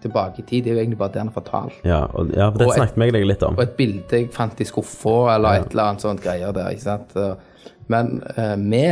tilbake 0.04 0.44
i 0.44 0.46
tid, 0.46 0.64
det 0.64 0.70
er 0.70 0.76
jo 0.76 0.80
egentlig 0.84 0.98
bare 1.00 1.10
det 1.16 1.22
han 1.24 1.30
har 1.32 1.34
fortalt. 1.40 1.78
Ja, 1.88 2.04
og, 2.14 2.28
ja, 2.36 2.50
for 2.52 2.60
det 2.62 2.68
Og 2.68 2.74
snakket 2.76 2.98
vi 3.00 3.06
egentlig 3.08 3.30
litt 3.32 3.46
om. 3.48 3.56
Og 3.58 3.64
et 3.64 3.72
bilde 3.80 4.20
jeg 4.20 4.28
fant 4.36 4.60
i 4.62 4.68
skuffa, 4.68 5.16
eller 5.36 5.64
et 5.64 5.72
eller 5.72 5.84
annet 5.88 6.04
sånt 6.06 6.22
greier 6.22 6.52
der, 6.54 6.68
ikke 6.76 6.84
sant. 6.86 7.16
Men 7.90 8.12
eh, 8.36 8.54
vi, 8.62 8.84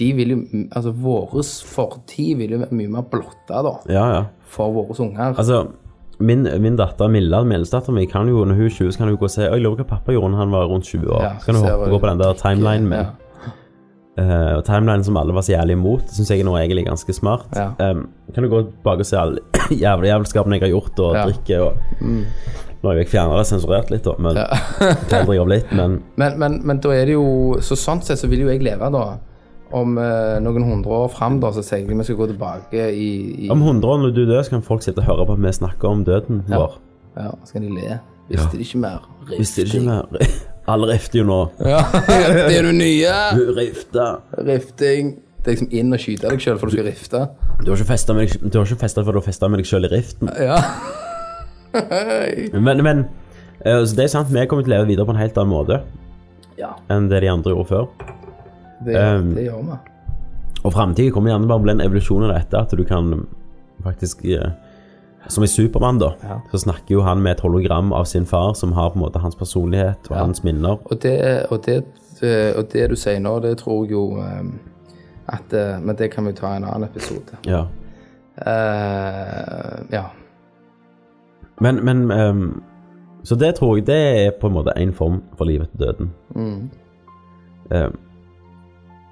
de 0.00 0.08
vil 0.18 0.32
jo 0.34 0.40
Altså 0.72 0.90
vår 0.96 1.36
fortid 1.68 2.40
vil 2.40 2.56
jo 2.56 2.58
være 2.64 2.74
mye 2.80 2.90
mer 2.96 3.06
blotta, 3.12 3.60
da, 3.68 3.76
Ja, 3.92 4.04
ja. 4.16 4.24
for 4.50 4.72
våre 4.74 4.98
unger. 5.04 5.36
Altså, 5.38 5.60
min, 6.20 6.44
min 6.62 6.76
datter 6.78 7.08
Milla, 7.08 7.40
minstedatteren 7.48 7.96
min, 7.96 8.08
kan 8.10 8.28
jo, 8.28 8.44
når 8.44 8.58
hun 8.58 8.66
er 8.68 8.74
20, 8.76 8.92
så 8.92 9.00
kan 9.00 9.08
hun 9.08 9.16
gå 9.20 9.24
og 9.28 9.32
se 9.32 9.46
«Å, 9.48 9.54
Jeg 9.56 9.64
lurer 9.64 9.80
på 9.80 9.86
hva 9.86 9.96
pappa 9.96 10.12
gjorde 10.14 10.34
da 10.36 10.42
han 10.42 10.52
var 10.54 10.68
rundt 10.70 10.84
20 10.90 11.08
år. 11.16 11.22
Ja, 11.24 11.32
så 11.40 11.48
kan 11.50 11.58
hun 11.58 11.64
hoppe 11.68 11.90
gå 11.94 12.00
på 12.02 12.10
den 12.10 12.20
der 12.22 12.38
timelinen 12.40 12.88
min. 12.92 12.98
Ja. 13.00 13.16
Uh, 14.20 14.60
timelinen 14.66 15.04
som 15.06 15.16
alle 15.16 15.32
var 15.32 15.44
så 15.46 15.54
jævlig 15.54 15.76
imot, 15.78 16.10
syns 16.12 16.28
jeg 16.32 16.42
er 16.42 16.48
noe 16.48 16.58
egentlig 16.60 16.84
ganske 16.90 17.14
smart. 17.16 17.46
Ja. 17.56 17.70
Um, 17.80 18.02
kan 18.34 18.44
du 18.44 18.50
gå 18.52 18.62
tilbake 18.68 19.06
og 19.06 19.08
se 19.08 19.16
alle 19.16 19.44
jævla 19.84 20.10
jævelskapene 20.10 20.58
jeg 20.58 20.66
har 20.66 20.74
gjort, 20.74 20.98
og 21.00 21.14
Ja. 21.16 21.22
Mm. 21.24 21.30
drikke 21.32 21.62
og 21.64 21.72
Nå 22.80 22.88
har 22.88 22.96
jeg 22.96 23.10
fjerna 23.12 23.36
det 23.36 23.46
sensurert 23.48 23.90
litt, 23.92 24.04
da. 24.08 24.14
Men 24.24 24.38
Men, 26.16 26.38
men, 26.40 26.60
men 26.64 26.78
da 26.80 26.94
er 26.96 27.10
det 27.10 27.16
jo 27.18 27.58
Så 27.60 27.76
sånn 27.76 28.00
sett 28.04 28.16
så 28.22 28.28
vil 28.30 28.46
jo 28.46 28.48
jeg 28.48 28.62
leve, 28.64 28.88
da. 28.94 29.02
Om 29.70 29.98
eh, 30.02 30.36
noen 30.42 30.64
hundre 30.66 30.96
år 31.04 31.10
fram, 31.14 31.38
da, 31.42 31.52
så 31.54 31.62
sier 31.62 31.84
jeg 31.84 31.94
vi 31.94 32.06
skal 32.06 32.18
gå 32.18 32.26
tilbake 32.32 32.88
i, 32.90 33.10
i 33.46 33.50
om 33.54 33.60
100 33.62 33.86
år 33.86 34.00
når 34.02 34.14
du 34.16 34.24
dør, 34.26 34.42
så 34.42 34.56
kan 34.56 34.64
folk 34.66 34.82
sitte 34.82 35.04
og 35.04 35.06
høre 35.06 35.26
på 35.28 35.36
at 35.38 35.44
vi 35.44 35.52
snakker 35.60 35.92
om 35.92 36.04
døden 36.06 36.44
Ja. 36.50 36.58
vår. 36.58 36.78
Ja, 37.16 37.30
så 37.44 37.52
kan 37.54 37.66
de 37.66 37.74
le. 37.74 38.00
Visste 38.30 38.58
de 38.58 38.64
ikke 38.66 38.80
mer? 38.82 39.06
Visste 39.30 39.64
de 39.64 39.70
ikke 39.70 39.86
mer 39.86 40.06
Alle 40.70 40.86
rifter 40.92 41.18
jo 41.18 41.26
nå. 41.26 41.38
Ja, 41.66 41.80
det 42.46 42.58
er 42.58 42.66
det 42.68 42.74
nye! 42.76 43.14
Rifta. 43.56 44.08
Rifting. 44.38 45.16
Det 45.40 45.48
er 45.48 45.56
liksom 45.56 45.70
inn 45.72 45.96
og 45.96 46.02
skyte 46.02 46.28
deg 46.30 46.42
sjøl 46.44 46.58
for 46.60 46.68
du 46.68 46.76
skal 46.76 46.86
rifte. 46.90 47.22
Du 47.64 47.70
har 47.72 47.80
ikke 47.80 47.88
festa 47.94 48.14
med 48.14 48.28
deg 48.28 48.42
Du 48.44 48.58
du 48.58 48.58
har 48.60 49.24
festa 49.24 49.48
med 49.48 49.62
deg 49.62 49.70
sjøl 49.70 49.88
i 49.88 49.92
riften. 49.94 50.30
Ja. 50.38 50.60
Men, 52.52 52.82
men 52.82 53.04
eh, 53.64 53.78
altså, 53.78 53.96
det 53.96 54.04
er 54.04 54.12
sant, 54.12 54.30
vi 54.34 54.46
kommer 54.50 54.66
til 54.66 54.74
å 54.74 54.76
leve 54.78 54.90
videre 54.90 55.06
på 55.08 55.14
en 55.14 55.22
helt 55.22 55.38
annen 55.38 55.54
måte 55.54 55.80
ja. 56.58 56.74
enn 56.92 57.08
det 57.10 57.22
de 57.24 57.30
andre 57.32 57.54
gjorde 57.54 57.70
før. 57.70 58.18
Det, 58.84 58.96
Um, 59.18 59.34
det 59.34 59.44
gjør 59.44 59.62
vi. 59.66 59.78
Og 60.64 60.72
framtida 60.72 61.10
kommer 61.12 61.30
gjerne 61.32 61.48
bare 61.48 61.58
å 61.58 61.62
bli 61.62 61.72
en 61.72 61.80
evolusjon 61.80 62.24
av 62.26 62.34
dette, 62.34 62.58
at 62.58 62.70
du 62.76 62.84
kan 62.84 63.26
faktisk 63.84 64.24
eh, 64.24 64.50
Som 65.28 65.44
i 65.44 65.46
Supermann, 65.46 65.98
da, 66.00 66.14
Ja. 66.24 66.40
så 66.50 66.58
snakker 66.58 66.94
jo 66.94 67.00
han 67.04 67.20
med 67.22 67.32
et 67.32 67.40
hologram 67.40 67.92
av 67.92 68.04
sin 68.04 68.24
far, 68.26 68.54
som 68.54 68.72
har 68.72 68.90
på 68.90 68.96
en 68.96 69.02
måte 69.04 69.18
hans 69.20 69.34
personlighet 69.36 70.10
og 70.10 70.16
Ja. 70.16 70.24
hans 70.24 70.42
minner. 70.44 70.78
Og 70.90 71.02
det, 71.02 71.46
og, 71.50 71.60
det, 71.66 71.84
eh, 72.22 72.52
og 72.58 72.72
det 72.72 72.88
du 72.90 72.96
sier 72.96 73.20
nå, 73.20 73.38
det 73.42 73.58
tror 73.58 73.84
jeg 73.84 73.92
jo 73.92 74.16
eh, 74.18 74.42
at 75.28 75.52
eh, 75.52 75.78
Men 75.80 75.96
det 75.96 76.10
kan 76.10 76.24
vi 76.26 76.32
ta 76.32 76.54
i 76.54 76.56
en 76.56 76.64
annen 76.64 76.84
episode. 76.88 77.36
Ja. 77.46 77.66
Uh, 78.38 79.84
ja. 79.92 80.04
Men, 81.60 81.84
men 81.84 82.10
um, 82.10 82.62
Så 83.24 83.34
det 83.36 83.54
tror 83.54 83.76
jeg 83.76 83.86
det 83.86 84.26
er 84.26 84.30
på 84.40 84.46
en 84.48 84.54
måte 84.54 84.72
en 84.76 84.92
form 84.96 85.22
for 85.36 85.44
livet 85.44 85.68
etter 85.68 85.84
døden. 85.92 86.12
Mm. 86.34 86.70
Ehm, 87.70 87.96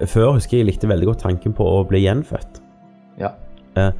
før 0.06 0.34
husker 0.36 0.56
jeg 0.58 0.64
jeg 0.66 0.72
likte 0.72 0.88
veldig 0.88 1.06
godt 1.06 1.24
tanken 1.26 1.52
på 1.52 1.64
å 1.64 1.82
bli 1.88 2.04
gjenfødt. 2.04 2.60
ja. 3.18 3.32
Eh, 3.76 3.90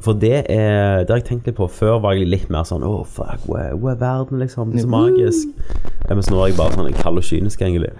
For 0.00 0.12
det 0.14 0.44
er 0.48 1.04
Det 1.04 1.10
har 1.10 1.18
jeg 1.18 1.24
tenkt 1.24 1.46
litt 1.46 1.56
på. 1.56 1.66
Før 1.66 1.98
var 2.00 2.12
jeg 2.14 2.28
litt 2.28 2.48
mer 2.50 2.62
sånn 2.62 2.84
Å, 2.86 3.04
fuck, 3.04 3.40
hvor 3.46 3.58
er, 3.58 3.72
hvor 3.74 3.90
er 3.90 3.96
verden, 3.98 4.38
liksom? 4.38 4.70
Det 4.70 4.78
er 4.78 4.86
så 4.86 4.88
magisk. 4.92 5.48
Eh, 6.08 6.14
Mens 6.14 6.30
nå 6.30 6.38
er 6.42 6.52
jeg 6.52 6.56
bare 6.58 6.72
sånn 6.76 6.92
kald 7.02 7.18
og 7.18 7.24
kynisk, 7.26 7.60
egentlig. 7.62 7.90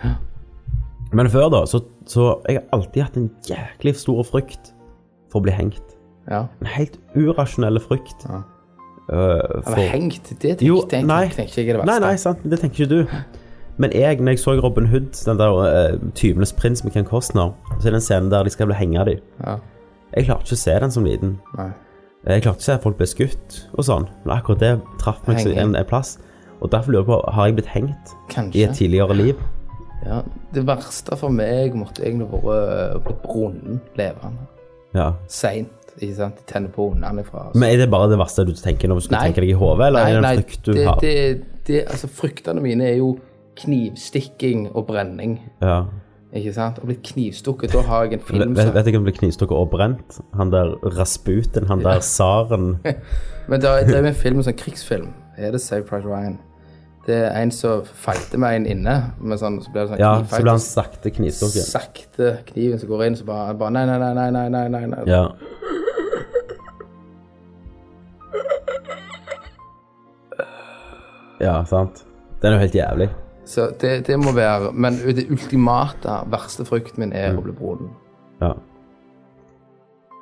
Men 1.13 1.31
før, 1.33 1.49
da, 1.51 1.65
så, 1.67 1.81
så 2.07 2.41
jeg 2.47 2.61
har 2.61 2.65
alltid 2.77 3.03
hatt 3.03 3.17
en 3.17 3.31
jæklig 3.49 3.97
stor 3.97 4.23
frykt 4.29 4.73
for 5.33 5.41
å 5.41 5.43
bli 5.49 5.53
hengt. 5.57 5.83
ja. 6.31 6.45
En 6.61 6.67
helt 6.67 6.99
urasjonell 7.17 7.81
frykt. 7.81 8.25
Ja. 8.29 8.43
Uh, 9.09 9.63
for... 9.65 9.81
hengt, 9.89 10.21
det 10.29 10.37
tenkte, 10.39 10.67
Jo, 10.67 10.83
ikke, 10.83 10.91
tenkte 10.99 11.29
tenker 11.35 11.63
jeg 11.63 11.79
det 11.79 11.85
Nei, 11.89 11.99
nei, 12.05 12.17
sant, 12.21 12.43
det 12.45 12.59
tenker 12.61 12.85
ikke 12.85 12.91
du. 12.93 13.15
Men 13.79 13.93
jeg, 13.95 14.21
når 14.21 14.35
jeg 14.35 14.43
så 14.43 14.57
Robin 14.59 14.87
Hood, 14.91 15.25
den 15.25 15.39
der 15.39 15.53
uh, 15.55 16.11
tyvenes 16.15 16.53
prins 16.53 16.85
med 16.85 16.93
Ken 16.93 17.07
Costner, 17.07 17.53
så 17.79 17.89
er 17.89 17.95
det 17.95 18.01
en 18.01 18.07
scene 18.07 18.31
der 18.31 18.43
de 18.43 18.51
skal 18.51 18.67
bli 18.67 18.75
hengt 18.79 18.99
av 18.99 19.07
dem. 19.07 19.21
Ja. 19.45 19.59
Jeg 20.17 20.27
klarte 20.27 20.49
ikke 20.49 20.59
å 20.59 20.63
se 20.65 20.75
den 20.83 20.95
som 20.95 21.07
liten. 21.07 21.37
Nei. 21.59 21.69
Jeg 22.27 22.43
klarte 22.43 22.59
ikke 22.59 22.65
å 22.65 22.67
se 22.67 22.75
at 22.75 22.83
folk 22.83 22.99
ble 22.99 23.07
skutt 23.07 23.61
og 23.77 23.87
sånn. 23.87 24.09
Men 24.25 24.35
akkurat 24.39 24.65
det 24.65 24.73
traff 25.01 25.23
meg 25.29 25.39
så 25.45 25.53
en, 25.55 25.77
en 25.79 25.89
plass. 25.89 26.17
Og 26.59 26.73
derfor 26.73 26.93
lurer 26.93 27.05
jeg 27.05 27.11
på, 27.13 27.21
har 27.37 27.47
jeg 27.47 27.59
blitt 27.59 27.71
hengt 27.71 28.15
i 28.57 28.65
et 28.67 28.75
tidligere 28.75 29.15
liv? 29.15 29.43
Ja. 30.07 30.23
Det 30.55 30.65
verste 30.67 31.17
for 31.21 31.35
meg 31.35 31.77
måtte 31.79 32.03
egentlig 32.07 32.29
vært 32.33 33.05
på 33.07 33.17
brunnen 33.27 33.83
levende. 33.99 34.49
Ja. 34.97 35.13
Seint. 35.31 35.75
Ikke 35.99 36.15
sant? 36.15 36.39
De 36.39 36.47
tenner 36.47 36.71
på 36.71 36.85
ungene 36.93 37.25
fra 37.27 37.49
Men 37.59 37.73
er 37.73 37.81
det 37.81 37.89
bare 37.91 38.07
det 38.13 38.21
verste 38.21 38.45
du 38.47 38.53
tenker 38.55 38.91
når 38.91 39.01
du 39.01 39.05
skal 39.09 39.17
Nei. 39.17 39.23
tenke 39.27 39.43
deg 39.43 39.51
i 39.51 39.57
hodet, 39.59 39.89
Nei, 39.97 40.05
nei 40.23 40.35
det? 40.39 40.85
Det, 41.03 41.15
det, 41.67 41.81
altså, 41.91 42.11
fryktene 42.21 42.63
mine 42.63 42.87
er 42.87 43.01
jo 43.01 43.17
knivstikking 43.59 44.69
og 44.75 44.87
brenning. 44.91 45.39
Ja. 45.63 45.83
Ikke 46.37 46.53
sant? 46.53 46.79
Og 46.83 46.91
blitt 46.91 47.07
knivstukket, 47.09 47.73
da 47.73 47.81
har 47.89 48.05
jeg 48.05 48.19
en 48.19 48.25
film 48.29 48.57
vet 48.57 48.75
vet 48.75 48.91
ikke 48.91 48.99
om 49.01 49.07
det 49.07 49.15
blir 49.15 49.21
knivstukket 49.23 49.57
og 49.57 49.71
brent? 49.73 50.19
Han 50.37 50.51
der 50.53 50.75
Rasputen, 50.99 51.69
han 51.71 51.81
der 51.81 52.03
tsaren 52.05 52.75
Men 53.49 53.63
det 53.63 53.71
er, 53.71 53.87
det 53.89 53.97
er 53.97 54.11
en 54.11 54.19
film, 54.19 54.43
en 54.43 54.45
sånn 54.45 54.59
krigsfilm. 54.61 55.09
Er 55.41 55.55
det 55.55 55.63
Save 55.65 55.87
Pride 55.89 56.05
Ryan? 56.05 56.37
Det 57.07 57.17
er 57.17 57.33
en 57.41 57.51
som 57.55 57.87
fighter 57.89 58.37
med 58.43 58.59
en 58.59 58.67
inne, 58.69 58.97
med 59.25 59.41
sånn, 59.41 59.57
så 59.65 59.73
blir 59.73 59.87
det 59.87 59.95
sånn 59.95 60.03
Ja, 60.03 60.11
så 60.29 60.43
blir 60.43 60.53
han 60.53 60.61
sakte 60.61 61.13
knivstukket. 61.17 61.65
Sakte 61.65 62.33
kniven 62.51 62.83
som 62.83 62.91
går 62.93 63.07
inn, 63.07 63.17
så 63.17 63.25
bare, 63.25 63.55
bare 63.57 63.73
nei, 63.79 63.87
nei, 63.89 63.97
nei, 64.03 64.29
nei, 64.29 64.49
nei, 64.53 64.67
nei, 64.75 64.83
nei. 64.93 65.07
Ja. 65.09 65.23
Ja, 71.41 71.63
sant. 71.71 72.05
Den 72.43 72.53
er 72.53 72.59
jo 72.59 72.65
helt 72.67 72.77
jævlig. 72.77 73.09
Så 73.49 73.71
det, 73.81 73.93
det 74.05 74.17
må 74.21 74.35
være 74.37 74.75
Men 74.77 74.99
det 75.17 75.25
ultimate, 75.33 76.19
verste 76.29 76.67
frykten 76.69 77.01
min 77.01 77.15
er 77.17 77.37
å 77.39 77.45
bli 77.45 77.55
brunnen. 77.57 77.95
Ja. 78.43 78.53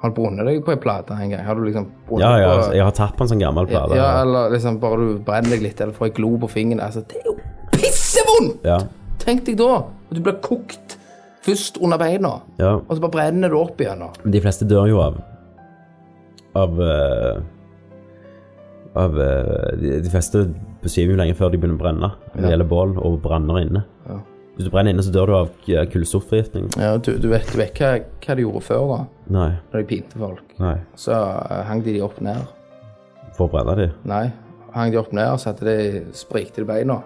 Har 0.03 0.13
du 0.13 0.15
brunnet 0.19 0.47
deg 0.47 0.61
på 0.65 0.75
ei 0.75 0.79
plate 0.81 1.17
en 1.17 1.33
gang? 1.33 1.43
Har 1.47 1.57
du 1.59 1.65
liksom 1.65 1.89
Ja, 2.21 2.37
ja, 2.39 2.47
på 2.47 2.53
altså, 2.59 2.75
jeg 2.77 2.85
har 2.85 2.95
tatt 2.95 3.17
på 3.17 3.25
en 3.25 3.33
sånn 3.33 3.43
gammel 3.43 3.67
plate. 3.71 3.97
ja, 3.99 4.11
eller 4.23 4.53
liksom 4.53 4.79
bare 4.83 5.01
du 5.01 5.17
brenner 5.27 5.57
deg 5.57 5.65
litt, 5.65 5.81
eller 5.81 5.97
får 5.97 6.11
ei 6.11 6.15
glo 6.21 6.35
på 6.45 6.51
fingeren. 6.53 6.85
Altså, 6.85 7.03
det 7.09 7.23
er 7.23 7.31
jo 7.33 7.37
pissevondt! 7.75 8.63
Ja, 8.69 8.79
Tenk 9.27 9.43
deg 9.49 9.57
da 9.59 9.81
at 9.81 10.15
du 10.15 10.21
blir 10.23 10.37
kokt 10.45 10.99
først 11.47 11.81
under 11.83 11.99
beina, 11.99 12.37
ja. 12.61 12.77
og 12.79 12.93
så 12.93 13.03
bare 13.03 13.15
brenner 13.17 13.51
du 13.51 13.57
opp 13.59 13.81
igjen. 13.83 14.05
Da. 14.05 14.13
Men 14.23 14.35
de 14.37 14.43
fleste 14.45 14.69
dør 14.69 14.87
jo 14.91 15.01
av 15.03 15.19
Av 16.57 16.79
eh, 16.81 17.41
Av 18.97 19.19
eh, 19.21 19.75
de, 19.81 19.99
de 20.05 20.13
fleste 20.13 20.47
besvimer 20.85 21.15
jo 21.15 21.21
lenge 21.21 21.37
før 21.37 21.53
de 21.53 21.61
begynner 21.61 21.77
å 21.77 21.83
brenne. 21.83 22.11
Det 22.33 22.49
gjelder 22.53 22.71
bål 22.71 22.97
og 23.03 23.21
branner 23.25 23.61
inne. 23.65 23.85
Ja. 24.07 24.21
Hvis 24.57 24.71
du 24.71 24.73
brenner 24.73 24.95
inne, 24.95 25.05
så 25.05 25.13
dør 25.13 25.29
du 25.29 25.35
av 25.37 25.51
kullstoffforgiftning. 25.93 26.71
Ja, 26.81 26.95
du, 26.97 27.11
du 27.21 27.29
vet, 27.29 27.51
du 27.53 27.59
vet 27.61 27.77
hva, 27.77 27.91
hva 28.25 28.37
de 28.39 28.47
gjorde 28.47 28.63
før, 28.65 28.87
da? 28.89 29.01
Nei. 29.37 29.51
Når 29.73 29.83
de 29.83 29.89
pinte 29.91 30.21
folk. 30.23 30.55
Nei. 30.63 30.79
Så 30.97 31.13
uh, 31.13 31.59
hang 31.69 31.83
de 31.85 31.99
de 31.99 32.01
opp 32.07 32.23
ned. 32.25 32.41
For 33.37 33.51
å 33.51 33.53
brenne 33.53 33.75
de. 33.77 33.91
Nei, 34.09 34.23
hang 34.73 34.95
de 34.95 35.01
opp 35.03 35.13
ned, 35.13 35.29
og 35.35 35.43
så 35.43 35.53
hadde 35.53 35.69
de 35.69 36.01
sprikte 36.17 36.65
de 36.65 36.71
beina. 36.71 37.03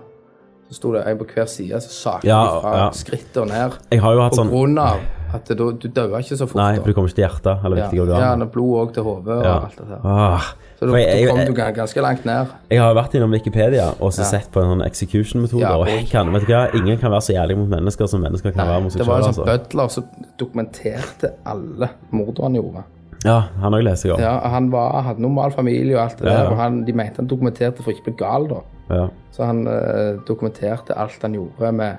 Så 0.70 0.78
sto 0.78 0.93
det 0.95 1.03
en 1.11 1.18
på 1.18 1.26
hver 1.26 1.49
side, 1.51 1.80
så 1.82 1.91
sakte 1.91 2.30
Ja, 2.30 2.38
de 2.47 2.62
fra 2.62 2.76
ja. 2.78 2.86
skrittet 2.95 3.41
og 3.43 3.51
ned. 3.51 3.74
Jeg 3.91 4.05
har 4.05 4.14
jo 4.14 4.22
hatt 4.22 4.36
På 4.36 4.45
sånn 4.45 4.53
grunn 4.53 4.78
av 4.78 5.01
At 5.34 5.51
du, 5.51 5.64
du 5.74 5.88
døde 5.91 6.20
ikke 6.22 6.38
så 6.38 6.47
fort. 6.47 6.61
Nei, 6.61 6.76
for 6.78 6.86
du 6.86 6.95
kommer 6.95 7.11
ikke 7.11 7.18
til 7.18 7.26
hjertet 7.26 7.64
eller 7.66 7.82
viktige 7.82 8.05
ja, 8.05 8.07
organer. 8.07 8.47
Ja, 8.47 8.53
blod 8.55 8.76
òg 8.84 8.93
til 8.95 9.07
hodet 9.09 9.41
og 9.41 9.51
alt 9.51 9.80
det 9.80 9.88
der. 9.91 10.07
Åh, 10.07 10.53
Så 10.81 10.87
du, 10.89 10.95
jeg, 10.97 11.09
jeg, 11.20 11.28
kom 11.28 11.41
du 11.45 11.53
ga- 11.53 11.70
ganske 11.76 12.01
langt 12.01 12.24
ned. 12.24 12.47
jeg 12.70 12.81
har 12.81 12.89
jo 12.95 12.97
vært 12.97 13.14
innom 13.18 13.31
Wikipedia 13.37 13.91
og 14.01 14.12
så 14.16 14.22
Ja. 14.24 14.28
sett 14.31 14.47
på 14.51 14.62
en 14.62 14.70
sånn 14.72 14.85
execution-metode, 14.87 15.61
Ja, 15.61 15.74
og 15.76 15.87
jeg 15.93 16.07
kan, 16.09 16.33
vet 16.33 16.47
du 16.47 16.53
hva, 16.55 16.62
ingen 16.74 16.97
kan 16.99 17.11
være 17.12 17.20
så 17.26 17.35
jævlig 17.37 17.59
mot 17.59 17.68
mennesker 17.68 18.09
som 18.09 18.22
mennesker 18.24 18.55
kan 18.57 18.66
være 18.66 18.81
mot 18.87 18.93
seg 18.95 19.03
Det 19.03 19.07
var 19.11 19.18
en 19.18 19.22
selv, 19.28 19.35
sånn 19.35 19.49
altså. 19.49 19.59
butler 19.68 19.89
som 19.89 20.05
dokumenterte 20.41 21.33
alle 21.45 21.91
mordene 22.16 22.49
han 22.49 22.55
gjorde. 22.62 22.85
Ja, 23.26 23.39
han 23.61 23.72
har 23.76 23.83
leser 23.85 24.09
jeg 24.09 24.14
om. 24.16 24.20
Ja, 24.24 24.49
Han 24.49 24.70
var, 24.72 25.03
hadde 25.03 25.20
normal 25.20 25.53
familie 25.53 25.97
og 25.99 26.03
alt 26.07 26.16
det 26.18 26.24
der, 26.33 26.47
og 26.49 26.57
han, 26.57 26.85
de 26.87 26.93
mente 26.97 27.16
han 27.20 27.28
dokumenterte 27.28 27.83
for 27.85 27.93
ikke 27.93 28.01
å 28.01 28.05
bli 28.09 28.16
gal, 28.24 28.49
da. 28.49 28.62
Ja. 28.97 29.09
Så 29.37 29.45
han 29.45 29.66
eh, 29.68 30.16
dokumenterte 30.26 30.97
alt 30.97 31.20
han 31.20 31.35
gjorde 31.37 31.72
med 31.76 31.99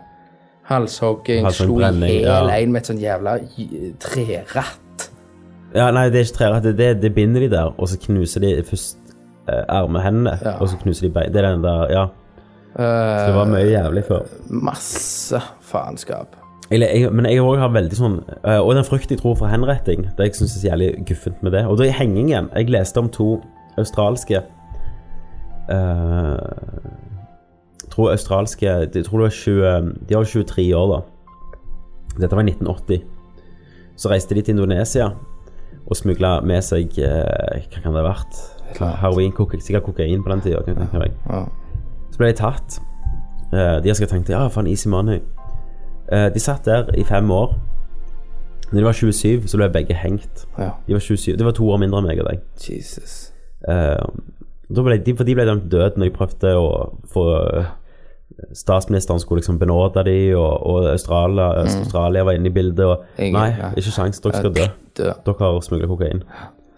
halshogging, 0.71 1.45
slo 1.53 1.77
i 1.79 2.23
hjel 2.23 2.49
en 2.49 2.71
med 2.73 2.81
et 2.81 2.89
sånn 2.89 2.99
jævla 3.01 3.37
treratt. 4.01 4.80
Ja, 5.75 5.91
nei, 5.91 6.09
det 6.11 6.19
er 6.19 6.25
ikke 6.27 6.37
trerett. 6.37 6.63
Det, 6.63 6.73
det, 6.77 6.89
det 7.01 7.13
binder 7.15 7.39
de 7.45 7.49
der, 7.53 7.71
og 7.79 7.87
så 7.87 7.97
knuser 8.01 8.43
de 8.43 8.63
først 8.67 8.97
eh, 9.49 9.63
armehendene, 9.69 10.33
Ja. 10.43 10.57
og 10.59 10.69
så 10.69 10.77
knuser 10.81 11.07
de 11.07 11.13
bein. 11.13 11.31
Det 11.33 11.39
er 11.43 11.51
den 11.51 11.63
der, 11.63 11.85
ja. 11.91 12.05
Så 12.75 13.25
det 13.27 13.35
var 13.35 13.45
mye 13.51 13.65
jævlig 13.67 14.03
før. 14.07 14.21
Masse 14.49 15.39
faenskap. 15.61 16.35
Eller, 16.71 16.87
jeg, 16.95 17.11
men 17.13 17.25
jeg 17.27 17.41
òg 17.43 17.57
har 17.59 17.67
veldig 17.75 17.97
sånn 17.97 18.13
eh, 18.47 18.59
Og 18.63 18.69
den 18.77 18.85
frykt 18.87 19.11
jeg 19.11 19.19
tror 19.19 19.33
for 19.35 19.51
henretting, 19.51 20.05
det 20.15 20.23
jeg 20.29 20.35
syns 20.37 20.53
er 20.55 20.61
så 20.61 20.67
jævlig 20.69 20.87
guffent 21.09 21.41
med 21.43 21.51
det. 21.51 21.65
Og 21.67 21.75
da 21.81 21.83
i 21.83 21.91
hengingen 21.91 22.47
Jeg 22.55 22.69
leste 22.71 23.01
om 23.01 23.09
to 23.11 23.25
australske 23.81 24.39
eh, 25.67 26.37
tror 27.91 28.11
australske 28.13 28.65
Jeg 28.95 29.03
tror 29.05 29.19
det 29.19 29.27
var 29.27 29.35
20, 29.35 29.91
De 30.09 30.15
var 30.15 30.23
23 30.31 30.67
år, 30.77 30.87
da. 30.95 31.01
Dette 32.21 32.35
var 32.39 32.43
i 32.47 32.51
1980. 32.53 33.03
Så 33.99 34.09
reiste 34.11 34.35
de 34.35 34.41
til 34.41 34.55
Indonesia 34.55 35.09
og 35.87 35.97
smugla 35.97 36.37
med 36.45 36.61
seg 36.63 36.97
eh, 37.01 37.63
Hva 37.67 37.81
kan 37.81 37.95
det 37.95 38.03
ha 38.03 38.07
vært? 38.07 38.37
Heroin, 39.01 39.33
kokain, 39.35 39.61
sikkert 39.61 39.83
kokain 39.89 40.23
på 40.23 40.31
den 40.31 40.41
tida. 40.45 40.61
Kan 40.63 40.77
jeg 40.77 40.85
tenke 40.85 41.01
meg. 41.01 41.17
Ja. 41.27 41.41
Så 42.13 42.21
ble 42.21 42.29
de 42.31 42.37
tatt. 42.39 42.77
Eh, 43.51 43.77
de 43.83 43.95
sikkert 43.95 44.13
tenkt 44.15 44.31
ja, 44.31 44.45
faen, 44.53 44.69
easy 44.71 44.89
money. 44.89 45.19
Eh, 46.11 46.29
de 46.33 46.39
satt 46.39 46.65
der 46.69 46.91
i 46.95 47.03
fem 47.07 47.31
år. 47.31 47.57
Når 48.71 48.79
de 48.79 48.85
var 48.87 48.95
27, 48.95 49.47
så 49.51 49.59
ble 49.59 49.67
begge 49.73 49.97
hengt. 49.99 50.45
ja. 50.57 50.69
De 50.87 50.95
var 50.95 51.03
27, 51.03 51.35
Det 51.37 51.45
var 51.45 51.51
to 51.57 51.67
år 51.67 51.81
mindre 51.81 51.99
enn 51.99 52.07
meg 52.07 52.21
og 52.23 52.29
deg. 52.29 52.45
Jesus. 52.63 53.33
Eh, 53.67 54.05
da 54.71 54.83
ble 54.87 54.97
de, 55.03 55.15
for 55.19 55.27
de 55.27 55.35
ble 55.35 55.45
dømt 55.49 55.67
død 55.71 55.97
når 55.99 56.07
de 56.07 56.15
prøvde 56.15 56.53
å 56.55 56.67
få 57.11 57.25
Statsministeren 58.53 59.19
skulle 59.19 59.41
liksom 59.41 59.59
benåde 59.59 60.03
de, 60.07 60.33
og, 60.35 60.65
og 60.67 60.85
Australia, 60.91 61.49
Australia 61.65 62.23
var 62.23 62.33
inne 62.39 62.47
i 62.51 62.55
bildet. 62.55 62.85
Og, 62.85 63.03
Mm. 63.17 63.25
Ingen- 63.25 63.33
nei, 63.39 63.49
ja. 63.59 63.69
ikke 63.77 63.91
sjans, 63.91 64.19
dere 64.19 64.33
skal 64.33 64.53
dø. 64.53 64.67
dø. 64.97 65.11
Dere 65.25 65.35
har 65.39 65.59
smugla 65.61 65.87
kokain. 65.87 66.23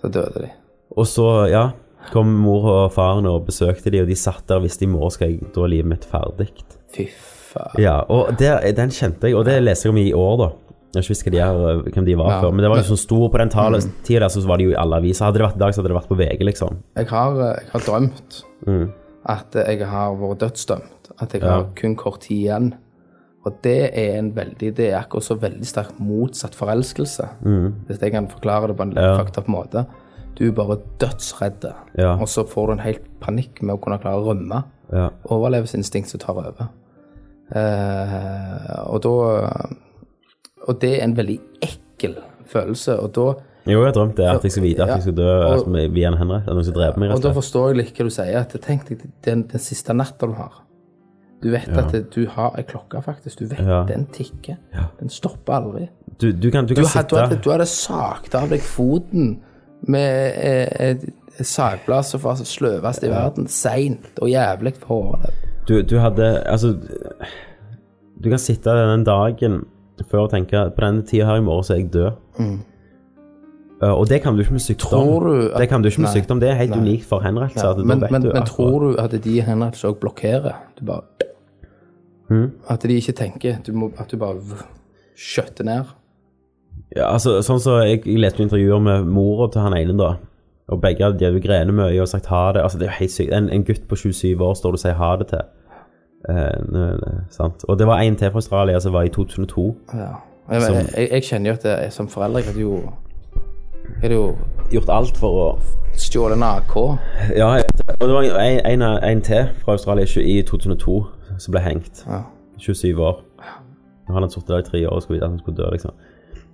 Så 0.01 0.11
døde 0.11 0.41
de. 0.47 0.49
Og 0.97 1.05
så, 1.07 1.27
ja, 1.49 1.69
kom 2.11 2.27
mor 2.27 2.65
og 2.69 2.91
faren 2.91 3.25
og 3.25 3.45
besøkte 3.47 3.89
de, 3.91 4.01
og 4.01 4.07
de 4.07 4.15
satt 4.15 4.43
der 4.47 4.59
hvis 4.59 4.77
de 4.77 4.87
må, 4.87 5.09
skal 5.11 5.29
jeg, 5.31 5.39
da 5.55 5.61
er 5.63 5.67
livet 5.71 5.85
mitt 5.93 6.05
ferdig. 6.05 6.49
Fy 6.93 7.07
faen. 7.09 7.79
Ja, 7.81 7.99
og 8.09 8.35
det, 8.37 8.75
den 8.75 8.89
kjente 8.89 9.29
jeg, 9.29 9.35
og 9.35 9.45
det 9.45 9.61
leser 9.63 9.89
jeg 9.89 9.93
om 9.93 9.97
i 9.97 10.11
år, 10.13 10.37
da. 10.37 10.49
Jeg 10.93 10.99
har 10.99 11.05
ikke 11.07 11.09
visst 11.15 11.31
de 11.31 11.39
er, 11.41 11.81
hvem 11.93 12.05
de 12.05 12.15
var 12.17 12.29
Ja. 12.29 12.41
før, 12.41 12.51
men 12.51 12.61
det 12.61 12.69
var 12.69 12.77
jo 12.77 12.83
sånn 12.93 12.99
stor 13.01 13.29
på 13.33 13.37
den 13.39 13.49
tale, 13.49 13.79
tida 14.03 14.19
der, 14.19 14.27
så 14.29 14.45
var 14.45 14.57
de 14.57 14.63
jo 14.65 14.71
i 14.71 14.77
alle 14.77 14.95
aviser. 14.99 15.25
Hadde 15.25 15.39
det 15.39 15.47
vært 15.47 15.55
i 15.55 15.59
dag, 15.63 15.73
så 15.73 15.81
hadde 15.81 15.89
det 15.89 15.97
vært 15.97 16.09
på 16.11 16.17
VG, 16.19 16.43
liksom. 16.45 16.75
Jeg 16.97 17.07
har, 17.07 17.31
eh, 17.41 17.59
jeg 17.63 17.71
har 17.71 17.81
drømt 17.81 18.43
Mm. 18.67 18.91
At 19.25 19.53
jeg 19.55 19.87
har 19.87 20.15
vært 20.15 20.39
dødsdømt. 20.39 21.11
At 21.21 21.33
jeg 21.33 21.41
Ja. 21.41 21.47
har 21.51 21.67
kun 21.75 21.95
kort 21.95 22.21
tid 22.21 22.37
igjen. 22.47 22.73
Og 23.45 23.53
det 23.61 23.91
er 23.97 24.17
en 24.19 24.31
veldig 24.35 24.73
Det 24.75 24.91
er 24.93 24.99
akkurat 25.01 25.23
så 25.23 25.35
veldig 25.39 25.65
sterkt 25.65 25.99
motsatt 25.99 26.55
forelskelse. 26.55 27.27
Hvis 27.87 27.99
jeg 28.01 28.11
kan 28.11 28.27
forklare 28.27 28.67
det 28.67 28.77
på 28.77 28.83
en 28.83 28.89
litt 28.89 28.97
Mm. 29.03 29.03
Ja. 29.03 29.17
fucked 29.17 29.37
up 29.37 29.47
måte. 29.47 29.85
Du 30.35 30.47
er 30.47 30.51
bare 30.51 30.77
dødsredd, 30.99 31.73
Ja. 31.97 32.13
og 32.15 32.27
så 32.27 32.43
får 32.47 32.65
du 32.67 32.71
en 32.73 32.79
helt 32.79 33.19
panikk 33.19 33.61
med 33.61 33.75
å 33.75 33.79
kunne 33.81 33.99
klare 33.99 34.15
å 34.21 34.25
rømme. 34.33 34.63
Ja. 34.91 35.09
Overlevelsesinstinktet 35.25 36.19
tar 36.21 36.33
over. 36.33 36.69
Eh, 37.55 38.83
og 38.87 39.01
da 39.03 39.67
Og 40.67 40.79
det 40.79 40.99
er 40.99 41.03
en 41.03 41.15
veldig 41.17 41.39
ekkel 41.61 42.15
følelse, 42.47 42.97
og 43.03 43.11
da 43.13 43.33
Jo, 43.65 43.83
jeg 43.85 43.93
drømte 43.95 44.17
det, 44.19 44.25
at 44.27 44.43
jeg 44.43 44.51
skulle 44.51 44.67
vite 44.67 44.83
at 44.83 44.89
jeg 44.97 45.01
skulle 45.05 45.21
dø 45.23 45.35
altså, 45.47 45.89
via 45.95 46.07
en 46.11 46.17
henrett. 46.19 46.45
Noen 46.51 46.65
som 46.67 46.73
dreper 46.75 46.99
meg, 46.99 47.11
Og 47.13 47.21
da 47.21 47.29
og 47.29 47.33
slett. 47.33 47.37
forstår 47.39 47.69
jeg 47.69 47.77
litt 47.77 47.93
hva 47.97 48.03
du 48.09 48.09
sier. 48.11 48.39
At 48.41 48.55
Tenk 48.61 48.87
deg 48.89 49.05
den, 49.23 49.43
den 49.53 49.59
siste 49.63 49.93
natta 49.95 50.27
du 50.27 50.33
har. 50.33 50.59
Du 51.43 51.49
vet 51.51 51.67
Ja. 51.67 51.83
at 51.85 52.11
du 52.15 52.25
har 52.27 52.51
ei 52.57 52.63
klokke, 52.63 53.01
faktisk. 53.03 53.39
Du 53.39 53.45
vet 53.47 53.59
Ja. 53.59 53.83
den 53.87 54.05
tikker. 54.11 54.57
Den 54.99 55.09
stopper 55.09 55.53
aldri. 55.53 55.89
Du, 56.19 56.31
du 56.31 56.49
kan, 56.51 56.65
du 56.65 56.75
kan 56.75 56.83
du, 56.83 56.89
hadde, 56.89 57.09
sitte 57.29 57.41
du 57.43 57.49
hadde 57.51 57.65
sagt 57.67 58.35
av 58.35 58.49
deg 58.49 58.61
foten 58.61 59.39
med 59.87 60.33
eh, 60.37 60.89
et, 60.91 61.03
et 61.39 61.45
sagblad 61.45 62.05
som 62.05 62.21
var 62.23 62.35
sløvest 62.35 63.03
i 63.03 63.09
verden, 63.09 63.47
seint 63.47 64.19
og 64.21 64.29
jævlig 64.29 64.73
på 64.79 64.87
håret. 64.87 65.33
du, 65.67 65.81
du 65.81 65.97
hadde 65.99 66.43
Altså, 66.47 66.75
du 68.23 68.29
kan 68.29 68.39
sitte 68.39 68.69
den 68.69 69.03
dagen 69.03 69.65
før 70.09 70.25
og 70.27 70.31
tenke 70.31 70.69
på 70.75 70.81
denne 70.83 71.03
tida 71.07 71.25
her 71.25 71.39
i 71.41 71.41
morgen 71.45 71.63
så 71.63 71.73
er 71.75 71.81
jeg 71.81 71.91
død. 71.93 72.11
Uh, 72.39 72.57
og 73.91 74.07
det 74.09 74.21
kan 74.21 74.33
du 74.35 74.39
ikke 74.41 74.51
med 74.53 74.61
sykdom. 74.61 75.07
Mm. 75.23 75.49
At- 75.53 75.59
det 75.59 75.69
kan 75.69 75.81
du 75.81 75.87
ikke 75.89 76.01
med 76.01 76.09
Nei. 76.09 76.21
sykdom. 76.21 76.39
Det 76.39 76.49
er 76.49 76.53
helt 76.55 76.69
Nei. 76.71 76.79
unikt 76.79 77.05
for 77.05 77.19
henrettelse. 77.19 77.67
Ja, 77.67 77.73
men, 77.75 77.99
men, 77.99 78.11
men 78.11 78.23
akkurat- 78.31 78.45
tror 78.47 78.79
du 78.79 78.95
at 79.01 79.11
de 79.23 79.41
henrettelser 79.41 79.89
òg 79.89 79.99
blokkerer? 79.99 80.53
Du 80.79 80.85
bare 80.85 81.01
Mhm. 82.29 82.51
At 82.69 82.81
de 82.83 82.93
ikke 82.95 83.11
tenker 83.13 83.55
du 83.65 83.71
må, 83.73 83.91
At 83.99 84.07
du 84.11 84.17
bare 84.17 84.35
skjøtter 85.17 85.63
ned? 85.63 85.83
Ja, 86.95 87.11
altså, 87.13 87.39
sånn 87.41 87.59
så 87.59 87.81
jeg, 87.85 88.05
jeg 88.07 88.17
leste 88.19 88.43
intervjuer 88.43 88.79
med 88.81 89.05
mora 89.05 89.49
til 89.51 89.61
han 89.61 89.73
ene, 89.77 89.97
da. 89.97 90.15
Og 90.69 90.81
begge 90.81 91.03
hadde 91.03 91.19
de 91.19 91.25
hadde 91.25 91.39
jo 91.41 91.47
grenet 91.47 91.73
mye 91.75 92.01
og 92.01 92.07
sagt 92.07 92.25
ha 92.31 92.51
det. 92.53 92.61
Altså, 92.63 92.77
det 92.79 92.87
er 92.87 92.91
jo 92.91 92.97
helt 92.99 93.11
sykt. 93.11 93.33
En, 93.33 93.49
en 93.49 93.63
gutt 93.63 93.87
på 93.87 93.95
27 93.95 94.41
år 94.41 94.53
står 94.55 94.71
du 94.71 94.75
og 94.75 94.79
sier 94.79 94.93
ha 94.93 95.15
det 95.17 95.27
til. 95.27 95.41
Eh, 96.29 96.35
nø- 96.71 96.97
nø- 97.01 97.23
sant? 97.35 97.65
Og 97.67 97.77
det 97.79 97.87
var 97.87 97.99
en 97.99 98.15
til 98.15 98.29
fra 98.31 98.37
Australia 98.39 98.79
som 98.79 98.93
var 98.93 99.03
i 99.03 99.09
2002. 99.09 99.75
Ja. 99.93 100.07
Jeg, 100.51 100.61
Som- 100.61 100.75
jeg, 100.75 100.85
jeg, 100.97 101.09
jeg 101.11 101.23
kjenner 101.23 101.49
jo 101.49 101.53
at 101.53 101.63
jeg, 101.65 101.91
som 101.93 102.07
forelder 102.07 102.37
jeg 102.39 102.45
hadde 102.45 102.59
jo 102.61 102.93
Jeg 104.03 104.09
hadde 104.11 104.15
jo 104.21 104.35
Gjort 104.71 104.89
alt 104.89 105.17
for 105.17 105.37
å 105.37 105.43
stjålet 105.95 106.35
en 106.35 106.43
AK. 106.43 106.73
Ja, 107.37 107.49
det. 107.61 107.83
og 107.99 108.07
det 108.09 108.15
var 108.15 108.25
en, 108.41 108.59
en, 108.65 108.81
en 108.81 109.21
til 109.21 109.51
fra 109.61 109.75
Australia 109.77 110.07
i 110.17 110.41
2002 110.41 110.95
som 111.37 111.53
ble 111.53 111.61
hengt. 111.61 112.01
Ja. 112.07 112.23
27 112.57 112.99
år. 112.99 113.21
Han 114.09 114.29
sittet 114.29 114.49
der 114.49 114.63
i 114.63 114.65
tre 114.67 114.81
år 114.87 114.97
og 114.97 115.03
skulle 115.03 115.19
vite 115.19 115.27
at 115.27 115.31
han 115.31 115.39
skulle 115.39 115.61
dø, 115.61 115.69
liksom. 115.71 115.93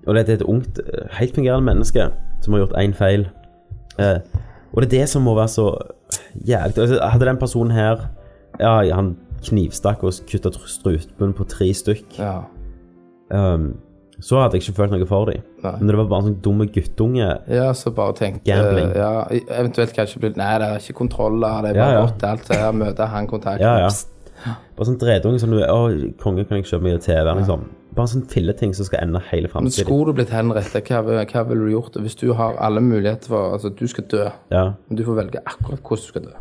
Og 0.07 0.15
det 0.15 0.29
er 0.29 0.33
et 0.33 0.45
ungt, 0.51 0.81
eh, 0.83 1.07
helt 1.19 1.35
fungerende 1.35 1.65
menneske 1.65 2.09
som 2.41 2.53
har 2.53 2.65
gjort 2.65 2.77
én 2.77 2.93
feil. 2.93 3.25
Eh, 3.99 4.19
og 4.73 4.81
det 4.81 4.93
er 4.93 4.99
det 4.99 5.09
som 5.09 5.25
må 5.25 5.33
være 5.35 5.47
så 5.47 5.67
jævlig 6.35 6.77
altså, 6.77 6.99
Hadde 7.01 7.25
den 7.25 7.37
personen 7.37 7.71
her 7.71 8.05
Ja, 8.59 8.95
han 8.95 9.17
knivstakk 9.43 10.03
og 10.03 10.13
kutta 10.29 10.51
strupen 10.67 11.33
på 11.33 11.43
tre 11.43 11.73
stykk, 11.73 12.19
ja. 12.19 12.41
um, 13.33 13.77
så 14.19 14.41
hadde 14.41 14.57
jeg 14.57 14.65
ikke 14.67 14.75
følt 14.81 14.91
noe 14.93 15.05
for 15.07 15.29
dem. 15.31 15.41
Nei. 15.63 15.71
Men 15.79 15.87
det 15.91 15.97
var 15.99 16.07
bare 16.11 16.19
en 16.23 16.27
sånn 16.29 16.41
dumme 16.43 16.65
guttunge 16.75 17.27
Ja, 17.47 17.69
så 17.77 17.91
bare 17.95 18.13
tenkte 18.17 18.43
Gambling. 18.49 18.91
Ja, 18.97 19.25
eventuelt 19.31 19.93
kanskje 19.95 20.19
bli 20.23 20.31
Nei, 20.35 20.53
det 20.59 20.67
er 20.67 20.79
ikke 20.83 20.97
kontroller, 21.01 21.61
det 21.63 21.71
er 21.73 21.79
bare 21.79 21.97
ja. 21.97 22.05
godt 22.05 22.23
alt 22.27 22.47
det 22.49 22.57
her. 22.59 22.71
Møte 22.75 23.07
han 23.13 23.27
kontakten. 23.31 23.63
Ja, 23.63 23.85
ja. 23.87 24.53
Bare 24.75 24.87
sånn 24.87 24.99
dredunge 25.01 25.39
som 25.41 25.51
du 25.51 25.59
Å, 25.63 25.79
konge, 26.21 26.45
kan 26.47 26.59
jeg 26.59 26.67
kjøpe 26.69 26.85
meg 26.85 27.01
TV? 27.03 27.27
Liksom. 27.41 27.65
Bare 27.97 28.07
sånn 28.11 28.27
filleting 28.31 28.71
som 28.77 28.87
skal 28.87 29.01
ende 29.03 29.19
hele 29.31 29.49
framtiden. 29.51 29.83
skulle 29.87 30.11
du 30.11 30.19
blitt 30.19 30.31
henrettet, 30.31 30.87
hva, 30.87 31.01
hva 31.25 31.43
ville 31.49 31.65
du 31.67 31.73
gjort? 31.73 31.97
Hvis 31.99 32.15
du 32.19 32.29
har 32.37 32.55
alle 32.59 32.79
muligheter 32.83 33.27
for 33.33 33.55
Altså, 33.57 33.71
du 33.75 33.85
skal 33.87 34.07
dø, 34.11 34.29
Ja. 34.53 34.63
men 34.87 34.95
du 34.99 35.03
får 35.07 35.17
velge 35.23 35.41
akkurat 35.45 35.79
hvordan 35.83 36.05
du 36.05 36.07
skal 36.11 36.21
dø. 36.27 36.35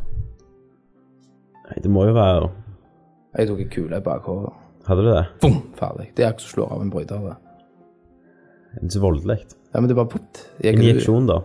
Nei, 1.69 1.83
det 1.83 1.91
må 1.91 2.07
jo 2.09 2.15
være 2.17 2.51
Jeg 3.39 3.49
tok 3.51 3.61
en 3.61 3.71
kule 3.75 3.97
i 3.99 4.01
bakhodet. 4.05 4.53
Hadde 4.89 5.03
du 5.05 5.11
det? 5.13 5.25
Boom! 5.43 5.59
Ferdig. 5.77 6.07
Det 6.17 6.25
er 6.25 6.33
ikke 6.33 6.47
som 6.47 6.55
slår 6.55 6.71
av 6.73 6.83
en 6.83 6.91
bryter. 6.91 7.19
det. 7.27 7.37
Det 8.79 8.87
er 8.89 8.95
så 8.95 9.01
voldelig. 9.03 9.39
Ja, 9.75 9.81
men 9.81 9.89
det 9.89 9.95
er 9.97 10.05
bare 10.05 10.13
putt. 10.13 10.43
Injeksjon, 10.65 11.27
da? 11.29 11.41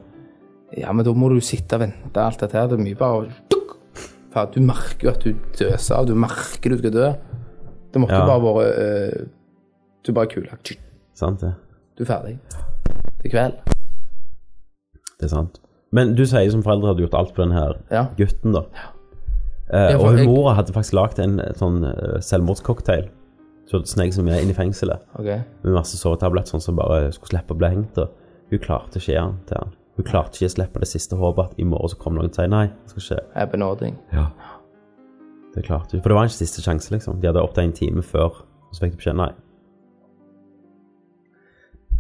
Ja, 0.78 0.92
men 0.94 1.06
da 1.06 1.14
må 1.18 1.30
du 1.34 1.40
sitte 1.42 1.78
og 1.78 1.82
vente 1.84 2.22
alt 2.22 2.40
dette 2.42 2.58
her. 2.58 2.68
Det 2.72 2.78
er 2.80 2.84
mye 2.84 2.98
bare 2.98 3.32
tuk! 3.50 3.76
Du 4.54 4.60
merker 4.66 5.04
jo 5.06 5.12
at 5.12 5.22
du 5.22 5.34
døser 5.60 5.96
av. 6.00 6.08
Du 6.10 6.16
merker 6.18 6.74
du 6.74 6.78
skal 6.80 6.92
dø. 6.96 7.10
Det 7.94 8.02
måtte 8.02 8.18
Ja. 8.18 8.26
bare 8.26 8.42
vært 8.42 8.80
eh, 8.82 9.26
Du 10.04 10.12
bare 10.14 10.28
kula. 10.28 10.58
Sant 11.14 11.40
det? 11.42 11.54
Du 11.98 12.04
er 12.04 12.08
ferdig. 12.10 12.40
Det 13.22 13.30
er 13.30 13.30
kveld. 13.30 13.60
Det 15.20 15.28
er 15.28 15.34
sant. 15.36 15.60
Men 15.94 16.16
du 16.16 16.24
sier 16.26 16.50
som 16.52 16.64
foreldre 16.66 16.90
hadde 16.90 17.06
gjort 17.06 17.14
alt 17.20 17.34
på 17.36 17.44
den 17.44 17.52
her 17.54 17.76
Ja. 17.92 18.08
gutten, 18.18 18.54
da. 18.54 18.64
Ja, 19.72 19.98
for 19.98 20.06
og 20.06 20.10
hun 20.10 20.18
jeg- 20.18 20.28
mora 20.28 20.54
hadde 20.56 20.74
faktisk 20.74 20.94
lagd 20.94 21.20
en 21.20 21.40
eh, 21.40 21.54
sånn 21.54 21.84
selvmordscocktail. 22.22 23.10
Så 23.74 23.80
det 23.82 23.90
snek 23.90 24.12
seg 24.14 24.26
med 24.28 24.38
inn 24.44 24.52
i 24.54 24.54
fengselet. 24.54 25.02
Ok. 25.18 25.26
Med 25.64 25.74
masse 25.74 25.98
sovetabletter 25.98 26.54
sånn 26.54 26.62
som 26.62 26.76
bare 26.78 27.08
skulle 27.16 27.32
slippe 27.34 27.56
å 27.56 27.58
bli 27.58 27.70
hengt. 27.74 27.98
Og 27.98 28.52
hun 28.54 28.60
klarte 28.62 29.00
ikke 29.02 29.18
å 29.18 29.32
til 29.50 29.58
han. 29.58 29.72
Hun 29.98 30.06
klarte 30.06 30.38
ikke 30.38 30.52
å 30.52 30.54
slippe 30.54 30.82
det 30.84 30.90
siste 30.92 31.18
håpet 31.18 31.48
at 31.56 31.58
i 31.62 31.66
morgen 31.66 31.90
så 31.90 31.98
kommer 31.98 32.22
noen 32.22 32.30
og 32.30 32.38
sier 32.38 32.52
nei. 32.54 32.68
det 32.70 32.94
skal 32.94 33.06
skje. 33.08 33.18
Jeg 33.34 33.42
er 33.48 33.50
benådning. 33.56 33.96
Ja. 34.14 34.28
Det 35.56 35.66
klarte 35.66 35.98
hun. 35.98 36.04
For 36.06 36.14
det 36.14 36.20
var 36.20 36.30
ikke 36.30 36.38
siste 36.44 36.62
sjanse, 36.66 36.94
liksom. 36.94 37.18
De 37.22 37.28
hadde 37.32 37.42
opptatt 37.42 37.66
en 37.66 37.74
time 37.74 38.06
før, 38.06 38.40
og 38.46 38.70
så 38.78 38.86
fikk 38.86 38.94
de 38.94 39.02
beskjed 39.02 39.18
nei. 39.18 39.32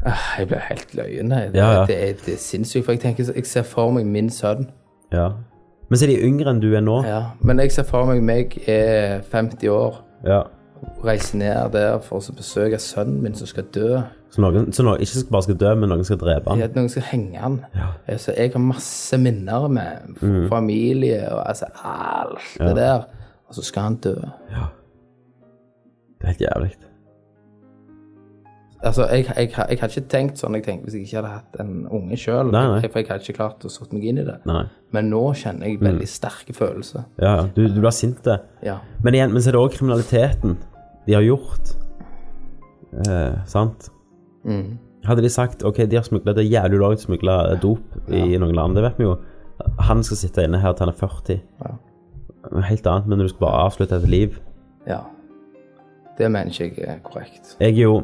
Ah, 0.05 0.23
Jeg 0.39 0.47
blir 0.47 0.59
helt 0.69 0.95
løyen. 0.95 1.29
Det, 1.31 1.51
Ja, 1.55 1.71
ja. 1.73 1.85
det, 1.85 1.97
er, 2.09 2.13
det 2.25 2.33
er 2.33 2.37
sinnssykt. 2.41 2.85
For 2.85 2.91
jeg 2.93 3.01
tenker, 3.01 3.29
jeg 3.35 3.45
ser 3.49 3.63
for 3.63 3.91
meg 3.95 4.05
min 4.05 4.29
sønn. 4.29 4.69
Ja. 5.13 5.29
Men 5.89 5.97
så 5.99 6.05
er 6.05 6.13
de 6.13 6.21
yngre 6.27 6.49
enn 6.53 6.59
du 6.63 6.69
er 6.75 6.81
nå. 6.83 6.99
Ja. 7.07 7.21
Men 7.41 7.59
jeg 7.61 7.71
ser 7.71 7.83
for 7.87 8.05
meg 8.09 8.21
meg 8.25 8.57
er 8.69 9.21
50 9.31 9.69
år, 9.73 10.01
Ja. 10.25 10.41
Reiser 11.05 11.37
ned 11.39 11.71
der 11.73 11.99
for 12.03 12.19
å 12.19 12.35
besøke 12.37 12.79
sønnen 12.81 13.21
min 13.23 13.35
som 13.35 13.47
skal 13.49 13.63
dø. 13.75 14.01
Så 14.33 14.41
noen, 14.41 14.71
så 14.73 14.83
noen 14.85 15.01
ikke 15.03 15.25
bare 15.31 15.43
skal 15.45 15.59
dø, 15.61 15.73
men 15.77 15.89
noen 15.93 16.05
skal 16.07 16.21
drepe 16.21 16.49
han. 16.49 16.59
Ja, 16.63 16.67
noen 16.73 16.89
skal 16.89 17.05
henge 17.11 17.41
han. 17.41 17.59
Ja. 17.77 17.87
Så 18.17 18.33
jeg 18.37 18.51
har 18.55 18.63
masse 18.63 19.17
minner 19.21 19.67
med 19.69 19.97
Mm. 20.21 20.49
familie 20.49 21.27
og 21.31 21.43
altså 21.49 21.65
alt 21.83 22.57
det 22.59 22.75
der. 22.75 23.05
Og 23.47 23.55
så 23.55 23.61
skal 23.63 23.81
han 23.91 23.95
dø. 24.01 24.15
Det 24.15 24.23
er 26.23 26.27
helt 26.27 26.41
jævlig. 26.41 26.71
Altså, 28.83 29.05
jeg, 29.07 29.23
jeg, 29.37 29.47
jeg, 29.55 29.79
hadde 29.79 29.93
ikke 29.95 30.09
tenkt 30.11 30.41
sånn 30.41 30.57
jeg 30.57 30.65
tenkte 30.65 30.89
hvis 30.89 30.97
jeg 30.97 31.05
ikke 31.07 31.21
hadde 31.21 31.29
hatt 31.37 31.59
en 31.63 31.85
unge 31.87 32.17
sjøl. 32.19 32.49
For 32.51 32.99
jeg 32.99 33.07
hadde 33.07 33.23
ikke 33.23 33.37
klart 33.37 33.63
å 33.63 33.71
sette 33.71 33.95
meg 33.95 34.09
inn 34.11 34.19
i 34.19 34.25
det. 34.27 34.35
Nei. 34.49 34.65
Men 34.91 35.07
nå 35.13 35.21
kjenner 35.39 35.69
jeg 35.69 35.79
veldig 35.79 36.07
sterke 36.11 36.55
følelser. 36.57 37.05
Ja, 37.21 37.31
ja. 37.37 37.45
Du, 37.55 37.61
du 37.71 37.79
blir 37.79 37.95
sint 37.95 38.19
det. 38.27 38.41
Ja. 38.65 38.81
Men 39.05 39.15
igjen, 39.15 39.31
men 39.31 39.45
så 39.45 39.53
er 39.53 39.55
det 39.55 39.61
òg 39.63 39.77
kriminaliteten 39.77 40.57
de 41.07 41.13
har 41.17 41.25
gjort. 41.25 41.73
Eh, 43.07 43.37
sant? 43.49 43.89
Mm. 44.45 44.77
Hadde 45.03 45.23
de 45.25 45.29
sagt 45.31 45.63
ok, 45.67 45.83
de 45.89 45.97
har 45.99 46.05
smugla 46.07 46.33
det 46.35 46.45
er 46.45 46.51
jævlig 46.51 46.79
ulovlig 46.79 47.01
å 47.01 47.05
smugle 47.07 47.37
dop 47.63 48.11
i 48.13 48.37
noen 48.39 48.55
land, 48.55 48.77
det 48.77 48.83
vet 48.85 48.99
vi 49.01 49.07
jo. 49.07 49.17
Han 49.87 50.03
skal 50.03 50.19
sitte 50.19 50.45
inne 50.47 50.59
her 50.63 50.75
til 50.75 50.87
han 50.87 50.93
er 50.93 50.99
40. 50.99 51.41
Ja. 51.63 51.73
Helt 52.69 52.87
annet, 52.87 53.07
men 53.07 53.19
du 53.23 53.27
skal 53.31 53.45
bare 53.45 53.65
avslutte 53.69 53.99
et 53.99 54.09
liv. 54.09 54.39
ja. 54.87 55.01
Det 56.13 56.27
mener 56.29 56.51
ikke 56.53 56.77
jeg 56.77 56.91
er 56.93 56.99
korrekt. 57.01 57.55
Jeg 57.59 57.73
er 57.73 57.87
jo 57.87 58.03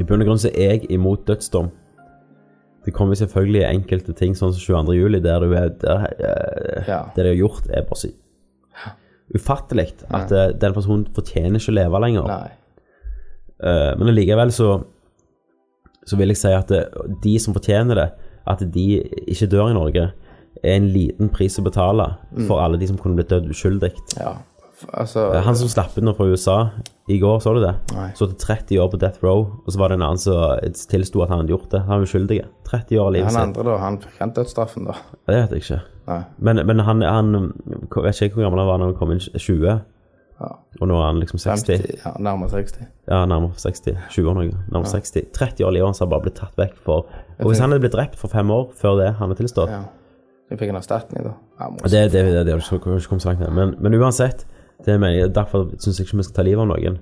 I 0.00 0.04
bunn 0.08 0.22
og 0.22 0.30
grunn 0.30 0.38
så 0.40 0.48
er 0.48 0.70
jeg 0.78 0.86
imot 0.94 1.26
dødsdom. 1.28 1.66
Det 2.86 2.94
kommer 2.96 3.14
selvfølgelig 3.20 3.66
enkelte 3.68 4.14
ting, 4.16 4.32
sånn 4.38 4.54
som 4.56 4.86
22. 4.86 4.94
juli, 4.96 5.20
der 5.20 5.44
du 5.44 5.52
er 5.52 5.68
der, 5.68 6.06
der, 6.16 6.84
Ja. 6.88 7.02
Det 7.12 7.24
de 7.26 7.34
har 7.34 7.36
gjort, 7.36 7.68
er 7.68 7.84
bare 7.84 8.00
så 8.00 8.08
ufattelig. 9.36 9.88
At 10.10 10.32
eh, 10.32 10.50
den 10.60 10.74
personen 10.76 11.06
fortjener 11.16 11.60
ikke 11.60 11.72
å 11.74 11.78
leve 11.78 12.00
lenger. 12.06 12.26
Nei. 12.30 12.50
Eh, 13.60 13.92
men 14.00 14.08
allikevel 14.14 14.52
så 14.56 14.72
så 16.08 16.16
vil 16.18 16.32
jeg 16.32 16.40
si 16.40 16.50
at 16.56 16.70
det, 16.72 16.78
de 17.22 17.34
som 17.38 17.54
fortjener 17.54 17.94
det, 17.94 18.06
at 18.48 18.62
de 18.74 18.84
ikke 19.30 19.46
dør 19.52 19.68
i 19.70 19.74
Norge, 19.76 20.06
er 20.64 20.72
en 20.78 20.88
liten 20.90 21.28
pris 21.30 21.54
å 21.60 21.62
betale 21.62 22.06
for 22.48 22.58
alle 22.64 22.80
de 22.80 22.88
som 22.88 22.96
kunne 22.98 23.14
blitt 23.18 23.28
dødd 23.30 23.50
uskyldig. 23.52 23.92
Ja. 24.18 24.32
Altså 24.96 25.26
Eh, 25.36 25.42
Han 25.44 25.54
som 25.60 25.68
slapp 25.68 25.92
ut 25.98 26.02
nå 26.02 26.14
fra 26.16 26.24
USA 26.26 26.56
i 27.12 27.18
går, 27.20 27.36
så 27.44 27.52
du 27.54 27.60
det? 27.60 27.74
Nei. 27.92 28.08
Så 28.16 28.30
til 28.32 28.38
30 28.40 28.80
år 28.80 28.88
på 28.90 28.98
death 28.98 29.22
row, 29.22 29.44
og 29.60 29.68
så 29.70 29.78
var 29.78 29.92
det 29.92 29.98
en 30.00 30.06
annen 30.08 30.18
som 30.18 30.56
tilsto 30.88 31.22
at 31.22 31.28
han 31.28 31.42
hadde 31.44 31.52
gjort 31.52 31.68
det. 31.70 31.82
Han 31.84 32.00
var 32.00 32.08
uskyldig. 32.08 32.40
30 32.64 32.98
år 32.98 33.06
av 33.06 33.12
livet 33.12 33.28
Han 33.28 33.34
sitt. 33.36 33.42
andre, 33.44 33.64
da, 33.68 33.76
han 33.84 33.98
fikk 34.00 34.18
han 34.24 34.32
dødsstraffen, 34.40 34.88
da. 34.88 34.96
Det 35.28 35.36
vet 35.36 35.50
jeg 35.54 35.62
ikke. 35.66 35.80
Men, 36.38 36.62
men 36.66 36.82
han, 36.86 37.02
han 37.06 37.32
jeg 37.36 38.04
vet 38.04 38.22
ikke 38.26 38.40
hvor 38.40 38.48
gammel 38.48 38.62
han 38.62 38.70
var 38.70 38.82
da 38.82 38.90
han 38.90 38.98
kom 38.98 39.14
inn, 39.14 39.22
20? 39.22 39.80
Ja. 40.40 40.50
Og 40.80 40.88
nå 40.88 40.96
er 40.96 41.06
han 41.10 41.20
liksom 41.20 41.40
60? 41.42 41.68
50, 41.68 42.02
ja, 42.04 42.12
nærmere 42.18 42.50
60. 42.54 42.84
Ja, 43.10 43.24
nærmere 43.28 43.60
60. 43.60 43.96
20 44.16 44.30
år 44.30 44.38
noe. 44.38 44.60
Nærmere 44.72 44.92
60. 44.94 45.32
30 45.36 45.66
år 45.66 45.74
i 45.74 45.76
livet 45.76 45.90
hans 45.90 46.00
har 46.00 46.08
bare 46.10 46.24
blitt 46.24 46.38
tatt 46.40 46.56
vekk 46.60 46.78
for 46.86 47.10
Og 47.40 47.50
hvis 47.50 47.60
han 47.60 47.72
hadde 47.72 47.84
blitt 47.84 47.96
drept 47.96 48.16
for 48.20 48.32
fem 48.32 48.50
år 48.54 48.70
før 48.80 48.96
det 49.02 49.10
han 49.20 49.34
er 49.34 49.40
tilstått 49.40 49.72
Ja. 49.72 49.82
Jeg 50.50 50.58
fikk 50.58 50.72
en 50.72 50.80
erstatning, 50.80 51.22
da. 51.22 51.32
Ja, 51.60 51.66
Det, 51.84 52.00
det, 52.12 52.22
det, 52.26 52.40
det 52.46 52.54
har 52.56 52.64
ikke 52.74 52.80
kommet 52.82 53.22
så 53.22 53.28
langt 53.28 53.40
ned. 53.44 53.52
Men, 53.54 53.76
men 53.78 53.94
uansett, 53.94 54.46
det 54.82 54.96
mener 54.98 55.20
jeg, 55.20 55.34
derfor 55.34 55.68
syns 55.78 56.00
jeg 56.00 56.08
ikke 56.08 56.18
vi 56.18 56.26
skal 56.26 56.40
ta 56.40 56.44
livet 56.48 56.64
av 56.64 56.70
noen. 56.72 56.96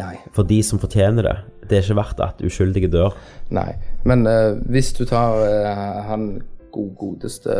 Nei. 0.00 0.14
For 0.34 0.48
de 0.48 0.62
som 0.64 0.80
fortjener 0.80 1.28
det. 1.28 1.34
Det 1.68 1.76
er 1.76 1.84
ikke 1.84 1.98
verdt 1.98 2.22
at 2.24 2.40
uskyldige 2.46 2.88
dør. 2.88 3.12
Nei. 3.52 3.68
Men 4.08 4.24
uh, 4.26 4.56
hvis 4.72 4.94
du 4.96 5.04
tar 5.04 5.36
uh, 5.44 6.08
han 6.08 6.26
god, 6.72 6.90
godeste 6.96 7.52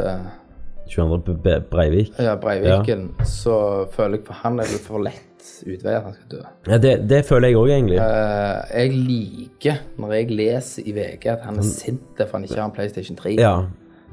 22. 0.89 1.19
Be- 1.27 1.35
Be- 1.43 1.61
Breivik. 1.71 2.13
ja, 2.19 2.35
Breiviken, 2.37 3.11
så 3.25 3.87
føler 3.93 4.19
jeg 4.19 4.27
for 4.27 4.35
han 4.43 4.59
er 4.61 4.69
det 4.71 4.81
for 4.85 4.99
lett 5.03 5.23
utvei 5.67 5.95
at 5.95 6.03
han 6.03 6.15
skal 6.15 6.31
dø. 6.39 6.43
Ja, 6.69 6.79
det, 6.79 6.93
det 7.11 7.25
føler 7.25 7.49
jeg 7.49 7.57
òg, 7.57 7.69
egentlig. 7.71 7.99
Uh, 8.01 8.61
jeg 8.75 8.93
liker 8.93 9.81
når 9.99 10.13
jeg 10.13 10.31
leser 10.31 10.83
i 10.87 10.93
VG 10.97 11.27
at 11.33 11.45
han 11.47 11.59
er 11.59 11.67
sint 11.69 12.19
for 12.19 12.37
han 12.39 12.45
ikke 12.45 12.61
har 12.61 12.65
en 12.71 12.75
PlayStation 12.77 13.17
3. 13.17 13.35
Ja. 13.39 13.53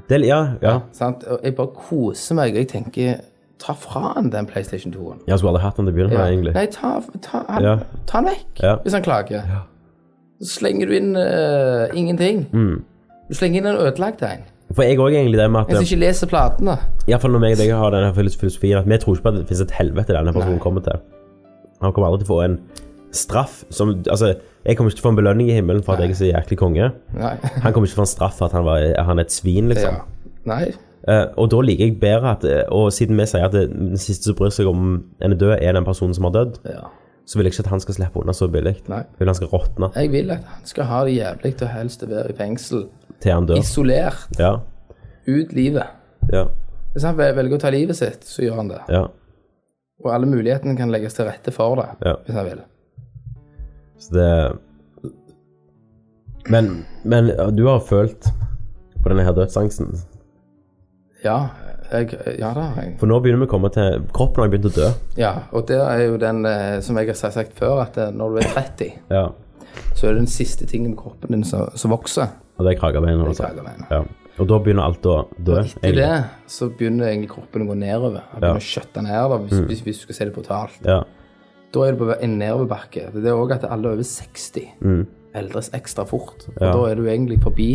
Det, 0.09 0.19
ja, 0.28 0.41
ja. 0.61 0.80
Og 1.01 1.39
jeg 1.43 1.55
bare 1.55 1.67
koser 1.76 2.36
meg, 2.36 2.51
og 2.53 2.57
jeg 2.63 2.67
tenker 2.74 3.21
ta 3.63 3.74
fra 3.80 4.13
han 4.17 4.30
den 4.34 4.45
PlayStation 4.49 4.93
2-en. 4.93 5.21
Ja, 5.28 5.38
skulle 5.38 5.53
aldri 5.53 5.63
hatt 5.63 5.78
den 5.80 5.88
til 5.88 5.93
å 5.93 5.97
begynne 5.97 6.17
med, 6.17 6.26
egentlig. 6.34 6.53
Nei, 6.57 6.65
ta, 6.74 6.95
ta, 7.24 7.43
han, 7.49 7.63
Ja. 7.63 7.76
ta 8.09 8.17
han 8.19 8.26
vekk 8.28 8.63
Ja. 8.63 8.76
hvis 8.84 8.93
han 8.97 9.05
klager. 9.05 9.45
Så 10.43 10.57
slenger 10.59 10.89
du 10.89 10.93
inn 10.97 11.15
uh, 11.15 11.88
ingenting. 11.95 12.47
Mm. 12.51 12.84
Du 13.30 13.34
slenger 13.38 13.61
inn 13.61 13.67
en 13.71 13.80
ødelagt 13.80 14.21
en. 14.28 14.43
For 14.74 14.88
jeg 14.88 14.99
òg 14.99 15.15
egentlig 15.15 15.39
det 15.39 15.49
med 15.51 15.61
at 15.61 15.74
som 15.74 15.82
at 15.84 15.89
ikke 15.89 16.01
leser 16.01 16.30
platene. 16.32 16.78
Iallfall 17.07 17.36
når 17.36 17.45
jeg 17.49 17.57
og 17.57 17.61
deg 17.63 17.76
har 17.82 17.93
denne 17.93 18.13
filosofien 18.15 18.80
at 18.80 18.88
vi 18.89 18.97
tror 19.01 19.17
ikke 19.17 19.26
på 19.28 19.34
at 19.34 19.41
det 19.41 19.45
finnes 19.49 19.65
et 19.67 19.76
helvete 19.78 20.15
denne 20.15 20.34
personen 20.34 20.61
kommer 20.63 20.86
til. 20.86 21.03
Han 21.84 21.93
kommer 21.93 22.09
aldri 22.09 22.24
til 22.24 22.32
å 22.32 22.34
få 22.34 22.41
en 22.45 22.57
straff 23.13 23.59
som 23.69 23.91
Altså, 24.09 24.34
jeg 24.65 24.78
kommer 24.78 24.91
ikke 24.91 25.01
til 25.01 25.03
å 25.03 25.09
få 25.09 25.13
en 25.13 25.19
belønning 25.19 25.51
i 25.51 25.57
himmelen 25.57 25.84
for 25.84 25.93
at 25.93 26.03
jeg 26.05 26.13
er 26.15 26.19
så 26.21 26.32
jæklig 26.32 26.57
konge. 26.57 26.89
Nei. 27.17 27.36
Han 27.65 27.76
kommer 27.76 27.88
ikke 27.88 27.93
til 27.93 27.99
å 27.99 28.03
få 28.03 28.07
en 28.07 28.13
straff 28.15 28.39
for 28.39 28.47
at 28.47 28.55
han, 28.57 28.65
var, 28.65 28.86
han 29.09 29.19
er 29.19 29.28
et 29.28 29.36
svin, 29.36 29.69
liksom. 29.74 29.99
Ja. 29.99 30.34
Nei. 30.49 30.65
Uh, 31.03 31.28
og 31.36 31.49
da 31.51 31.59
liker 31.59 31.89
jeg 31.89 31.97
bedre 31.99 32.30
at 32.38 32.45
eh, 32.47 32.61
Og 32.71 32.86
siden 32.95 33.17
vi 33.19 33.26
sier 33.28 33.43
at 33.43 33.51
det, 33.51 33.65
den 33.76 33.99
siste 33.99 34.30
som 34.30 34.38
bryr 34.39 34.53
seg 34.55 34.69
om 34.71 35.01
en 35.19 35.34
er 35.36 35.39
død, 35.39 35.57
er 35.57 35.76
den 35.76 35.84
personen 35.84 36.15
som 36.15 36.30
har 36.30 36.32
dødd, 36.38 36.61
Ja. 36.63 36.86
så 37.28 37.36
vil 37.38 37.49
jeg 37.49 37.57
ikke 37.57 37.65
at 37.65 37.71
han 37.74 37.84
skal 37.84 37.97
slippe 37.97 38.21
unna 38.21 38.36
så 38.36 38.47
billig. 38.47 38.78
Nei. 38.88 39.01
Jeg 39.03 39.19
vil 39.19 39.32
han 39.34 39.39
skal 39.41 39.51
råtne 39.51 39.89
Jeg 39.99 40.11
vil 40.13 40.32
at 40.32 40.47
han 40.47 40.69
skal 40.71 40.88
ha 40.88 41.01
det 41.03 41.17
jævlig 41.17 41.53
og 41.59 41.74
helst 41.76 42.07
være 42.07 42.32
i 42.32 42.38
fengsel. 42.39 42.86
Til 43.22 43.32
han 43.34 43.45
dør. 43.49 43.59
Isolert. 43.61 44.28
Ja. 44.39 44.55
Ut 45.28 45.53
livet. 45.53 45.88
Ja. 46.32 46.45
Hvis 46.93 47.03
han 47.07 47.18
velger 47.18 47.57
å 47.57 47.59
ta 47.61 47.70
livet 47.74 47.97
sitt, 47.97 48.24
så 48.28 48.43
gjør 48.45 48.55
han 48.61 48.68
det. 48.74 48.82
Ja. 48.93 49.07
Og 50.03 50.11
alle 50.14 50.28
mulighetene 50.28 50.76
kan 50.78 50.91
legges 50.91 51.14
til 51.18 51.26
rette 51.30 51.51
for 51.55 51.76
det, 51.80 51.89
Ja. 52.05 52.16
hvis 52.26 52.36
han 52.36 52.45
vil. 52.45 52.61
Så 54.03 54.14
det 54.14 54.59
Men, 56.51 56.86
men 57.03 57.30
du 57.55 57.66
har 57.70 57.80
følt 57.80 58.26
på 59.03 59.09
denne 59.09 59.24
her 59.24 59.32
dødsangsten. 59.38 59.93
Ja, 61.24 61.38
jeg, 61.91 62.09
ja 62.39 62.49
da 62.55 62.66
jeg. 62.82 62.97
For 62.99 63.07
nå 63.07 63.20
begynner 63.24 63.45
vi 63.45 63.47
å 63.47 63.51
komme 63.53 63.70
til 63.72 64.01
Kroppen 64.16 64.43
har 64.43 64.51
begynt 64.51 64.68
å 64.68 64.74
dø. 64.76 64.89
Ja, 65.20 65.32
og 65.55 65.68
det 65.70 65.78
er 65.80 66.01
jo 66.03 66.18
den, 66.20 66.43
eh, 66.45 66.82
som 66.84 66.97
jeg 66.99 67.07
har 67.14 67.32
sagt 67.32 67.55
før, 67.55 67.80
at 67.86 67.97
eh, 67.97 68.11
når 68.11 68.30
du 68.36 68.38
er 68.41 68.49
30, 68.57 68.91
Ja. 69.09 69.24
Så 69.93 70.07
er 70.07 70.13
det 70.13 70.24
den 70.24 70.28
siste 70.32 70.65
tingen 70.69 70.91
med 70.93 70.99
kroppen 70.99 71.32
din 71.36 71.43
som, 71.47 71.69
som 71.76 71.91
vokser. 71.91 72.28
Og 72.57 72.65
det 72.67 72.76
er 72.76 72.80
kragebeinet. 72.80 73.26
Altså. 73.28 73.49
Ja. 73.91 74.03
Og 74.41 74.47
da 74.49 74.57
begynner 74.65 74.84
alt 74.89 75.05
å 75.05 75.15
dø. 75.38 75.59
Og 75.59 75.65
Etter 75.65 75.89
egentlig. 75.89 76.05
det 76.05 76.51
så 76.53 76.69
begynner 76.69 77.07
egentlig 77.09 77.30
kroppen 77.34 77.65
å 77.65 77.69
gå 77.71 77.76
nedover. 77.78 78.24
Han 78.32 78.41
begynner 78.41 78.61
å 78.61 78.67
skjøtte 78.67 79.03
ned, 79.05 79.17
da, 79.34 79.38
hvis, 79.43 79.59
hvis, 79.69 79.82
hvis 79.86 79.99
du 80.01 80.05
skal 80.07 80.15
se 80.19 80.26
det 80.30 80.34
brutalt. 80.38 80.80
Ja. 80.86 80.99
Da 81.74 81.84
er 81.88 81.93
det 81.95 81.99
på 82.03 82.07
en 82.15 82.38
nedoverbakke. 82.41 83.07
Det 83.13 83.26
er 83.30 83.38
òg 83.38 83.53
at 83.57 83.63
alle 83.69 83.93
over 83.95 84.05
60 84.05 85.05
eldres 85.34 85.69
ekstra 85.74 86.05
fort. 86.05 86.47
Og 86.55 86.61
Ja. 86.61 86.71
da 86.74 86.84
er 86.91 86.95
du 87.01 87.05
egentlig 87.09 87.39
forbi 87.41 87.69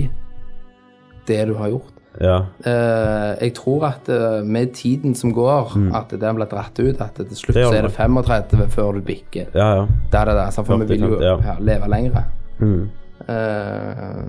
det 1.27 1.41
du 1.51 1.55
har 1.59 1.69
gjort. 1.75 1.95
Ja. 2.21 2.39
Eh, 2.67 3.33
jeg 3.45 3.53
tror 3.55 3.85
at 3.87 4.09
eh, 4.11 4.45
med 4.47 4.73
tiden 4.75 5.15
som 5.15 5.33
går, 5.35 5.75
at 5.95 6.11
den 6.11 6.39
blir 6.39 6.49
dratt 6.51 6.79
ut, 6.81 7.01
at 7.01 7.15
til 7.15 7.37
slutt 7.37 7.55
Det 7.57 7.67
så 7.67 7.75
er 7.77 7.83
det. 7.87 7.91
det 7.91 7.97
35 7.97 8.71
før 8.75 8.93
du 8.99 9.03
bikker. 9.07 9.53
Ja, 9.55 9.69
ja. 9.81 9.85
Der 10.13 10.33
er 10.33 10.35
det 10.41 10.55
sant? 10.55 10.67
for 10.67 10.77
vi 10.83 10.89
vil 10.95 11.01
jo 11.07 11.19
50, 11.19 11.25
ja. 11.25 11.37
ja, 11.47 11.55
leve 11.61 11.91
lenger. 11.91 12.23
Mm. 12.59 12.89
Uh, 13.29 14.25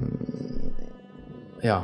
ja. 1.63 1.79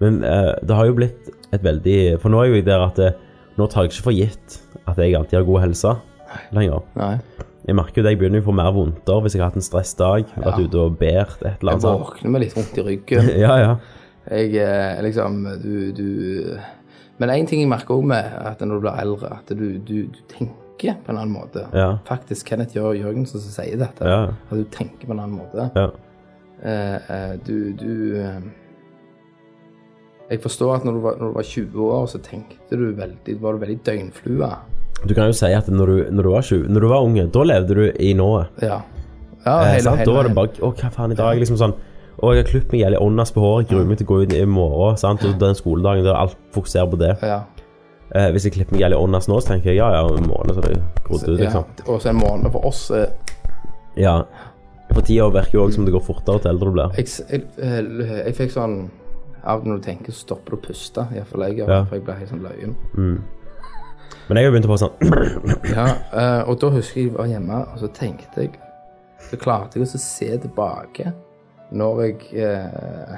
Men 0.00 0.20
uh, 0.24 0.52
det 0.68 0.76
har 0.76 0.86
jo 0.88 0.96
blitt 0.96 1.30
et 1.54 1.62
veldig 1.64 2.18
For 2.20 2.32
nå 2.32 2.40
er 2.42 2.50
jo 2.50 2.56
jeg 2.58 2.66
der 2.66 2.82
at 2.84 2.96
det, 3.00 3.12
nå 3.56 3.68
tar 3.72 3.86
jeg 3.86 3.94
ikke 3.94 4.06
for 4.08 4.16
gitt 4.16 4.56
at 4.86 4.98
jeg 5.00 5.16
alltid 5.16 5.38
har 5.38 5.46
god 5.48 5.60
helse 5.64 5.94
lenger. 6.52 6.82
Nei. 6.98 7.14
Jeg 7.66 7.74
merker 7.74 8.00
jo 8.00 8.04
det, 8.06 8.12
jeg 8.14 8.20
begynner 8.20 8.42
å 8.42 8.46
få 8.46 8.54
mer 8.54 8.72
vondter 8.74 9.22
hvis 9.24 9.34
jeg 9.34 9.42
har 9.42 9.50
hatt 9.50 9.58
en 9.58 9.64
stressdag. 9.64 10.28
Vært 10.36 10.66
ute 10.66 10.82
og 10.82 10.98
båret 11.00 11.40
et 11.40 11.62
eller 11.62 11.74
annet. 11.74 11.86
Jeg 11.88 12.02
våkner 12.02 12.34
med 12.34 12.44
litt 12.44 12.56
vondt 12.58 12.76
i 12.76 12.84
ryggen. 12.90 13.30
Ja, 13.46 13.56
ja. 13.62 13.72
Jeg 14.26 14.56
eh, 14.58 15.02
liksom 15.06 15.44
Du, 15.62 15.92
du 15.94 16.06
Men 17.18 17.30
én 17.30 17.46
ting 17.48 17.62
jeg 17.62 17.70
merker 17.70 17.96
òg 17.96 18.08
med 18.10 18.24
at 18.24 18.60
når 18.60 18.74
du 18.80 18.86
blir 18.86 19.00
eldre, 19.00 19.38
at 19.38 19.52
du, 19.56 19.78
du, 19.78 19.96
du 20.12 20.20
tenker 20.28 20.98
på 21.00 21.12
en 21.12 21.16
annen 21.16 21.32
måte. 21.32 21.62
Ja. 21.72 21.96
Faktisk 22.04 22.50
Kenneth 22.50 22.76
Jør 22.76 22.92
Jørgensen 22.92 23.40
som 23.40 23.54
sier 23.54 23.78
dette. 23.80 24.04
Ja. 24.04 24.34
At 24.50 24.58
du 24.58 24.66
tenker 24.68 25.08
på 25.08 25.14
en 25.14 25.22
annen 25.22 25.38
måte. 25.38 25.70
ja. 25.76 25.88
Eh, 26.56 26.94
eh, 27.12 27.32
du 27.44 27.72
du 27.76 28.16
eh, 28.16 28.40
Jeg 30.30 30.40
forstår 30.40 30.78
at 30.78 30.84
når 30.88 30.92
du, 30.92 31.00
var, 31.04 31.18
når 31.20 31.28
du 31.28 31.34
var 31.36 31.42
20 31.42 31.82
år, 31.84 32.06
så 32.06 32.18
tenkte 32.18 32.76
du 32.76 32.86
veldig 32.96 33.40
Var 33.42 33.52
du 33.52 33.58
veldig 33.58 33.78
døgnflue. 33.86 34.48
Du 35.04 35.14
kan 35.14 35.28
jo 35.28 35.36
si 35.36 35.52
at 35.52 35.68
når 35.68 35.86
du, 35.86 35.96
når 36.10 36.22
du 36.22 36.30
var 36.32 36.42
20, 36.42 36.68
når 36.72 36.80
du 36.80 36.88
var 36.88 37.04
unge, 37.04 37.26
da 37.34 37.42
levde 37.44 37.74
du 37.76 37.84
i 38.00 38.12
nået. 38.16 38.46
Ja. 38.62 38.80
ja 39.44 39.56
Eh, 39.62 39.68
hele, 39.76 39.82
sant? 39.82 40.00
hele 40.00 40.10
da 40.10 40.16
var 40.16 40.26
det 40.26 40.34
bare 40.34 40.64
Å, 40.64 40.72
hva 40.72 40.90
faen, 40.90 41.12
i 41.12 41.18
dag? 41.18 41.38
Liksom 41.38 41.60
sånn 41.60 41.76
Å, 42.16 42.30
jeg 42.32 42.44
har 42.44 42.48
klippet 42.48 42.72
meg 42.72 42.80
jævlig 42.80 43.00
åndas 43.04 43.32
på 43.34 43.42
håret, 43.44 43.68
gruer 43.68 43.84
meg 43.88 43.98
til 44.00 44.06
å 44.06 44.10
gå 44.14 44.18
ut 44.24 44.32
i 44.32 44.44
morgen. 44.48 44.96
Sant? 45.00 45.24
Og 45.28 45.36
den 45.40 45.56
skoledagen 45.58 46.06
der 46.06 46.16
alt 46.16 46.36
fokuserer 46.54 46.88
på 46.88 46.98
det. 47.02 47.12
Ja. 47.20 47.42
Eh, 48.14 48.30
hvis 48.32 48.46
jeg 48.46 48.54
klipper 48.54 48.76
meg 48.76 48.84
jævlig 48.86 48.98
åndas 49.02 49.28
nå, 49.28 49.40
så 49.42 49.52
tenker 49.52 49.72
jeg 49.72 49.80
ja, 49.82 49.90
ja, 49.92 50.04
en 50.06 50.28
måned 50.30 50.54
så 50.56 50.62
er 50.62 50.68
det 50.70 50.82
grodd 51.04 51.26
ut, 51.26 51.32
liksom. 51.40 51.64
ja. 51.66 51.74
liksom. 51.76 51.90
Og 51.92 52.02
så 52.02 52.12
en 52.12 52.20
måned 52.22 52.52
for 52.54 52.68
oss 52.70 52.84
eh, 52.94 53.08
Ja. 54.00 54.20
For 54.94 55.02
tida 55.02 55.26
virker 55.34 55.58
jo 55.58 55.64
òg 55.66 55.72
som 55.74 55.84
det 55.84 55.92
går 55.92 56.04
fortere 56.06 56.40
til 56.40 56.52
eldre 56.52 56.70
du 56.70 56.76
blir. 56.78 56.92
Jeg, 57.00 57.10
jeg, 57.26 57.42
jeg, 57.58 57.88
eh, 58.06 58.20
jeg 58.28 58.36
fikk 58.38 58.54
sånn 58.54 58.76
Av 59.46 59.60
og 59.60 59.66
når 59.68 59.78
du 59.78 59.84
tenker, 59.84 60.14
så 60.14 60.24
stopper 60.24 60.54
du 60.54 60.56
å 60.56 60.62
puste. 60.64 61.04
Iallfall 61.14 61.44
jeg 61.46 61.60
gjør, 61.60 61.68
Ja. 61.70 61.82
for 61.86 61.98
jeg 61.98 62.06
ble 62.06 62.14
helt 62.18 62.30
sånn 62.32 62.46
løyen. 62.46 62.72
Men 64.26 64.40
jeg 64.40 64.48
har 64.48 64.54
begynt 64.54 64.66
å 64.66 64.72
få 64.72 64.78
sånn 64.80 64.96
Ja, 65.76 65.84
eh, 66.10 66.40
og 66.48 66.56
da 66.62 66.72
husker 66.74 67.02
jeg 67.02 67.10
jeg 67.10 67.18
var 67.18 67.28
hjemme, 67.30 67.60
og 67.74 67.78
så 67.82 67.90
tenkte 67.94 68.46
jeg 68.46 68.56
Så 69.28 69.38
klarte 69.38 69.78
jeg 69.78 69.86
å 69.86 70.00
se 70.02 70.32
tilbake 70.46 71.12
når 71.72 72.00
jeg 72.02 72.16
eh, 72.34 73.16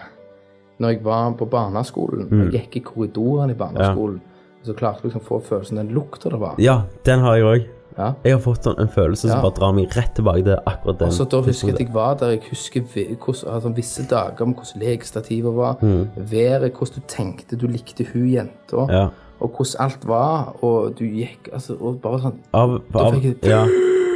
Når 0.78 0.88
jeg 0.92 1.00
var 1.04 1.32
på 1.34 1.44
barneskolen. 1.50 2.28
Mm. 2.30 2.40
Jeg 2.52 2.52
gikk 2.52 2.76
i 2.76 2.80
korridoren 2.86 3.50
i 3.50 3.54
barneskolen. 3.58 4.20
Så 4.62 4.74
klarte 4.78 5.00
jeg 5.02 5.10
liksom 5.10 5.24
å 5.24 5.26
få 5.26 5.40
følelsen 5.42 5.76
den 5.80 5.88
lukta 5.94 6.30
det 6.30 6.38
var. 6.38 6.54
Ja, 6.62 6.82
den 7.04 7.18
har 7.24 7.34
jeg 7.34 7.44
òg. 7.44 7.64
Ja. 7.98 8.12
Jeg 8.22 8.32
har 8.36 8.40
fått 8.44 8.62
sånn 8.62 8.78
en 8.78 8.86
følelse 8.88 9.26
som 9.26 9.38
Ja. 9.38 9.42
bare 9.42 9.56
drar 9.56 9.72
meg 9.74 9.90
rett 9.96 10.14
tilbake 10.14 10.44
til 10.44 10.54
akkurat 10.70 10.98
den. 11.00 11.08
Og 11.08 11.12
så 11.16 11.24
da 11.28 11.40
husker 11.42 11.66
jeg 11.68 11.74
at 11.74 11.80
jeg 11.80 11.94
var 11.94 12.14
der. 12.14 12.30
Jeg 12.36 12.42
husker 12.50 12.80
hvordan, 12.82 13.54
altså, 13.54 13.68
visse 13.74 14.06
dager 14.06 14.42
om 14.42 14.54
hvordan 14.54 14.82
lekestativet 14.84 15.56
var. 15.56 15.76
Mm. 15.82 16.08
Været, 16.30 16.72
hvordan 16.78 16.94
du 16.94 17.00
tenkte 17.08 17.56
du 17.58 17.66
likte 17.66 18.06
hun 18.12 18.28
jenta. 18.30 18.86
Ja. 18.88 19.08
Og 19.40 19.50
hvordan 19.50 19.80
alt 19.80 20.06
var. 20.06 20.54
Og 20.62 20.94
du 20.98 21.04
gikk 21.04 21.48
altså, 21.52 21.74
og 21.80 22.00
bare 22.00 22.20
sånn 22.20 22.38
Av, 22.54 22.80
av, 22.94 23.14
jeg- 23.18 23.36
ja, 23.42 23.64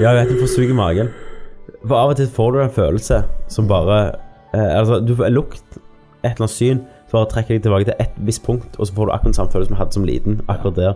ja, 0.00 0.12
jeg 0.14 0.26
vet 0.28 0.36
du 0.36 0.40
får 0.46 0.54
sug 0.54 0.70
i 0.70 0.72
magen. 0.78 1.10
For 1.86 1.96
av 1.98 2.10
og 2.12 2.16
til 2.20 2.28
får 2.30 2.52
du 2.52 2.58
en 2.62 2.70
følelse 2.70 3.22
som 3.50 3.66
bare 3.70 4.00
eh, 4.54 4.78
Altså, 4.78 5.00
du 5.04 5.14
får 5.18 5.26
en 5.30 5.34
lukt, 5.38 5.62
et 6.22 6.28
eller 6.34 6.44
annet 6.46 6.50
syn, 6.54 6.82
så 7.08 7.18
bare 7.18 7.30
trekker 7.32 7.56
deg 7.58 7.62
tilbake 7.66 7.84
til 7.90 7.94
et 8.00 8.12
visst 8.28 8.44
punkt, 8.46 8.76
og 8.78 8.86
så 8.86 8.94
får 8.94 9.06
du 9.08 9.12
akkurat 9.16 9.32
den 9.32 9.34
samme 9.40 9.50
følelse 9.52 9.68
som 9.72 9.74
du 9.76 9.80
hadde 9.82 9.96
som 9.98 10.04
liten. 10.06 10.40
Akkurat 10.48 10.76
der. 10.78 10.94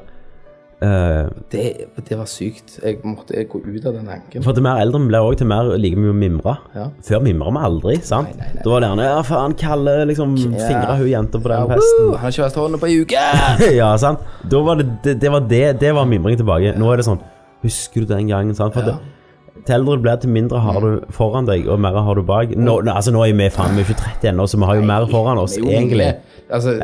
Eh, 0.84 1.28
Det, 1.51 1.62
det 2.09 2.18
var 2.18 2.28
sykt. 2.28 2.76
Jeg 2.84 2.99
måtte 3.05 3.43
gå 3.49 3.61
ut 3.64 3.87
av 3.89 3.95
den 3.97 4.09
anken. 4.12 4.43
for 4.45 4.53
til 4.53 4.62
mer 4.62 4.76
eldre 4.82 5.01
vi 5.01 5.09
blir 5.09 5.24
òg, 5.24 5.37
til 5.41 5.49
mer 5.49 5.70
liker 5.80 5.97
vi 6.05 6.11
å 6.12 6.16
mimre. 6.16 6.55
Ja. 6.76 6.87
Før 7.09 7.22
mimra 7.24 7.51
vi 7.57 7.62
aldri, 7.68 7.97
sant? 8.05 8.28
Nei, 8.37 8.37
nei, 8.45 8.51
nei. 8.55 8.62
Da 8.62 8.70
var 8.74 8.80
det 8.84 8.91
gjerne 8.93 9.07
Ja, 9.09 9.22
faen, 9.22 9.55
Kalle 9.57 9.95
liksom 10.12 10.37
fingra 10.37 10.97
hun 11.01 11.09
jenta 11.09 11.41
på 11.41 11.49
den 11.49 11.59
Ja, 11.59 11.66
festen. 11.72 12.05
woo, 12.05 12.12
han 12.12 12.20
har 12.26 12.30
ikke 12.37 12.45
vært 12.47 12.61
hånda 12.62 12.78
på 12.84 12.91
ei 12.93 13.01
uke! 13.03 13.26
ja, 13.80 13.91
sant? 13.97 14.20
Da 14.45 14.61
var 14.68 14.76
det, 14.82 14.87
det, 15.03 15.16
det 15.24 15.32
var 15.32 15.41
det, 15.49 15.64
det 15.80 15.95
var 15.97 16.05
mimring 16.07 16.37
tilbake. 16.37 16.76
Nå 16.78 16.93
er 16.93 16.97
det 17.03 17.09
sånn 17.09 17.20
Husker 17.64 18.05
du 18.05 18.12
den 18.14 18.28
gangen? 18.28 18.55
Sant? 18.55 18.74
For 18.76 18.84
Ja. 18.84 18.95
det, 19.01 19.16
til 19.65 19.75
eldre 19.79 19.97
du 19.97 20.03
blir, 20.05 20.17
til 20.21 20.31
mindre 20.31 20.61
har 20.61 20.81
du 20.81 21.01
foran 21.11 21.47
deg, 21.49 21.67
og 21.69 21.81
mer 21.81 21.97
har 22.03 22.15
du 22.15 22.23
bak. 22.23 22.53
Nå, 22.57 22.81
nå, 22.85 22.93
altså, 22.93 23.13
nå 23.15 23.25
er 23.25 23.33
vi 23.35 23.49
faen, 23.55 23.75
vi 23.77 23.83
er 23.83 23.89
ikke 23.89 24.01
30 24.21 24.29
ennå, 24.33 24.47
så 24.47 24.59
vi 24.61 24.65
har 24.69 24.75
jo 24.81 24.83
mer 24.83 25.07
foran 25.11 25.39
oss, 25.39 25.57
egentlig. 25.59 26.15
Altså, 26.51 26.77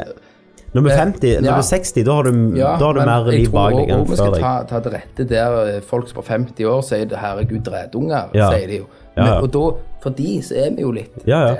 Når 0.72 0.82
vi 0.82 0.88
er 0.90 0.96
50, 0.96 1.40
når 1.42 1.50
Ja. 1.50 1.56
er 1.58 1.62
60, 1.68 2.04
da 2.04 2.12
har 2.16 2.22
du, 2.22 2.30
ja, 2.56 2.70
da 2.80 2.84
har 2.86 2.92
du 2.96 3.00
mer 3.04 3.26
jeg 3.30 3.40
liv 3.40 3.50
tror 3.50 3.58
bak 3.58 3.72
deg 3.76 3.90
enn 3.92 4.06
vi 4.08 4.16
skal 4.16 4.32
ta, 4.40 4.52
ta 4.70 4.78
det 4.80 4.92
rette 4.94 5.26
der 5.28 5.56
eh, 5.76 5.80
folk 5.84 6.08
som 6.08 6.18
er 6.22 6.22
50 6.30 6.64
år 6.64 6.80
sier 6.82 7.04
det, 7.04 7.18
'herregud, 7.18 7.60
dredunger', 7.66 8.30
Ja. 8.34 8.48
sier 8.50 8.66
de 8.66 8.78
jo. 8.78 8.86
Men, 9.16 9.28
og 9.42 9.52
da, 9.52 9.64
for 10.02 10.10
de, 10.10 10.40
så 10.42 10.54
er 10.56 10.70
vi 10.74 10.80
jo 10.82 10.90
litt 10.90 11.12
Ja, 11.26 11.40
ja. 11.46 11.54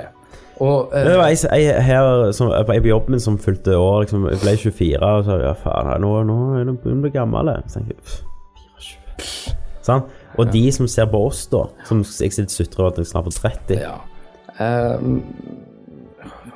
Og 0.59 0.89
uh, 0.93 0.99
Det 0.99 1.17
var 1.17 1.27
ei, 1.27 1.81
her 1.81 2.31
som, 2.31 2.49
jeg 2.51 2.65
på 2.65 2.87
jobben 2.87 3.11
min 3.11 3.19
som 3.19 3.37
fulgte 3.37 3.77
år, 3.77 4.01
liksom, 4.01 4.25
jeg 4.29 4.39
ble 4.41 4.57
24, 4.57 5.01
og 5.01 5.25
sa 5.25 5.37
ja, 5.37 5.53
faen, 5.53 6.01
nå, 6.01 6.23
nå 6.23 6.37
er 6.59 6.63
nå 6.65 6.73
begynner 6.77 6.97
å 6.97 7.01
bli 7.01 7.09
gammel. 7.13 7.45
jeg. 7.53 7.63
Så 7.67 7.79
tenkte 7.79 7.93
jeg, 7.93 8.03
pff, 8.03 8.21
24. 9.17 9.55
Sant? 9.83 10.03
Og 10.39 10.49
de 10.53 10.63
som 10.73 10.87
ser 10.89 11.07
på 11.11 11.19
oss, 11.27 11.45
da, 11.51 11.65
som 11.87 12.01
jeg 12.03 12.33
sitter 12.33 12.53
sutrer 12.53 12.83
over 12.85 12.95
at 12.95 13.01
jeg 13.03 13.11
snart 13.11 13.29
er 13.29 13.37
30 13.39 13.81
Ja. 13.83 13.95
Um, 14.53 15.23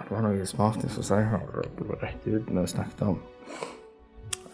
det 0.07 0.13
var 0.15 0.21
noe 0.23 0.45
smart 0.47 0.84
jeg 0.84 0.93
skulle 0.93 1.07
si 1.09 1.17
her, 1.32 1.47
rett 2.01 2.28
ut 2.28 2.51
når 2.53 2.67
vi 2.67 2.71
snakket 2.71 3.01
om. 3.09 3.17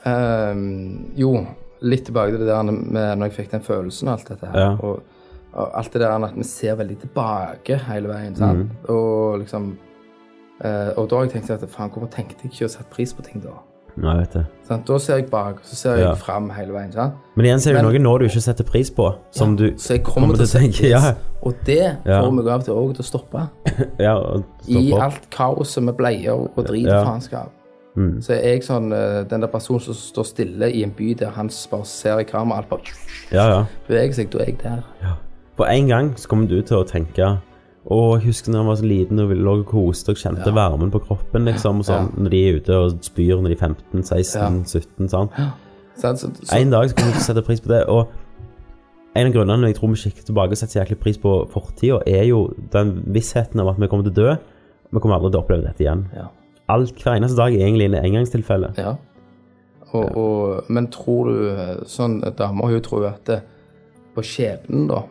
Um, 0.03 1.11
jo, 1.15 1.35
litt 1.85 2.07
tilbake 2.07 2.33
til 2.33 2.41
det 2.43 2.49
der 2.49 2.71
med 2.71 3.19
når 3.19 3.29
jeg 3.29 3.35
fikk 3.37 3.51
den 3.53 3.65
følelsen 3.65 4.09
og 4.09 4.15
alt 4.17 4.31
dette 4.31 4.49
her. 4.49 4.63
Ja. 4.63 4.71
Og, 4.79 5.03
og 5.53 5.75
alt 5.79 5.93
det 5.93 6.01
der 6.01 6.27
at 6.27 6.37
vi 6.39 6.47
ser 6.47 6.79
veldig 6.79 6.97
tilbake 7.03 7.77
hele 7.87 8.09
veien, 8.09 8.35
sant? 8.39 8.65
Mm. 8.65 8.87
Og 8.95 9.43
liksom 9.43 9.69
eh, 10.63 10.89
Og 10.97 11.09
da 11.09 11.19
har 11.19 11.27
jeg 11.27 11.35
tenkt 11.35 11.53
at 11.53 11.67
faen, 11.69 11.93
hvorfor 11.93 12.09
tenkte 12.15 12.47
jeg 12.47 12.53
ikke 12.53 12.71
å 12.71 12.73
sette 12.73 12.89
pris 12.95 13.13
på 13.13 13.25
ting 13.27 13.43
da? 13.43 13.53
Nei, 13.97 14.17
vet 14.17 14.33
det. 14.33 14.45
Sant? 14.67 14.85
Da 14.87 14.97
ser 14.97 15.17
jeg 15.19 15.29
bak, 15.29 15.59
så 15.63 15.75
ser 15.75 15.95
jeg 15.97 16.05
Ja. 16.07 16.13
fram 16.15 16.49
hele 16.49 16.73
veien. 16.73 16.91
sant? 16.91 17.13
Men 17.35 17.45
igjen 17.45 17.59
så 17.59 17.69
er 17.69 17.73
det 17.73 17.83
Men- 17.83 17.91
noe 17.93 17.99
nå 17.99 18.19
du 18.19 18.25
ikke 18.25 18.41
setter 18.41 18.63
pris 18.63 18.89
på, 18.89 19.15
som 19.31 19.55
du 19.55 19.71
Så 19.77 19.93
jeg 19.97 20.03
kommer, 20.03 20.33
til 20.35 20.45
å 20.45 20.47
sette 20.47 20.71
pris. 20.71 20.89
Ja, 20.89 21.13
Og 21.43 21.53
det 21.65 21.97
Ja. 22.05 22.21
får 22.21 22.31
meg 22.33 22.47
av 22.47 22.63
til 22.63 22.73
òg 22.73 22.95
til 22.95 23.03
å 23.03 23.19
stoppe. 23.19 23.49
ja 23.99 24.15
og 24.15 24.43
I 24.67 24.73
stoppe 24.73 24.93
opp. 24.93 25.01
alt 25.01 25.29
kaoset 25.29 25.83
med 25.83 25.97
bleier 25.97 26.31
og 26.33 26.65
drit 26.65 26.85
Ja. 26.87 27.01
og 27.01 27.07
faenskap. 27.07 27.49
Mm. 27.95 28.17
Så 28.23 28.29
er 28.33 28.41
jeg 28.53 28.61
sånn 28.63 28.91
eh, 28.91 29.23
den 29.25 29.41
der 29.41 29.47
personen 29.47 29.81
som 29.81 29.93
står 29.93 30.25
stille 30.25 30.73
i 30.73 30.81
en 30.83 30.89
by 30.91 31.13
der 31.13 31.29
han 31.29 31.49
bare 31.69 31.85
ser 31.85 32.17
i 32.19 32.23
kamera, 32.23 32.57
alt 32.57 32.69
bare 32.69 32.81
Ja, 33.31 33.47
ja. 33.49 33.65
beveger 33.87 34.13
seg, 34.15 34.29
da 34.31 34.39
er 34.39 34.45
jeg 34.45 34.57
der. 34.63 34.83
På 35.55 35.65
en 35.69 35.87
gang 35.87 36.13
så 36.15 36.27
kommer 36.27 36.47
du 36.47 36.61
til 36.63 36.77
å 36.77 36.83
tenke 36.87 37.39
Å, 37.83 37.95
jeg 38.15 38.27
husker 38.29 38.51
når 38.53 38.59
jeg 38.61 38.67
var 38.69 38.75
så 38.79 38.87
liten 38.87 39.19
og 39.19 39.31
lå 39.35 39.53
og 39.59 39.65
koste 39.67 40.13
og 40.13 40.17
kjente 40.21 40.45
Ja. 40.47 40.53
varmen 40.55 40.91
på 40.91 41.01
kroppen, 41.03 41.43
liksom. 41.45 41.79
Og 41.79 41.85
sånn, 41.85 42.11
Når 42.17 42.29
de 42.31 42.39
er 42.47 42.55
ute 42.61 42.77
og 42.79 42.91
spyr 43.03 43.41
når 43.41 43.49
de 43.51 43.55
er 43.57 43.65
15, 43.67 44.03
16, 44.03 44.39
Ja. 44.39 44.63
17, 44.63 45.09
sant. 45.09 45.31
Så, 45.97 46.15
Så, 46.17 46.29
så, 46.43 46.55
En 46.55 46.69
dag 46.71 46.89
så 46.89 46.95
kommer 46.95 47.11
du 47.11 47.17
til 47.19 47.21
å 47.21 47.27
sette 47.27 47.45
pris 47.45 47.59
på 47.61 47.67
det. 47.67 47.85
Og 47.89 48.07
en 49.15 49.27
av 49.27 49.33
grunnene 49.33 49.67
jeg 49.67 49.75
tror 49.75 49.89
vi 49.89 49.95
kikker 49.95 50.23
tilbake 50.25 50.51
og 50.51 50.57
setter 50.57 50.79
jæklig 50.85 50.99
pris 50.99 51.17
på 51.17 51.33
fortida, 51.51 51.99
er 52.07 52.23
jo 52.25 52.53
den 52.71 53.03
vissheten 53.13 53.59
av 53.59 53.67
at 53.69 53.79
vi 53.79 53.87
kommer 53.87 54.03
til 54.07 54.13
å 54.13 54.15
dø. 54.15 54.37
Vi 54.93 54.99
kommer 54.99 55.15
aldri 55.19 55.31
til 55.31 55.39
å 55.39 55.43
oppleve 55.43 55.63
dette 55.67 55.83
igjen. 55.83 56.07
ja. 56.15 56.27
Alt 56.69 56.95
hver 57.03 57.17
eneste 57.19 57.35
dag 57.35 57.53
er 57.53 57.65
egentlig 57.67 57.85
en 57.91 58.05
engangstilfelle. 58.05 58.73
ja. 58.77 58.95
Og, 59.93 60.17
og, 60.17 60.63
men 60.69 60.87
tror 60.87 61.25
du 61.29 61.49
eh, 61.51 61.75
Sånn 61.85 62.15
damer 62.35 62.65
hun 62.71 62.81
tror 62.81 63.01
jo 63.03 63.07
at 63.11 63.25
det, 63.27 63.41
på 64.15 64.23
skjebnen, 64.25 64.87
da 64.87 65.03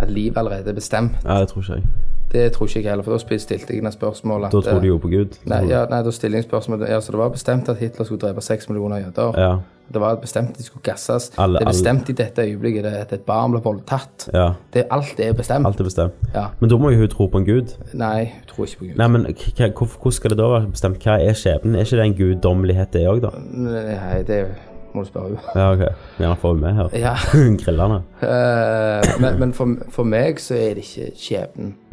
At 0.00 0.10
livet 0.10 0.36
allerede 0.36 0.68
er 0.68 0.74
bestemt. 0.74 1.12
Ja, 1.24 1.38
det 1.40 1.48
tror 1.48 1.62
ikke 1.62 1.74
jeg. 1.78 1.84
Det 2.32 2.52
tror 2.52 2.66
ikke 2.68 2.82
jeg 2.82 2.90
heller, 2.90 3.04
for 3.04 3.12
da 3.16 3.38
stilte 3.38 3.56
jeg 3.72 3.78
inn 3.80 3.86
et 3.88 3.94
spørsmål 3.96 4.44
at 4.44 4.52
Da 4.52 4.60
tror 4.60 4.80
du 4.82 4.86
jo 4.86 4.98
på 5.00 5.08
Gud. 5.08 5.38
Nei, 5.48 5.62
ja, 5.70 5.86
nei, 5.88 6.02
da 6.04 6.10
stiller 6.12 6.38
jeg 6.42 6.44
spørsmål 6.44 6.84
Ja, 6.88 7.00
så 7.00 7.12
det 7.14 7.18
var 7.22 7.28
bestemt 7.32 7.68
at 7.72 7.76
Hitler 7.80 8.04
skulle 8.04 8.20
drepe 8.20 8.40
seks 8.44 8.68
millioner 8.68 8.98
jøder. 9.06 9.38
Ja, 9.40 9.56
Det 9.92 10.00
var 10.02 10.18
bestemt 10.20 10.50
at 10.50 10.58
de 10.58 10.62
skulle 10.66 10.82
gasses. 10.84 11.30
Alle- 11.38 11.58
det 11.58 11.64
er 11.66 11.70
bestemt 11.72 12.08
i 12.08 12.12
dette 12.12 12.42
øyeblikket 12.44 12.84
at 12.84 13.12
et 13.12 13.20
barn 13.24 13.50
ble 13.52 13.60
voldtatt. 13.64 14.28
ja. 14.34 14.50
Det, 14.74 14.84
alt 14.90 15.20
er 15.20 15.32
bestemt. 15.32 15.66
Alt 15.66 15.80
er 15.80 15.84
bestemt. 15.84 16.12
Ja. 16.34 16.46
Men 16.60 16.70
da 16.70 16.76
må 16.76 16.90
jo 16.90 16.98
hun 16.98 17.08
tro 17.08 17.26
på 17.26 17.38
en 17.38 17.46
gud. 17.46 17.72
Nei, 17.94 18.24
hun 18.24 18.46
tror 18.48 18.64
ikke 18.66 18.78
på 18.78 18.84
Gud. 18.84 18.96
Nei, 18.96 19.08
men 19.08 19.26
hvordan 19.72 20.12
skal 20.12 20.30
det 20.30 20.38
da 20.38 20.48
være 20.52 20.70
bestemt? 20.70 20.98
Hva 21.02 21.16
er 21.24 21.32
skjebnen? 21.32 21.74
Er 21.74 21.80
ikke 21.88 21.96
det 21.96 22.04
en 22.04 22.14
guddommelighet, 22.20 22.92
det 22.92 23.06
òg, 23.08 23.20
da? 23.22 23.30
Nei, 23.38 24.22
det 24.22 24.46
må 24.94 25.02
du 25.02 25.08
spørre 25.08 25.28
henne. 25.28 25.40
Ja, 25.54 25.72
ok. 25.72 25.94
Gjerne 26.18 26.36
få 26.36 26.54
henne 26.54 26.60
med 26.60 26.74
her. 26.74 26.88
Ja. 26.92 27.14
Grillene. 27.64 28.02
Uh, 28.22 29.20
men 29.20 29.38
men 29.40 29.52
for, 29.52 29.76
for 29.88 30.04
meg 30.04 30.40
så 30.40 30.54
er 30.54 30.74
det 30.74 30.84
ikke 30.84 31.12
skjebnen 31.16 31.72
eh, 31.72 31.87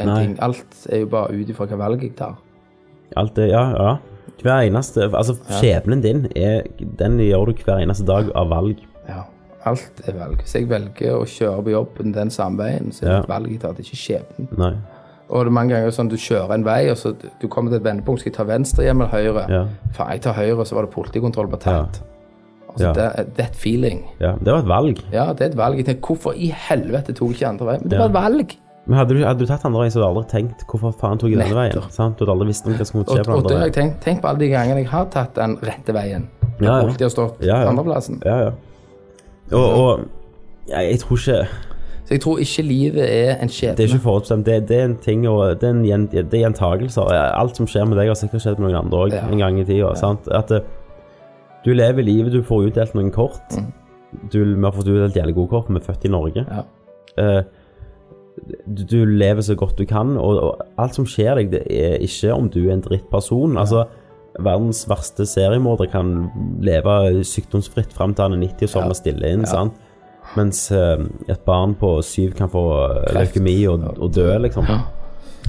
en 0.00 0.06
Nei. 0.08 0.20
ting. 0.26 0.36
Alt 0.42 0.86
er 0.90 0.98
jo 1.04 1.06
bare 1.06 1.32
ut 1.34 1.48
ifra 1.48 1.66
hva 1.66 1.76
valg 1.78 2.02
jeg 2.02 2.16
tar. 2.18 2.34
Alt 3.16 3.34
det, 3.36 3.48
ja, 3.50 3.64
ja. 3.70 3.96
Hver 4.42 4.66
eneste 4.66 5.06
Altså, 5.14 5.36
skjebnen 5.60 6.02
din, 6.02 6.26
er, 6.36 6.62
den 6.98 7.18
gjør 7.18 7.46
du 7.46 7.62
hver 7.64 7.78
eneste 7.80 8.04
dag 8.06 8.30
av 8.34 8.48
valg. 8.50 8.76
Ja. 9.08 9.22
Alt 9.64 10.02
er 10.06 10.12
valg. 10.18 10.36
Hvis 10.42 10.54
jeg 10.54 10.68
velger 10.68 11.16
å 11.16 11.24
kjøre 11.26 11.62
på 11.64 11.70
jobben 11.72 12.12
den 12.14 12.30
samme 12.30 12.58
veien, 12.62 12.92
så 12.92 13.04
er 13.04 13.08
det 13.08 13.14
Ja. 13.16 13.22
et 13.22 13.28
valg 13.28 13.50
jeg 13.50 13.60
tar. 13.60 13.72
Det 13.72 13.80
er 13.80 13.88
ikke 13.90 14.02
skjebnen. 14.04 14.48
Nei. 14.58 14.74
Og 15.28 15.40
det 15.44 15.46
er 15.50 15.50
mange 15.56 15.70
ganger 15.74 15.90
sånn 15.90 16.08
du 16.08 16.16
kjører 16.16 16.52
en 16.54 16.64
vei, 16.64 16.88
og 16.90 16.96
så 16.96 17.14
du 17.40 17.48
kommer 17.48 17.70
til 17.70 17.78
et 17.80 17.84
vendepunkt. 17.84 18.20
Skal 18.20 18.30
jeg 18.30 18.36
ta 18.36 18.44
venstre 18.44 18.84
hjem 18.84 19.00
eller 19.00 19.10
høyre? 19.10 19.46
Ja. 19.50 19.64
Faen, 19.92 20.10
jeg 20.12 20.20
tar 20.22 20.34
høyre, 20.34 20.64
så 20.66 20.74
var 20.74 20.82
det 20.86 20.92
politikontroll 20.94 21.48
på 21.50 21.58
tatt. 21.58 22.02
Altså, 22.68 22.86
Ja. 22.86 22.92
det, 22.92 23.02
er- 23.38 23.44
et 23.46 23.56
feeling. 23.56 24.04
Ja, 24.20 24.32
det 24.36 24.46
var 24.52 24.58
et 24.58 24.66
valg. 24.68 24.98
Ja, 25.12 25.32
det 25.32 25.40
er 25.40 25.46
et 25.50 25.56
valg. 25.56 25.76
Jeg 25.78 25.86
tenker, 25.86 26.06
hvorfor 26.14 26.32
i 26.36 26.48
helvete 26.54 27.12
tok 27.14 27.28
jeg 27.30 27.40
ikke 27.40 27.48
andre 27.48 27.66
vei? 27.66 27.78
Men 27.80 27.88
det 27.88 27.98
Ja. 27.98 28.06
var 28.06 28.06
et 28.06 28.12
valg. 28.36 28.56
Men 28.86 28.98
hadde 29.00 29.14
du, 29.18 29.24
hadde 29.26 29.42
du 29.42 29.46
tatt 29.50 29.64
andre 29.66 29.80
veien, 29.82 29.90
så 29.90 29.98
hadde 29.98 30.12
du 30.14 30.18
aldri 30.20 30.30
tenkt 30.30 30.60
hvorfor 30.70 30.92
faen 31.00 31.18
tok 31.18 31.32
jeg 31.32 31.40
denne 31.40 31.56
veien? 31.58 31.86
Sant? 31.90 32.16
Du 32.18 32.22
hadde 32.24 32.34
aldri 32.36 32.46
visst 32.52 32.66
om 32.68 32.74
hva 32.78 32.84
som 32.86 33.00
måtte 33.00 33.16
skje 33.16 33.24
på 33.26 33.32
den 33.32 33.40
andre 33.42 33.56
veien. 33.64 33.72
tenkt, 33.74 33.96
tenk 34.04 34.20
på 34.22 34.28
alle 34.30 34.38
de 34.44 34.48
gangene 34.52 34.82
jeg 34.84 34.90
har 34.92 35.08
tatt 35.10 35.32
den 35.34 35.56
rette 35.66 35.94
veien. 35.96 36.28
Jeg 36.60 36.68
Ja, 36.68 36.76
ja. 36.76 36.82
politiet 36.86 37.06
har 37.08 37.14
stått 37.16 37.42
Ja, 37.44 37.56
ja. 37.64 37.70
andreplassen. 37.72 38.20
Ja, 38.24 38.36
ja. 38.46 38.52
Og, 39.52 39.66
og 39.80 40.06
jeg, 40.70 40.90
jeg 40.92 41.00
tror 41.02 41.18
ikke 41.18 41.40
Så 42.06 42.14
jeg 42.14 42.20
tror 42.22 42.38
ikke 42.38 42.62
livet 42.62 43.02
er 43.10 43.42
en 43.42 43.48
skjebne. 43.50 43.76
Det 43.76 43.84
er 43.84 43.90
ikke 43.96 44.04
forutbestemt. 44.06 44.46
Det, 44.46 44.60
det 44.68 44.76
er 44.78 44.84
en 44.84 44.96
ting, 45.02 45.26
og 45.28 45.60
det 45.60 45.66
er, 45.66 45.74
en, 45.94 46.06
det 46.06 46.22
er 46.30 46.38
gjentagelser. 46.44 47.10
Alt 47.34 47.56
som 47.58 47.66
skjer 47.66 47.84
med 47.90 47.98
deg, 47.98 48.06
har 48.12 48.14
sikkert 48.18 48.44
skjedd 48.44 48.60
med 48.62 48.70
noen 48.70 48.84
andre 48.84 49.00
òg 49.08 49.16
Ja. 49.16 49.24
en 49.26 49.42
gang 49.42 49.58
i 49.58 49.64
tida. 49.66 49.90
At 50.38 50.50
eh, 50.54 50.60
du 51.66 51.72
lever 51.74 52.06
livet, 52.06 52.30
du 52.32 52.44
får 52.46 52.68
utdelt 52.70 52.94
noen 52.94 53.10
kort. 53.10 53.58
Du, 54.30 54.38
vi 54.54 54.62
har 54.62 54.70
fått 54.72 54.86
utdelt 54.86 55.18
jævlig 55.18 55.34
gode 55.34 55.50
kort, 55.50 55.66
vi 55.68 55.80
er 55.82 55.86
født 55.90 56.06
i 56.06 56.12
Norge. 56.14 56.46
Ja. 56.46 56.62
Eh, 57.18 57.42
du, 58.66 58.98
lever 59.04 59.42
så 59.42 59.54
godt 59.58 59.78
du 59.78 59.86
kan, 59.88 60.16
og, 60.20 60.40
og 60.42 60.66
alt 60.82 60.98
som 60.98 61.06
skjer 61.08 61.40
deg, 61.40 61.54
det 61.54 61.62
er 61.72 62.02
ikke 62.04 62.34
om 62.34 62.50
du 62.52 62.60
er 62.66 62.74
en 62.76 62.84
drittperson. 62.84 63.56
Altså, 63.60 63.86
verdens 64.36 64.82
verste 64.90 65.24
seriemorder 65.28 65.88
kan 65.92 66.28
leve 66.64 67.24
sykdomsfritt 67.24 67.94
fram 67.96 68.14
til 68.14 68.26
han 68.26 68.36
er 68.36 68.44
90 68.44 68.68
og 68.68 68.74
sovne 68.74 68.98
stille 68.98 69.32
inn. 69.32 69.46
sant? 69.48 69.78
Mens 70.36 70.66
uh, 70.74 70.98
et 71.30 71.40
barn 71.46 71.76
på 71.78 71.96
syv 72.04 72.34
kan 72.36 72.50
få 72.52 72.64
leukemi 73.14 73.60
og, 73.70 73.86
og 73.96 74.12
dø, 74.16 74.28
liksom. 74.42 74.66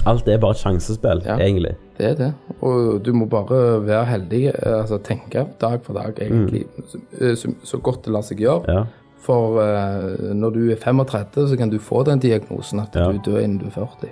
Alt 0.06 0.28
er 0.30 0.38
bare 0.38 0.54
et 0.54 0.62
sjansespill, 0.62 1.22
Ja. 1.26 1.36
egentlig. 1.42 1.74
Det 1.98 2.06
er 2.06 2.14
det. 2.14 2.28
Og 2.62 3.00
du 3.04 3.12
må 3.12 3.26
bare 3.26 3.80
være 3.82 4.04
heldig, 4.06 4.42
eh, 4.54 4.80
altså 4.80 5.00
tenke 5.02 5.42
dag 5.60 5.80
for 5.82 5.98
dag, 5.98 6.14
egentlig. 6.22 6.64
Mm. 6.76 6.84
Så, 6.86 6.98
eh, 7.20 7.34
så, 7.36 7.50
så 7.64 7.80
godt 7.82 8.04
det 8.04 8.12
lar 8.14 8.22
seg 8.22 8.38
gjøre. 8.44 8.86
For 9.24 9.58
uh, 9.58 10.32
når 10.34 10.50
du 10.54 10.60
er 10.72 10.76
35, 10.80 11.48
så 11.50 11.56
kan 11.58 11.70
du 11.72 11.78
få 11.82 12.04
den 12.06 12.20
diagnosen 12.22 12.80
at 12.80 12.94
Ja. 12.96 13.10
du 13.12 13.18
dør 13.24 13.40
innen 13.42 13.58
du 13.58 13.66
er 13.66 13.74
40. 13.74 14.10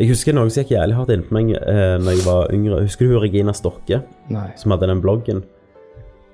Jeg 0.00 0.08
husker 0.12 0.34
noe 0.36 0.50
som 0.50 0.62
gikk 0.62 0.74
jævlig 0.76 0.94
hardt 0.94 1.10
inn 1.10 1.22
på 1.26 1.34
meg 1.34 1.48
eh, 1.56 1.96
når 1.98 2.12
jeg 2.14 2.24
var 2.26 2.50
yngre. 2.54 2.82
Husker 2.84 3.08
du 3.08 3.16
Regina 3.18 3.52
Stokke, 3.56 4.02
Nei. 4.30 4.48
som 4.60 4.70
hadde 4.70 4.86
den 4.86 5.00
bloggen? 5.02 5.40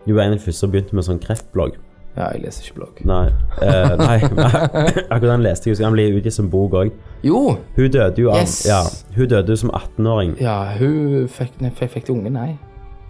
Hun 0.04 0.16
var 0.16 0.26
en 0.26 0.34
av 0.34 0.38
de 0.38 0.44
første 0.44 0.60
som 0.66 0.72
begynte 0.74 0.92
med 0.98 1.06
sånn 1.06 1.20
kreftblogg. 1.22 1.78
Ja, 2.16 2.26
jeg 2.34 2.42
leser 2.44 2.66
ikke 2.66 2.76
blogg. 2.82 3.00
Nei, 3.08 3.22
eh, 3.64 3.94
nei 3.98 4.18
akkurat 5.14 5.30
den 5.32 5.46
leste 5.46 5.66
jeg. 5.70 5.72
husker 5.74 5.88
Han 5.88 5.96
ble 5.96 6.04
utgitt 6.18 6.36
som 6.36 6.50
bok 6.52 6.76
òg. 6.82 6.92
Jo! 7.24 7.56
Hun 7.78 7.88
døde 7.90 8.20
jo 8.20 8.30
av 8.34 8.42
Yes. 8.42 8.58
Ja, 8.68 8.82
hun 9.16 9.28
døde 9.32 9.56
som 9.56 9.72
18-åring. 9.74 10.36
Ja, 10.44 10.58
hun 10.78 11.24
fikk, 11.32 11.56
nei, 11.64 11.72
fikk, 11.74 11.90
fikk 11.96 12.06
de 12.10 12.12
unge, 12.18 12.30
nei. 12.34 12.50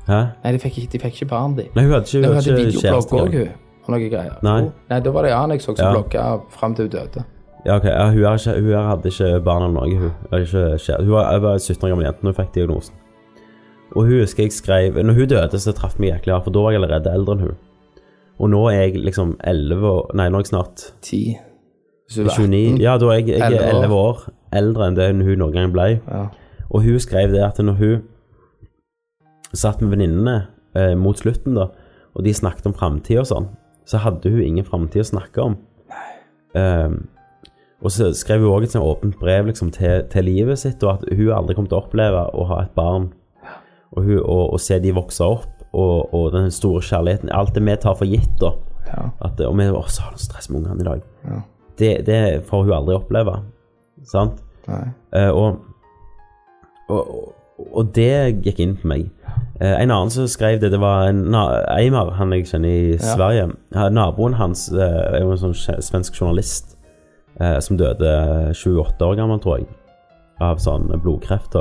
Hæ? 0.07 0.21
Nei, 0.45 0.53
de 0.55 0.63
fikk 0.63 0.79
de 0.93 1.01
fikk 1.03 1.19
ikke 1.19 1.29
barn, 1.35 1.59
de. 1.59 1.67
Nei, 1.75 1.85
hun 1.89 1.93
hadde 1.99 2.07
ikke, 2.07 2.21
Nei, 2.21 2.29
hun 2.29 2.37
hun 2.37 2.41
hadde 2.41 2.55
hadde 2.55 2.71
videoblogg 2.71 3.21
òg, 3.21 3.39
hun. 3.43 3.53
Og 3.85 3.93
noe 3.93 4.09
greier. 4.09 4.39
Nei. 4.43 4.71
Nei, 4.91 4.99
da 5.05 5.11
var 5.13 5.23
det 5.27 5.31
en 5.33 5.39
annen 5.43 5.59
jeg 5.59 5.63
så 5.67 5.75
som 5.77 5.85
Ja. 5.87 5.93
blogga 5.93 6.41
fram 6.51 6.75
til 6.75 6.87
hun 6.89 6.91
døde. 6.97 7.25
Ja, 7.67 7.77
ok. 7.77 7.85
Ja, 7.85 8.11
hun, 8.11 8.25
er 8.25 8.35
ikke, 8.39 8.61
hun 8.61 8.73
er, 8.73 8.87
hadde 8.89 9.09
ikke 9.13 9.45
barn 9.45 9.63
eller 9.63 9.75
noe. 9.81 9.97
Hun, 10.01 10.11
hadde 10.31 10.45
ikke 10.45 10.97
hun 11.03 11.11
var, 11.13 11.39
var 11.41 11.59
17 11.59 11.85
år 11.85 11.89
gammel 11.93 12.07
jente 12.07 12.23
når 12.25 12.33
hun 12.33 12.39
fikk 12.45 12.55
diagnosen. 12.55 12.95
Og 13.95 14.07
hun 14.09 14.21
husker 14.21 14.43
jeg 14.43 14.53
skrev 14.53 14.97
Når 15.05 15.15
hun 15.15 15.29
døde, 15.29 15.59
så 15.61 15.73
traff 15.73 15.99
meg 15.99 16.11
jæklig 16.11 16.33
hardt, 16.35 16.45
for 16.45 16.51
da 16.53 16.61
var 16.65 16.73
jeg 16.73 16.81
allerede 16.83 17.13
eldre 17.15 17.33
enn 17.37 17.41
hun. 17.47 17.57
Og 18.41 18.51
nå 18.51 18.63
er 18.69 18.81
jeg 18.81 18.97
liksom 19.05 19.37
11 19.45 19.85
år 19.87 20.11
Nei, 20.19 20.29
nå 20.29 20.41
er 20.41 20.43
jeg 20.43 20.51
snart 20.51 20.87
Ti. 21.03 21.21
Hvis 22.09 22.17
du 22.17 22.25
var 22.25 22.39
29. 22.41 22.81
Ja, 22.83 22.97
da 22.99 23.07
er 23.13 23.21
jeg, 23.21 23.29
jeg 23.39 23.53
er 23.61 23.69
11 23.85 23.95
år. 23.95 24.25
eldre 24.53 24.89
enn 24.89 24.97
det 24.97 25.07
hun 25.15 25.39
noen 25.39 25.53
gang 25.55 25.73
ble. 25.73 25.87
Ja. 26.09 26.25
Og 26.71 26.83
hun 26.83 26.99
skrev 27.01 27.31
det 27.33 27.43
at 27.45 27.59
når 27.59 27.79
hun 27.79 28.03
satt 29.55 29.81
med 29.83 29.91
venninnene 29.95 30.47
eh, 30.75 30.95
mot 30.99 31.19
slutten, 31.19 31.55
da, 31.55 31.69
og 32.15 32.25
de 32.27 32.35
snakket 32.35 32.67
om 32.67 32.75
framtida 32.75 33.23
og 33.23 33.27
sånn, 33.31 33.49
så 33.89 34.01
hadde 34.01 34.31
hun 34.33 34.43
ingen 34.43 34.67
framtid 34.67 35.05
å 35.05 35.11
snakke 35.15 35.45
om. 35.45 35.59
Um, 36.55 37.03
og 37.85 37.93
så 37.93 38.13
skrev 38.17 38.45
hun 38.45 38.53
òg 38.55 38.65
et 38.65 38.73
sånt 38.73 38.87
åpent 38.87 39.19
brev 39.21 39.51
liksom, 39.51 39.73
til, 39.75 40.07
til 40.13 40.25
livet 40.25 40.61
sitt, 40.63 40.83
og 40.87 40.97
at 40.97 41.09
hun 41.11 41.35
aldri 41.37 41.57
kom 41.59 41.67
til 41.69 41.77
å 41.77 41.83
oppleve 41.85 42.23
å 42.33 42.47
ha 42.49 42.63
et 42.65 42.73
barn. 42.77 43.11
Og, 43.95 44.07
hun, 44.07 44.21
og, 44.23 44.55
og 44.57 44.63
se 44.63 44.79
de 44.83 44.95
vokse 44.97 45.27
opp, 45.27 45.51
og, 45.75 46.15
og 46.15 46.31
den 46.35 46.49
store 46.55 46.81
kjærligheten. 46.87 47.33
Alt 47.35 47.55
det 47.57 47.65
vi 47.67 47.77
tar 47.83 47.99
for 47.99 48.09
gitt, 48.09 48.33
da. 48.41 48.55
Ja. 48.89 49.09
At, 49.27 49.43
og 49.43 49.59
vi 49.59 49.69
å, 49.69 49.83
så 49.91 50.07
har 50.07 50.17
du 50.17 50.23
stress 50.23 50.49
med 50.51 50.63
ungene 50.63 50.85
i 50.85 50.89
dag. 50.89 51.05
Ja. 51.27 51.39
Det, 51.79 51.93
det 52.07 52.19
får 52.49 52.67
hun 52.67 52.77
aldri 52.79 52.97
oppleve. 52.97 53.37
Sant? 54.07 54.41
Og, 55.35 55.61
og, 56.89 57.15
og 57.65 57.91
det 57.95 58.41
gikk 58.47 58.63
inn 58.63 58.77
på 58.79 58.91
meg. 58.91 59.09
Eh, 59.61 59.75
en 59.81 59.91
annen 59.91 60.11
som 60.11 60.27
skrev 60.29 60.59
det, 60.61 60.73
det 60.75 60.81
var 60.83 61.09
en, 61.09 61.29
Eimar, 61.71 62.15
han 62.19 62.33
jeg 62.35 62.49
kjenner 62.51 62.69
i. 62.69 62.99
Sverige. 62.99 63.49
Ja, 63.75 63.89
naboen 63.93 64.37
hans 64.39 64.67
eh, 64.73 65.01
er 65.15 65.23
jo 65.23 65.35
en 65.35 65.43
sånn 65.45 65.55
svensk 65.55 66.19
journalist 66.19 66.75
eh, 67.41 67.59
som 67.63 67.79
døde 67.79 68.11
28 68.55 69.07
år 69.07 69.19
gammel, 69.21 69.41
tror 69.43 69.61
jeg, 69.61 69.69
av 70.43 70.63
sånn 70.63 70.91
blodkreft. 70.97 71.57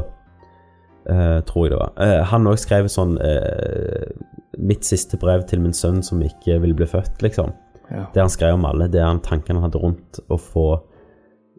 Eh, 1.03 1.39
tror 1.49 1.67
jeg 1.67 1.76
det 1.76 1.82
var. 1.82 1.93
Eh, 2.01 2.21
han 2.32 2.47
òg 2.47 2.59
skrev 2.61 2.88
sånn 2.91 3.17
eh, 3.19 4.13
Mitt 4.53 4.86
siste 4.88 5.17
brev 5.19 5.41
til 5.49 5.59
min 5.59 5.74
sønn 5.74 6.03
som 6.05 6.21
ikke 6.21 6.59
vil 6.61 6.76
bli 6.78 6.86
født, 6.88 7.24
liksom. 7.26 7.49
Ja. 7.89 8.05
Det 8.13 8.21
han 8.21 8.32
skrev 8.32 8.53
om 8.55 8.67
alle, 8.69 8.88
det 8.88 9.01
han 9.01 9.21
tankene 9.26 9.59
han 9.59 9.65
hadde 9.67 9.82
rundt 9.82 10.19
å 10.32 10.38
få 10.39 10.67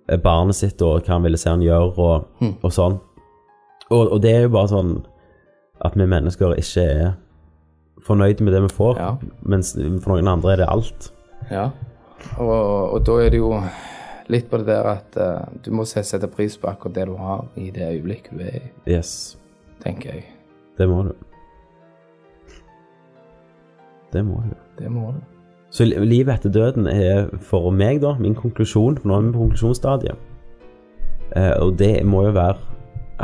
eh, 0.08 0.18
barnet 0.22 0.56
sitt, 0.56 0.82
og 0.82 1.02
hva 1.02 1.16
han 1.16 1.26
ville 1.26 1.40
se 1.40 1.50
han 1.50 1.64
gjør, 1.64 1.90
og, 1.98 2.46
og 2.54 2.72
sånn. 2.72 3.00
Og, 3.90 4.14
og 4.14 4.22
det 4.24 4.30
er 4.32 4.46
jo 4.46 4.54
bare 4.54 4.70
sånn 4.70 4.94
at 5.84 5.96
vi 5.98 6.06
mennesker 6.08 6.54
ikke 6.60 6.84
er 6.90 7.12
fornøyd 8.04 8.40
med 8.44 8.52
det 8.52 8.62
vi 8.62 8.68
får, 8.76 8.98
Ja. 9.00 9.10
mens 9.42 9.74
for 10.02 10.14
noen 10.14 10.28
andre 10.28 10.52
er 10.52 10.56
det 10.62 10.68
alt. 10.68 11.10
Ja, 11.50 11.70
og, 12.38 12.92
og 12.94 13.04
da 13.06 13.18
er 13.24 13.30
det 13.30 13.38
jo 13.38 13.50
litt 14.32 14.48
på 14.50 14.56
det 14.60 14.66
der 14.66 14.86
at 14.94 15.16
uh, 15.20 15.44
du 15.64 15.70
må 15.76 15.84
sette 15.84 16.28
pris 16.32 16.56
på 16.56 16.68
akkurat 16.70 16.94
det 16.96 17.06
du 17.10 17.16
har 17.20 17.44
i 17.60 17.70
det 17.70 17.84
øyeblikket 17.90 18.32
du 18.32 18.40
er 18.44 18.56
i, 18.60 18.62
Yes, 18.96 19.36
tenker 19.84 20.14
jeg. 20.14 20.24
det 20.78 20.88
må 20.88 21.02
du. 21.04 21.12
Det 24.12 24.24
må 24.24 24.40
du. 24.46 24.54
Det 24.78 24.90
må 24.90 25.10
du. 25.12 25.20
Så 25.74 25.84
livet 25.84 26.34
etter 26.36 26.52
døden 26.54 26.86
er 26.86 27.28
for 27.42 27.70
meg, 27.74 28.00
da, 28.02 28.12
min 28.22 28.34
konklusjon, 28.38 28.98
for 29.00 29.08
nå 29.10 29.16
er 29.16 29.24
vi 29.26 29.32
på 29.34 29.40
konklusjonsstadiet. 29.42 30.16
Uh, 31.34 31.54
og 31.64 31.78
det 31.80 32.04
må 32.06 32.22
jo 32.28 32.34
være 32.36 32.56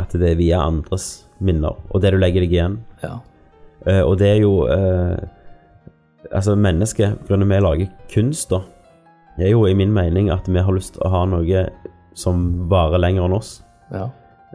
at 0.01 0.11
det 0.19 0.31
er 0.33 0.39
via 0.39 0.59
andres 0.65 1.27
minner, 1.41 1.77
og 1.89 2.01
det 2.03 2.13
du 2.13 2.19
legger 2.21 2.45
deg 2.45 2.55
igjen. 2.55 2.79
Ja. 3.03 3.17
Uh, 3.87 4.03
og 4.05 4.17
det 4.21 4.35
er 4.35 4.41
jo 4.43 4.57
uh, 4.69 5.17
Altså, 6.31 6.53
mennesket, 6.55 7.17
grunnen 7.27 7.49
vi 7.49 7.57
lager 7.59 7.87
kunst, 8.13 8.51
da, 8.53 8.61
er 9.41 9.49
jo 9.49 9.65
i 9.65 9.73
min 9.75 9.89
mening 9.91 10.29
at 10.31 10.45
vi 10.47 10.61
har 10.61 10.71
lyst 10.71 10.93
til 10.95 11.03
å 11.03 11.09
ha 11.11 11.23
noe 11.27 11.63
som 12.15 12.43
varer 12.69 13.01
lenger 13.01 13.25
enn 13.25 13.35
oss. 13.35 13.49
Ja. 13.91 14.05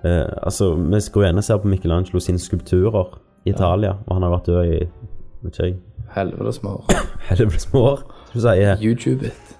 Uh, 0.04 0.30
altså, 0.46 0.70
vi 0.78 1.00
skulle 1.04 1.26
gjerne 1.26 1.44
se 1.44 1.58
på 1.58 1.68
Michelangelo 1.68 2.22
sine 2.22 2.40
skulpturer 2.40 3.18
i 3.44 3.50
Italia, 3.50 3.96
og 4.06 4.14
han 4.14 4.24
har 4.24 4.36
vært 4.38 4.48
død 4.52 4.70
i 4.70 4.78
vet 4.78 5.50
ikke 5.50 5.66
jeg, 5.66 5.76
Helvetes 6.14 6.62
år. 6.64 6.86
helvetes 7.28 7.68
år, 7.74 8.06
som 8.30 8.38
du 8.38 8.44
sier. 8.46 8.78
YouTube 8.80 9.26
it. 9.26 9.56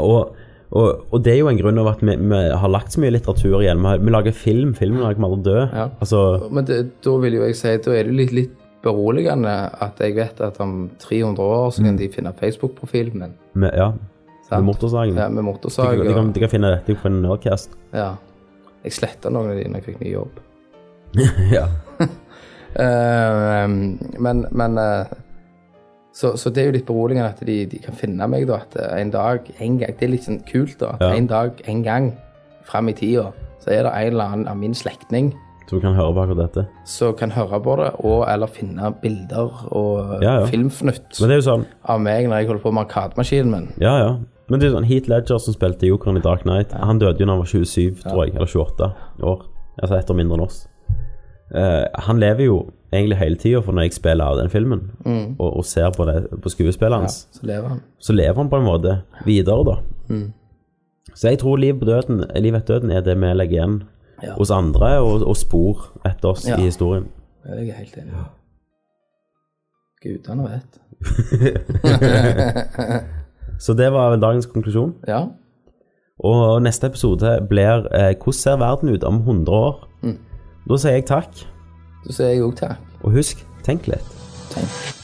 Og, 0.00 0.32
og, 0.70 1.04
og 1.14 1.22
det 1.22 1.32
er 1.32 1.38
jo 1.38 1.48
en 1.48 1.58
grunn 1.60 1.78
av 1.78 1.86
at 1.92 2.00
vi, 2.02 2.16
vi 2.18 2.38
har 2.62 2.68
lagt 2.72 2.92
så 2.92 3.00
mye 3.00 3.12
litteratur 3.14 3.60
igjen. 3.62 3.78
Vi, 3.82 3.86
har, 3.92 3.98
vi 4.02 4.10
lager 4.14 4.32
film, 4.34 4.74
filmen 4.74 5.00
lager 5.04 5.20
vi 5.20 5.28
aldri 5.28 5.42
død. 5.46 5.62
Ja. 5.78 5.84
Altså, 6.02 6.22
Men 6.50 6.64
det, 6.66 6.78
da 7.06 7.16
vil 7.22 7.36
jo 7.38 7.44
jeg 7.46 7.56
si, 7.60 7.74
da 7.86 7.94
er 7.94 8.08
det 8.10 8.16
litt, 8.18 8.32
litt 8.34 8.56
beroligende 8.86 9.52
at 9.82 9.98
jeg 10.02 10.14
vet 10.18 10.40
at 10.46 10.58
om 10.62 10.90
300 11.02 11.42
år 11.42 11.70
så 11.74 11.82
kan 11.86 11.96
de 11.98 12.08
finne 12.12 12.32
Facebook-profilen 12.38 13.18
min. 13.22 13.32
med, 13.54 13.72
ja, 13.74 13.92
sant? 14.48 14.58
med 14.60 14.66
motorsagen. 14.72 15.16
Ja, 15.18 15.28
med 15.28 15.42
de, 15.42 15.46
motorsag. 15.48 15.96
kan- 15.96 16.06
de, 16.06 16.14
kan, 16.14 16.32
de 16.32 16.40
kan 16.44 16.52
finne 16.52 16.70
dette 16.76 16.94
på 17.02 17.08
en 17.10 17.22
Nerdcast. 17.22 17.70
Ja. 17.94 18.12
Jeg 18.84 18.92
sletta 18.94 19.30
noen 19.34 19.50
av 19.50 19.56
de 19.58 19.64
når 19.70 19.80
jeg 19.80 19.86
fikk 19.88 20.00
ny 20.04 20.12
jobb. 20.12 20.42
ja. 21.56 21.64
uh, 22.78 23.66
men 24.26 24.44
men 24.50 24.78
eh, 24.78 25.06
så, 26.16 26.30
så 26.40 26.48
det 26.50 26.62
er 26.62 26.70
jo 26.70 26.76
litt 26.78 26.86
beroligende 26.88 27.28
at 27.28 27.40
de, 27.44 27.56
de 27.68 27.78
kan 27.84 27.96
finne 27.98 28.24
meg, 28.32 28.46
da. 28.48 28.62
At 28.64 28.76
eh, 28.80 29.00
en 29.02 29.10
dag, 29.12 29.50
en 29.60 29.74
gang 29.82 29.96
Det 29.98 30.06
er 30.06 30.14
litt 30.14 30.24
sånn 30.24 30.38
kult, 30.48 30.78
da. 30.80 30.94
Ja. 31.02 31.10
en 31.16 31.26
dag, 31.28 31.58
en 31.68 31.82
gang 31.84 32.12
fram 32.64 32.88
i 32.88 32.94
tida, 32.96 33.26
så 33.60 33.70
er 33.74 33.84
det 33.84 33.92
en 33.92 34.14
eller 34.14 34.32
annen 34.32 34.48
av 34.48 34.56
min 34.58 34.74
slektning 34.74 35.34
som 35.66 35.80
kan 35.82 35.96
høre 35.98 36.12
på 36.14 36.22
akkurat 36.22 36.38
dette. 36.46 36.62
som 36.86 37.12
kan 37.18 37.32
høre 37.34 37.58
på 37.60 37.72
det, 37.80 37.88
og 38.06 38.20
eller 38.30 38.46
finne 38.54 38.92
bilder 39.02 39.50
og 39.74 40.22
Ja, 40.22 40.36
ja. 40.40 40.44
filmfnutt 40.46 41.18
Men 41.20 41.28
det 41.32 41.38
jo 41.40 41.44
sånn 41.48 41.64
av 41.90 41.98
meg 42.00 42.28
når 42.30 42.38
jeg 42.38 42.46
holder 42.52 42.62
på 42.62 42.72
med 42.76 42.84
arkademaskinen 42.86 43.50
min. 43.50 43.66
Ja, 43.82 43.96
ja. 43.98 44.12
Men 44.46 44.60
det 44.62 44.68
er 44.68 44.70
jo 44.70 44.76
sånn 44.78 44.86
Heath 44.86 45.10
Ledger 45.10 45.40
som 45.42 45.56
spilte 45.56 45.88
Jokeren 45.90 46.20
i 46.20 46.22
Dark 46.22 46.44
Knight, 46.46 46.70
han 46.70 47.00
døde 47.02 47.18
jo 47.18 47.26
da 47.26 47.34
han 47.34 47.42
var 47.42 47.50
27, 47.50 47.98
tror 48.04 48.22
jeg, 48.24 48.36
eller 48.38 48.46
28 48.46 48.90
år. 49.26 49.42
Altså 49.82 49.98
ett 49.98 50.10
år 50.14 50.18
mindre 50.22 50.38
enn 50.38 50.44
oss. 50.46 50.60
Uh, 51.50 51.82
han 52.06 52.22
lever 52.22 52.46
jo 52.46 52.60
egentlig 52.92 53.18
hele 53.18 53.36
tida, 53.36 53.58
for 53.60 53.72
når 53.72 53.82
jeg 53.82 53.92
spiller 53.92 54.24
av 54.24 54.36
den 54.38 54.50
filmen, 54.50 54.80
og, 55.38 55.56
og 55.56 55.64
ser 55.64 55.90
på 55.96 56.04
det 56.06 56.28
på 56.42 56.48
skuespillet 56.48 56.92
Ja, 56.96 57.00
hans, 57.00 57.28
så 57.32 57.40
lever 57.46 57.68
han. 57.68 57.80
så 57.98 58.12
lever 58.12 58.34
han 58.34 58.48
på 58.50 58.56
en 58.56 58.64
måte 58.64 59.00
videre, 59.24 59.64
da. 59.64 59.74
Så 61.14 61.28
jeg 61.28 61.38
tror 61.38 61.56
livet 61.56 61.80
på 61.80 61.86
døden, 61.88 62.24
liv 62.42 62.54
etter 62.54 62.74
døden 62.74 62.90
er 62.90 63.00
det 63.00 63.16
vi 63.20 63.26
legger 63.34 63.52
igjen 63.58 63.82
Ja. 64.22 64.32
hos 64.38 64.50
andre, 64.50 64.98
og, 65.00 65.22
og 65.28 65.36
spor 65.36 65.76
etter 66.04 66.28
oss 66.28 66.48
Ja. 66.48 66.56
i 66.56 66.60
historien. 66.70 67.04
Jeg 67.46 67.68
er 67.68 67.72
helt 67.74 67.96
enig. 67.96 68.12
Gudene 70.02 70.42
vet. 70.48 70.80
Så 73.58 73.72
det 73.74 73.90
var 73.92 74.10
vel 74.12 74.20
dagens 74.20 74.46
konklusjon. 74.46 74.94
Ja. 75.08 75.24
Og 76.24 76.62
neste 76.64 76.86
episode 76.86 77.40
blir 77.48 77.86
eh, 77.94 78.14
'Hvordan 78.16 78.32
ser 78.32 78.56
verden 78.56 78.88
ut 78.88 79.04
om 79.04 79.14
100 79.20 79.52
år?' 79.52 79.86
Da 80.70 80.76
sier 80.76 80.92
jeg 80.92 81.04
takk, 81.06 81.46
Så 82.06 82.20
sier 82.20 82.28
jeg 82.36 82.44
òg 82.46 82.54
takk. 82.56 82.78
og 83.02 83.12
husk, 83.12 83.42
tenk 83.66 83.86
litt. 83.90 84.14
Tenk. 84.54 84.95